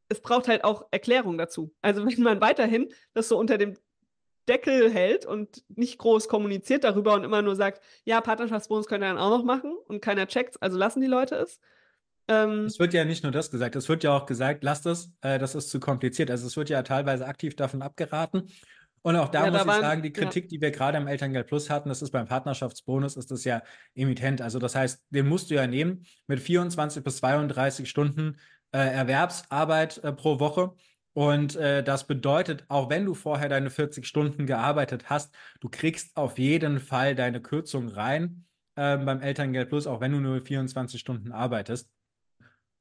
es 0.09 0.21
braucht 0.21 0.49
halt 0.49 0.65
auch 0.65 0.87
Erklärung 0.91 1.39
dazu. 1.39 1.75
Also 1.83 2.05
wenn 2.07 2.23
man 2.23 2.41
weiterhin 2.41 2.93
das 3.15 3.29
so 3.29 3.39
unter 3.39 3.59
dem 3.59 3.75
Deckel 4.49 4.91
hält 4.91 5.27
und 5.27 5.63
nicht 5.69 5.99
groß 5.99 6.29
kommuniziert 6.29 6.83
darüber 6.83 7.15
und 7.15 7.23
immer 7.23 7.43
nur 7.43 7.55
sagt, 7.55 7.83
ja, 8.05 8.21
Partnerschaftsbonus 8.21 8.87
könnt 8.87 9.05
ihr 9.05 9.09
dann 9.09 9.19
auch 9.19 9.31
noch 9.31 9.45
machen 9.45 9.77
und 9.87 10.01
keiner 10.01 10.27
checkt, 10.27 10.61
also 10.63 10.79
lassen 10.79 11.01
die 11.01 11.07
Leute 11.07 11.37
es. 11.37 11.61
Ähm, 12.29 12.67
es 12.67 12.79
wird 12.79 12.93
ja 12.93 13.05
nicht 13.05 13.23
nur 13.23 13.33
das 13.33 13.51
gesagt, 13.51 13.75
es 13.75 13.89
wird 13.89 14.05
ja 14.05 14.15
auch 14.15 14.27
gesagt, 14.27 14.63
lasst 14.63 14.87
es, 14.87 15.13
äh, 15.23 15.39
das 15.39 15.55
ist 15.55 15.71
zu 15.71 15.81
kompliziert. 15.81 16.31
Also 16.31 16.47
es 16.47 16.57
wird 16.57 16.69
ja 16.69 16.83
teilweise 16.83 17.27
aktiv 17.27 17.57
davon 17.57 17.83
abgeraten. 17.83 18.51
Und 19.03 19.17
auch 19.17 19.29
da 19.29 19.47
ja, 19.47 19.51
muss 19.51 19.59
da 19.59 19.63
ich 19.63 19.69
waren, 19.69 19.81
sagen, 19.81 20.03
die 20.03 20.13
Kritik, 20.13 20.45
ja. 20.45 20.49
die 20.49 20.61
wir 20.61 20.71
gerade 20.71 20.99
am 20.99 21.07
Elterngeld 21.07 21.47
Plus 21.47 21.71
hatten, 21.71 21.89
das 21.89 22.03
ist 22.03 22.11
beim 22.11 22.27
Partnerschaftsbonus, 22.27 23.17
ist 23.17 23.31
das 23.31 23.45
ja 23.45 23.63
emittent. 23.95 24.43
Also 24.43 24.59
das 24.59 24.75
heißt, 24.75 25.03
den 25.11 25.27
musst 25.29 25.51
du 25.51 25.55
ja 25.55 25.67
nehmen 25.67 26.05
mit 26.27 26.41
24 26.41 27.03
bis 27.03 27.17
32 27.19 27.89
Stunden 27.89 28.37
äh, 28.73 28.79
Erwerbsarbeit 28.79 29.99
äh, 30.05 30.13
pro 30.13 30.41
Woche. 30.41 30.75
Und 31.15 31.57
äh, 31.57 31.83
das 31.83 32.07
bedeutet, 32.07 32.65
auch 32.69 32.91
wenn 32.91 33.05
du 33.05 33.15
vorher 33.15 33.49
deine 33.49 33.71
40 33.71 34.07
Stunden 34.07 34.47
gearbeitet 34.47 35.09
hast, 35.09 35.35
du 35.61 35.69
kriegst 35.69 36.17
auf 36.17 36.39
jeden 36.39 36.79
Fall 36.79 37.15
deine 37.15 37.41
Kürzung 37.41 37.89
rein 37.89 38.45
ähm, 38.77 39.05
beim 39.05 39.21
Elterngeld 39.21 39.69
Plus, 39.69 39.87
auch 39.87 40.01
wenn 40.01 40.13
du 40.13 40.21
nur 40.21 40.41
24 40.41 41.01
Stunden 41.01 41.33
arbeitest. 41.33 41.89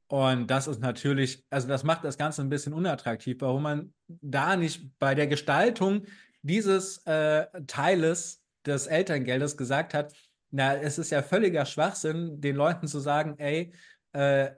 Und 0.07 0.47
das 0.47 0.67
ist 0.67 0.79
natürlich, 0.79 1.43
also 1.49 1.67
das 1.67 1.83
macht 1.83 2.03
das 2.03 2.17
Ganze 2.17 2.41
ein 2.41 2.49
bisschen 2.49 2.73
unattraktiv, 2.73 3.37
warum 3.39 3.63
man 3.63 3.93
da 4.07 4.55
nicht 4.55 4.97
bei 4.99 5.15
der 5.15 5.27
Gestaltung 5.27 6.03
dieses 6.41 7.05
äh, 7.05 7.45
Teiles 7.67 8.41
des 8.65 8.87
Elterngeldes 8.87 9.57
gesagt 9.57 9.93
hat, 9.93 10.13
na, 10.49 10.75
es 10.75 10.97
ist 10.97 11.11
ja 11.11 11.21
völliger 11.21 11.65
Schwachsinn, 11.65 12.39
den 12.39 12.55
Leuten 12.55 12.87
zu 12.87 12.99
sagen, 12.99 13.35
ey, 13.37 13.73
äh, 14.13 14.51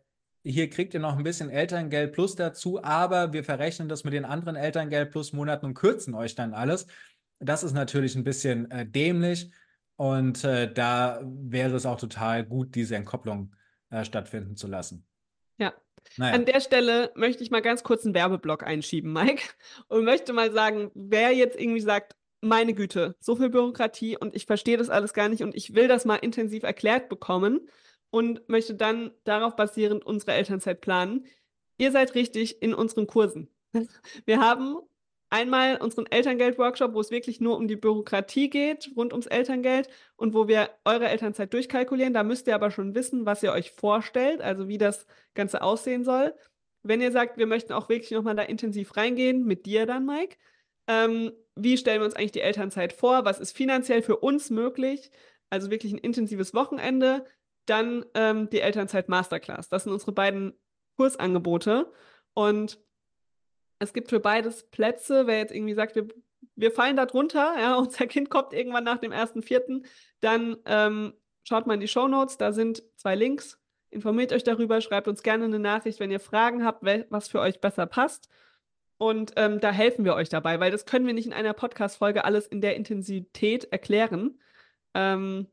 hier 0.44 0.70
kriegt 0.70 0.94
ihr 0.94 1.00
noch 1.00 1.18
ein 1.18 1.24
bisschen 1.24 1.50
Elterngeld 1.50 2.14
plus 2.14 2.36
dazu, 2.36 2.84
aber 2.84 3.34
wir 3.34 3.44
verrechnen 3.44 3.90
das 3.90 4.04
mit 4.04 4.14
den 4.14 4.26
anderen 4.26 4.56
Elterngeld 4.56 5.12
plus 5.12 5.34
Monaten 5.34 5.66
und 5.66 5.74
kürzen 5.74 6.14
euch 6.14 6.36
dann 6.36 6.54
alles. 6.54 6.86
Das 7.40 7.64
ist 7.64 7.74
natürlich 7.74 8.16
ein 8.16 8.24
bisschen 8.24 8.70
äh, 8.72 8.86
dämlich 8.86 9.52
und 9.96 10.44
äh, 10.44 10.72
da 10.72 11.22
wäre 11.24 11.76
es 11.76 11.86
auch 11.86 12.00
total 12.00 12.46
gut, 12.46 12.76
diese 12.76 12.96
Entkopplung 12.96 13.56
äh, 13.90 14.06
stattfinden 14.06 14.56
zu 14.56 14.68
lassen. 14.68 15.09
Ja. 15.60 15.74
Naja. 16.18 16.34
An 16.34 16.46
der 16.46 16.60
Stelle 16.60 17.12
möchte 17.16 17.44
ich 17.44 17.52
mal 17.52 17.62
ganz 17.62 17.84
kurz 17.84 18.04
einen 18.04 18.16
Werbeblock 18.16 18.64
einschieben, 18.64 19.14
Mike, 19.14 19.44
und 19.88 20.06
möchte 20.06 20.34
mal 20.34 20.52
sagen, 20.52 20.92
wer 20.96 21.32
jetzt 21.32 21.60
irgendwie 21.60 21.82
sagt, 21.82 22.16
meine 22.42 22.74
Güte, 22.74 23.16
so 23.20 23.36
viel 23.36 23.50
Bürokratie 23.50 24.18
und 24.18 24.36
ich 24.36 24.46
verstehe 24.46 24.78
das 24.78 24.90
alles 24.90 25.14
gar 25.14 25.28
nicht 25.30 25.44
und 25.44 25.56
ich 25.56 25.76
will 25.76 25.88
das 25.88 26.06
mal 26.06 26.16
intensiv 26.16 26.64
erklärt 26.64 27.10
bekommen 27.10 27.70
und 28.12 28.48
möchte 28.48 28.76
dann 28.76 29.12
darauf 29.26 29.56
basierend 29.56 30.06
unsere 30.06 30.34
Elternzeit 30.34 30.82
planen. 30.82 31.26
Ihr 31.78 31.92
seid 31.92 32.16
richtig 32.16 32.62
in 32.62 32.74
unseren 32.74 33.08
Kursen. 33.08 33.50
Wir 34.26 34.40
haben 34.40 34.78
einmal 35.30 35.78
unseren 35.78 36.06
Elterngeld-Workshop, 36.08 36.94
wo 36.94 37.00
es 37.00 37.12
wirklich 37.12 37.40
nur 37.40 37.58
um 37.58 37.68
die 37.68 37.76
Bürokratie 37.76 38.50
geht, 38.50 38.92
rund 38.96 39.14
ums 39.14 39.28
Elterngeld 39.28 39.90
und 40.16 40.34
wo 40.34 40.48
wir 40.48 40.70
eure 40.86 41.08
Elternzeit 41.08 41.54
durchkalkulieren. 41.54 42.14
Da 42.14 42.24
müsst 42.24 42.48
ihr 42.48 42.56
aber 42.56 42.72
schon 42.72 42.96
wissen, 42.96 43.26
was 43.26 43.44
ihr 43.44 43.52
euch 43.52 43.72
vorstellt, 43.72 44.42
also 44.42 44.68
wie 44.68 44.78
das 44.78 45.06
Ganze 45.36 45.62
aussehen 45.62 46.04
soll. 46.04 46.34
Wenn 46.84 47.02
ihr 47.02 47.12
sagt, 47.12 47.38
wir 47.38 47.48
möchten 47.48 47.74
auch 47.74 47.90
wirklich 47.90 48.12
nochmal 48.12 48.36
da 48.36 48.44
intensiv 48.44 48.96
reingehen, 48.98 49.46
mit 49.46 49.66
dir 49.66 49.86
dann, 49.86 50.06
Mike, 50.06 50.38
ähm, 50.88 51.32
wie 51.56 51.78
stellen 51.78 52.02
wir 52.02 52.06
uns 52.06 52.16
eigentlich 52.16 52.32
die 52.32 52.42
Elternzeit 52.42 52.94
vor? 52.94 53.26
Was 53.26 53.40
ist 53.40 53.56
finanziell 53.56 54.02
für 54.02 54.18
uns 54.18 54.50
möglich? 54.50 55.12
Also 55.50 55.70
wirklich 55.70 55.92
ein 55.94 55.98
intensives 55.98 56.54
Wochenende, 56.54 57.26
dann 57.66 58.06
ähm, 58.14 58.50
die 58.50 58.62
Elternzeit 58.62 59.10
Masterclass. 59.10 59.70
Das 59.70 59.84
sind 59.84 59.94
unsere 59.94 60.14
beiden 60.14 60.54
Kursangebote. 60.96 61.92
Und 62.34 62.80
es 63.80 63.94
gibt 63.94 64.10
für 64.10 64.20
beides 64.20 64.64
Plätze. 64.64 65.28
Wer 65.28 65.40
jetzt 65.40 65.54
irgendwie 65.54 65.74
sagt, 65.74 65.96
wir, 65.96 66.08
wir 66.56 66.72
fallen 66.72 66.98
da 66.98 67.06
drunter, 67.06 67.56
ja, 67.60 67.76
unser 67.80 68.08
Kind 68.08 68.30
kommt 68.30 68.54
irgendwann 68.54 68.84
nach 68.84 69.00
dem 69.00 69.12
ersten 69.12 69.42
Vierten, 69.42 69.86
dann 70.20 70.58
ähm, 70.66 71.14
schaut 71.44 71.66
mal 71.66 71.74
in 71.74 71.80
die 71.80 71.88
Show 71.88 72.08
Notes. 72.08 72.38
Da 72.38 72.52
sind 72.52 72.84
zwei 72.96 73.16
Links. 73.16 73.60
Informiert 73.90 74.32
euch 74.34 74.44
darüber, 74.44 74.82
schreibt 74.82 75.08
uns 75.08 75.24
gerne 75.24 75.46
eine 75.46 75.58
Nachricht, 75.58 76.00
wenn 76.00 76.12
ihr 76.12 76.20
Fragen 76.20 76.64
habt, 76.64 76.84
was 77.10 77.28
für 77.28 77.40
euch 77.40 77.60
besser 77.60 77.88
passt. 77.88 78.30
Und 79.00 79.34
ähm, 79.38 79.60
da 79.60 79.72
helfen 79.72 80.06
wir 80.06 80.14
euch 80.14 80.30
dabei, 80.30 80.60
weil 80.60 80.72
das 80.72 80.86
können 80.86 81.08
wir 81.08 81.14
nicht 81.14 81.26
in 81.26 81.34
einer 81.34 81.54
Podcast-Folge 81.54 82.26
alles 82.26 82.46
in 82.46 82.62
der 82.62 82.76
Intensität 82.76 83.64
erklären. 83.72 84.38
Ähm, 84.94 85.48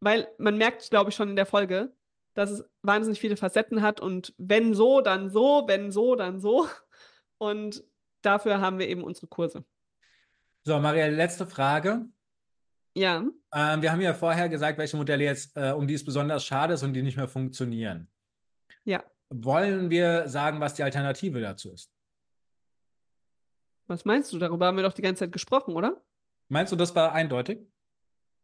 weil 0.00 0.26
man 0.38 0.56
merkt, 0.56 0.90
glaube 0.90 1.10
ich, 1.10 1.16
schon 1.16 1.28
in 1.28 1.36
der 1.36 1.46
Folge, 1.46 1.92
dass 2.34 2.50
es 2.50 2.64
wahnsinnig 2.82 3.20
viele 3.20 3.36
Facetten 3.36 3.82
hat 3.82 4.00
und 4.00 4.34
wenn 4.38 4.74
so, 4.74 5.00
dann 5.00 5.30
so, 5.30 5.64
wenn 5.66 5.90
so, 5.90 6.16
dann 6.16 6.40
so. 6.40 6.66
Und 7.38 7.84
dafür 8.22 8.60
haben 8.60 8.78
wir 8.78 8.88
eben 8.88 9.04
unsere 9.04 9.26
Kurse. 9.26 9.64
So, 10.64 10.78
Maria, 10.78 11.06
letzte 11.06 11.46
Frage. 11.46 12.06
Ja. 12.94 13.24
Ähm, 13.54 13.82
wir 13.82 13.92
haben 13.92 14.00
ja 14.00 14.14
vorher 14.14 14.48
gesagt, 14.48 14.78
welche 14.78 14.96
Modelle 14.96 15.24
jetzt, 15.24 15.56
äh, 15.56 15.72
um 15.72 15.86
die 15.86 15.94
es 15.94 16.04
besonders 16.04 16.44
schade 16.44 16.74
ist 16.74 16.82
und 16.82 16.94
die 16.94 17.02
nicht 17.02 17.16
mehr 17.16 17.28
funktionieren. 17.28 18.08
Ja. 18.84 19.04
Wollen 19.28 19.90
wir 19.90 20.28
sagen, 20.28 20.60
was 20.60 20.74
die 20.74 20.82
Alternative 20.82 21.40
dazu 21.40 21.72
ist? 21.72 21.92
Was 23.86 24.04
meinst 24.04 24.32
du? 24.32 24.38
Darüber 24.38 24.66
haben 24.66 24.76
wir 24.76 24.82
doch 24.82 24.92
die 24.92 25.02
ganze 25.02 25.20
Zeit 25.20 25.32
gesprochen, 25.32 25.74
oder? 25.74 26.02
Meinst 26.48 26.72
du, 26.72 26.76
das 26.76 26.94
war 26.94 27.12
eindeutig? 27.12 27.60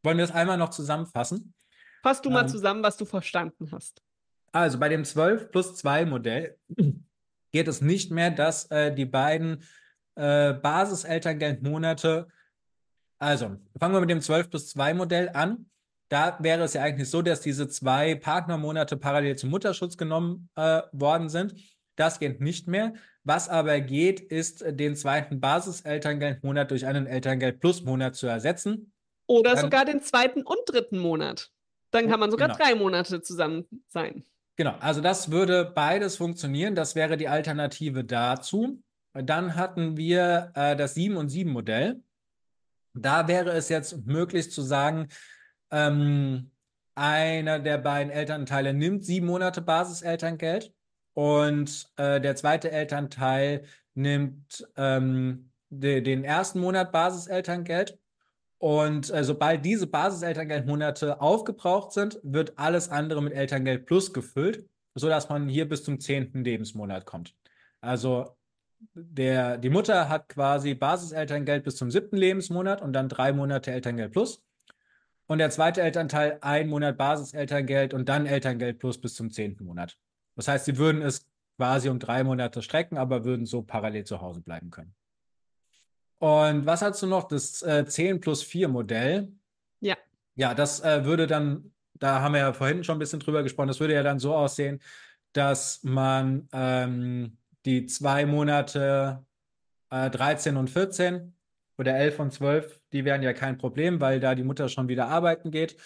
Wollen 0.02 0.18
wir 0.18 0.26
das 0.26 0.34
einmal 0.34 0.58
noch 0.58 0.70
zusammenfassen? 0.70 1.54
Fass 2.02 2.20
du 2.20 2.30
mal 2.30 2.42
ähm, 2.42 2.48
zusammen, 2.48 2.82
was 2.82 2.96
du 2.96 3.04
verstanden 3.04 3.70
hast. 3.72 4.02
Also 4.52 4.78
bei 4.78 4.88
dem 4.88 5.04
12 5.04 5.50
plus 5.50 5.76
2 5.76 6.04
Modell 6.04 6.58
geht 7.52 7.68
es 7.68 7.80
nicht 7.80 8.10
mehr, 8.10 8.30
dass 8.30 8.70
äh, 8.70 8.94
die 8.94 9.04
beiden 9.04 9.62
äh, 10.16 10.54
Basiselterngeldmonate, 10.54 12.28
also 13.18 13.56
fangen 13.78 13.94
wir 13.94 14.00
mit 14.00 14.10
dem 14.10 14.20
12 14.20 14.50
plus 14.50 14.68
2 14.70 14.94
Modell 14.94 15.30
an. 15.32 15.66
Da 16.08 16.36
wäre 16.40 16.64
es 16.64 16.74
ja 16.74 16.82
eigentlich 16.82 17.08
so, 17.08 17.22
dass 17.22 17.40
diese 17.40 17.68
zwei 17.68 18.14
Partnermonate 18.14 18.98
parallel 18.98 19.36
zum 19.36 19.48
Mutterschutz 19.48 19.96
genommen 19.96 20.50
äh, 20.56 20.82
worden 20.92 21.30
sind. 21.30 21.54
Das 21.96 22.18
geht 22.18 22.40
nicht 22.40 22.68
mehr. 22.68 22.92
Was 23.24 23.48
aber 23.48 23.80
geht, 23.80 24.20
ist, 24.20 24.62
den 24.66 24.96
zweiten 24.96 25.40
Basiselterngeldmonat 25.40 26.70
durch 26.70 26.86
einen 26.86 27.06
Elterngeld-Plus-Monat 27.06 28.14
zu 28.14 28.26
ersetzen. 28.26 28.92
Oder 29.26 29.54
Dann, 29.54 29.60
sogar 29.60 29.84
den 29.84 30.02
zweiten 30.02 30.42
und 30.42 30.58
dritten 30.66 30.98
Monat. 30.98 31.50
Dann 31.90 32.08
kann 32.08 32.20
man 32.20 32.30
sogar 32.30 32.48
genau. 32.48 32.58
drei 32.58 32.74
Monate 32.74 33.22
zusammen 33.22 33.66
sein. 33.88 34.24
Genau, 34.56 34.76
also 34.80 35.00
das 35.00 35.30
würde 35.30 35.64
beides 35.64 36.16
funktionieren. 36.16 36.74
Das 36.74 36.94
wäre 36.94 37.16
die 37.16 37.28
Alternative 37.28 38.04
dazu. 38.04 38.82
Dann 39.14 39.56
hatten 39.56 39.96
wir 39.96 40.52
äh, 40.54 40.76
das 40.76 40.94
7 40.94 41.16
und 41.16 41.28
7 41.28 41.50
Modell. 41.50 42.02
Da 42.94 43.28
wäre 43.28 43.52
es 43.52 43.68
jetzt 43.68 44.06
möglich 44.06 44.50
zu 44.50 44.62
sagen, 44.62 45.08
ähm, 45.70 46.50
einer 46.94 47.58
der 47.58 47.78
beiden 47.78 48.12
Elternteile 48.12 48.74
nimmt 48.74 49.04
sieben 49.04 49.26
Monate 49.26 49.62
Basiselterngeld 49.62 50.74
und 51.14 51.90
äh, 51.96 52.20
der 52.20 52.36
zweite 52.36 52.70
Elternteil 52.70 53.64
nimmt 53.94 54.66
ähm, 54.76 55.50
de 55.70 56.02
den 56.02 56.24
ersten 56.24 56.60
Monat 56.60 56.92
Basiselterngeld 56.92 57.98
und 58.62 59.10
äh, 59.10 59.24
sobald 59.24 59.64
diese 59.64 59.88
Basiselterngeldmonate 59.88 61.20
aufgebraucht 61.20 61.90
sind, 61.90 62.20
wird 62.22 62.56
alles 62.60 62.90
andere 62.90 63.20
mit 63.20 63.32
Elterngeld 63.32 63.86
Plus 63.86 64.12
gefüllt, 64.12 64.68
sodass 64.94 65.28
man 65.28 65.48
hier 65.48 65.68
bis 65.68 65.82
zum 65.82 65.98
zehnten 65.98 66.44
Lebensmonat 66.44 67.04
kommt. 67.04 67.34
Also 67.80 68.36
der, 68.94 69.58
die 69.58 69.68
Mutter 69.68 70.08
hat 70.08 70.28
quasi 70.28 70.74
Basiselterngeld 70.74 71.64
bis 71.64 71.74
zum 71.74 71.90
siebten 71.90 72.16
Lebensmonat 72.16 72.82
und 72.82 72.92
dann 72.92 73.08
drei 73.08 73.32
Monate 73.32 73.72
Elterngeld 73.72 74.12
Plus. 74.12 74.44
Und 75.26 75.38
der 75.38 75.50
zweite 75.50 75.82
Elternteil 75.82 76.38
ein 76.40 76.68
Monat 76.68 76.96
Basiselterngeld 76.96 77.94
und 77.94 78.08
dann 78.08 78.26
Elterngeld 78.26 78.78
plus 78.78 79.00
bis 79.00 79.16
zum 79.16 79.32
zehnten 79.32 79.64
Monat. 79.64 79.98
Das 80.36 80.46
heißt, 80.46 80.66
sie 80.66 80.78
würden 80.78 81.02
es 81.02 81.26
quasi 81.56 81.88
um 81.88 81.98
drei 81.98 82.22
Monate 82.22 82.62
strecken, 82.62 82.96
aber 82.96 83.24
würden 83.24 83.44
so 83.44 83.62
parallel 83.62 84.04
zu 84.04 84.20
Hause 84.20 84.40
bleiben 84.40 84.70
können. 84.70 84.94
Und 86.22 86.66
was 86.66 86.82
hast 86.82 87.02
du 87.02 87.08
noch? 87.08 87.26
Das 87.26 87.62
äh, 87.62 87.84
10 87.84 88.20
plus 88.20 88.44
4 88.44 88.68
Modell. 88.68 89.32
Ja. 89.80 89.96
Ja, 90.36 90.54
das 90.54 90.78
äh, 90.78 91.04
würde 91.04 91.26
dann, 91.26 91.72
da 91.94 92.20
haben 92.20 92.34
wir 92.34 92.42
ja 92.42 92.52
vorhin 92.52 92.84
schon 92.84 92.94
ein 92.94 93.00
bisschen 93.00 93.18
drüber 93.18 93.42
gesprochen, 93.42 93.66
das 93.66 93.80
würde 93.80 93.94
ja 93.94 94.04
dann 94.04 94.20
so 94.20 94.32
aussehen, 94.32 94.80
dass 95.32 95.82
man 95.82 96.48
ähm, 96.52 97.38
die 97.64 97.86
zwei 97.86 98.24
Monate 98.24 99.26
äh, 99.90 100.10
13 100.10 100.56
und 100.56 100.70
14 100.70 101.34
oder 101.76 101.96
11 101.96 102.20
und 102.20 102.32
12, 102.32 102.80
die 102.92 103.04
wären 103.04 103.24
ja 103.24 103.32
kein 103.32 103.58
Problem, 103.58 104.00
weil 104.00 104.20
da 104.20 104.36
die 104.36 104.44
Mutter 104.44 104.68
schon 104.68 104.86
wieder 104.86 105.08
arbeiten 105.08 105.50
geht. 105.50 105.76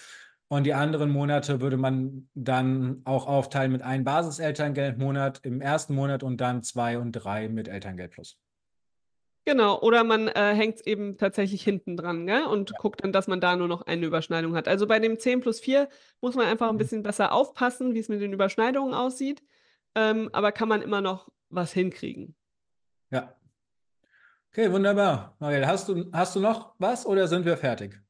Und 0.48 0.64
die 0.64 0.74
anderen 0.74 1.08
Monate 1.08 1.62
würde 1.62 1.78
man 1.78 2.28
dann 2.34 3.00
auch 3.06 3.26
aufteilen 3.26 3.72
mit 3.72 3.80
einem 3.80 4.04
Basiselterngeldmonat 4.04 5.40
im 5.46 5.62
ersten 5.62 5.94
Monat 5.94 6.22
und 6.22 6.42
dann 6.42 6.62
zwei 6.62 6.98
und 6.98 7.12
drei 7.12 7.48
mit 7.48 7.68
Elterngeld 7.68 8.10
plus. 8.10 8.38
Genau, 9.48 9.80
oder 9.80 10.02
man 10.02 10.26
äh, 10.26 10.54
hängt 10.54 10.74
es 10.74 10.86
eben 10.86 11.18
tatsächlich 11.18 11.62
hinten 11.62 11.96
dran 11.96 12.26
gell? 12.26 12.42
und 12.46 12.70
ja. 12.70 12.76
guckt 12.78 13.04
dann, 13.04 13.12
dass 13.12 13.28
man 13.28 13.40
da 13.40 13.54
nur 13.54 13.68
noch 13.68 13.82
eine 13.82 14.04
Überschneidung 14.04 14.56
hat. 14.56 14.66
Also 14.66 14.88
bei 14.88 14.98
dem 14.98 15.20
10 15.20 15.40
plus 15.40 15.60
4 15.60 15.88
muss 16.20 16.34
man 16.34 16.46
einfach 16.46 16.68
ein 16.68 16.74
mhm. 16.74 16.78
bisschen 16.78 17.04
besser 17.04 17.30
aufpassen, 17.30 17.94
wie 17.94 18.00
es 18.00 18.08
mit 18.08 18.20
den 18.20 18.32
Überschneidungen 18.32 18.92
aussieht. 18.92 19.44
Ähm, 19.94 20.30
aber 20.32 20.50
kann 20.50 20.68
man 20.68 20.82
immer 20.82 21.00
noch 21.00 21.28
was 21.48 21.72
hinkriegen. 21.72 22.34
Ja. 23.10 23.36
Okay, 24.50 24.72
wunderbar. 24.72 25.36
Marielle, 25.38 25.68
hast 25.68 25.88
du, 25.88 26.10
hast 26.12 26.34
du 26.34 26.40
noch 26.40 26.74
was 26.78 27.06
oder 27.06 27.28
sind 27.28 27.44
wir 27.44 27.56
fertig? 27.56 28.00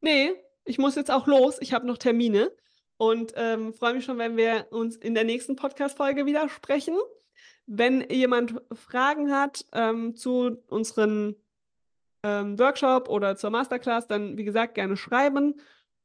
Nee, 0.00 0.30
ich 0.64 0.78
muss 0.78 0.94
jetzt 0.94 1.10
auch 1.10 1.26
los. 1.26 1.56
Ich 1.60 1.72
habe 1.72 1.88
noch 1.88 1.98
Termine 1.98 2.52
und 2.98 3.32
ähm, 3.34 3.74
freue 3.74 3.94
mich 3.94 4.04
schon, 4.04 4.18
wenn 4.18 4.36
wir 4.36 4.68
uns 4.70 4.94
in 4.94 5.14
der 5.14 5.24
nächsten 5.24 5.56
Podcast-Folge 5.56 6.24
wieder 6.24 6.48
sprechen. 6.48 6.94
Wenn 7.70 8.08
jemand 8.10 8.54
Fragen 8.72 9.30
hat 9.30 9.66
ähm, 9.72 10.16
zu 10.16 10.56
unseren 10.68 11.36
ähm, 12.22 12.58
Workshop 12.58 13.10
oder 13.10 13.36
zur 13.36 13.50
Masterclass, 13.50 14.06
dann 14.06 14.38
wie 14.38 14.44
gesagt 14.44 14.74
gerne 14.74 14.96
schreiben. 14.96 15.54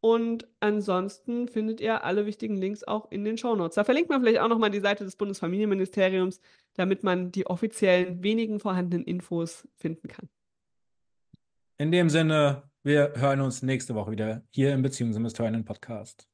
Und 0.01 0.45
ansonsten 0.59 1.47
findet 1.47 1.79
ihr 1.79 2.03
alle 2.03 2.25
wichtigen 2.25 2.57
Links 2.57 2.83
auch 2.83 3.09
in 3.09 3.23
den 3.23 3.37
Show 3.37 3.55
Notes. 3.55 3.75
Da 3.75 3.85
verlinkt 3.85 4.09
man 4.09 4.21
vielleicht 4.21 4.39
auch 4.39 4.49
nochmal 4.49 4.69
die 4.69 4.81
Seite 4.81 5.05
des 5.05 5.15
Bundesfamilienministeriums, 5.15 6.41
damit 6.73 7.03
man 7.03 7.31
die 7.31 7.47
offiziellen 7.47 8.21
wenigen 8.21 8.59
vorhandenen 8.59 9.05
Infos 9.05 9.65
finden 9.77 10.09
kann. 10.09 10.27
In 11.77 11.93
dem 11.93 12.09
Sinne, 12.09 12.63
wir 12.83 13.13
hören 13.15 13.39
uns 13.39 13.63
nächste 13.63 13.95
Woche 13.95 14.11
wieder 14.11 14.43
hier 14.49 14.73
im 14.73 14.81
Beziehungsinvestoren 14.81 15.63
Podcast. 15.63 16.27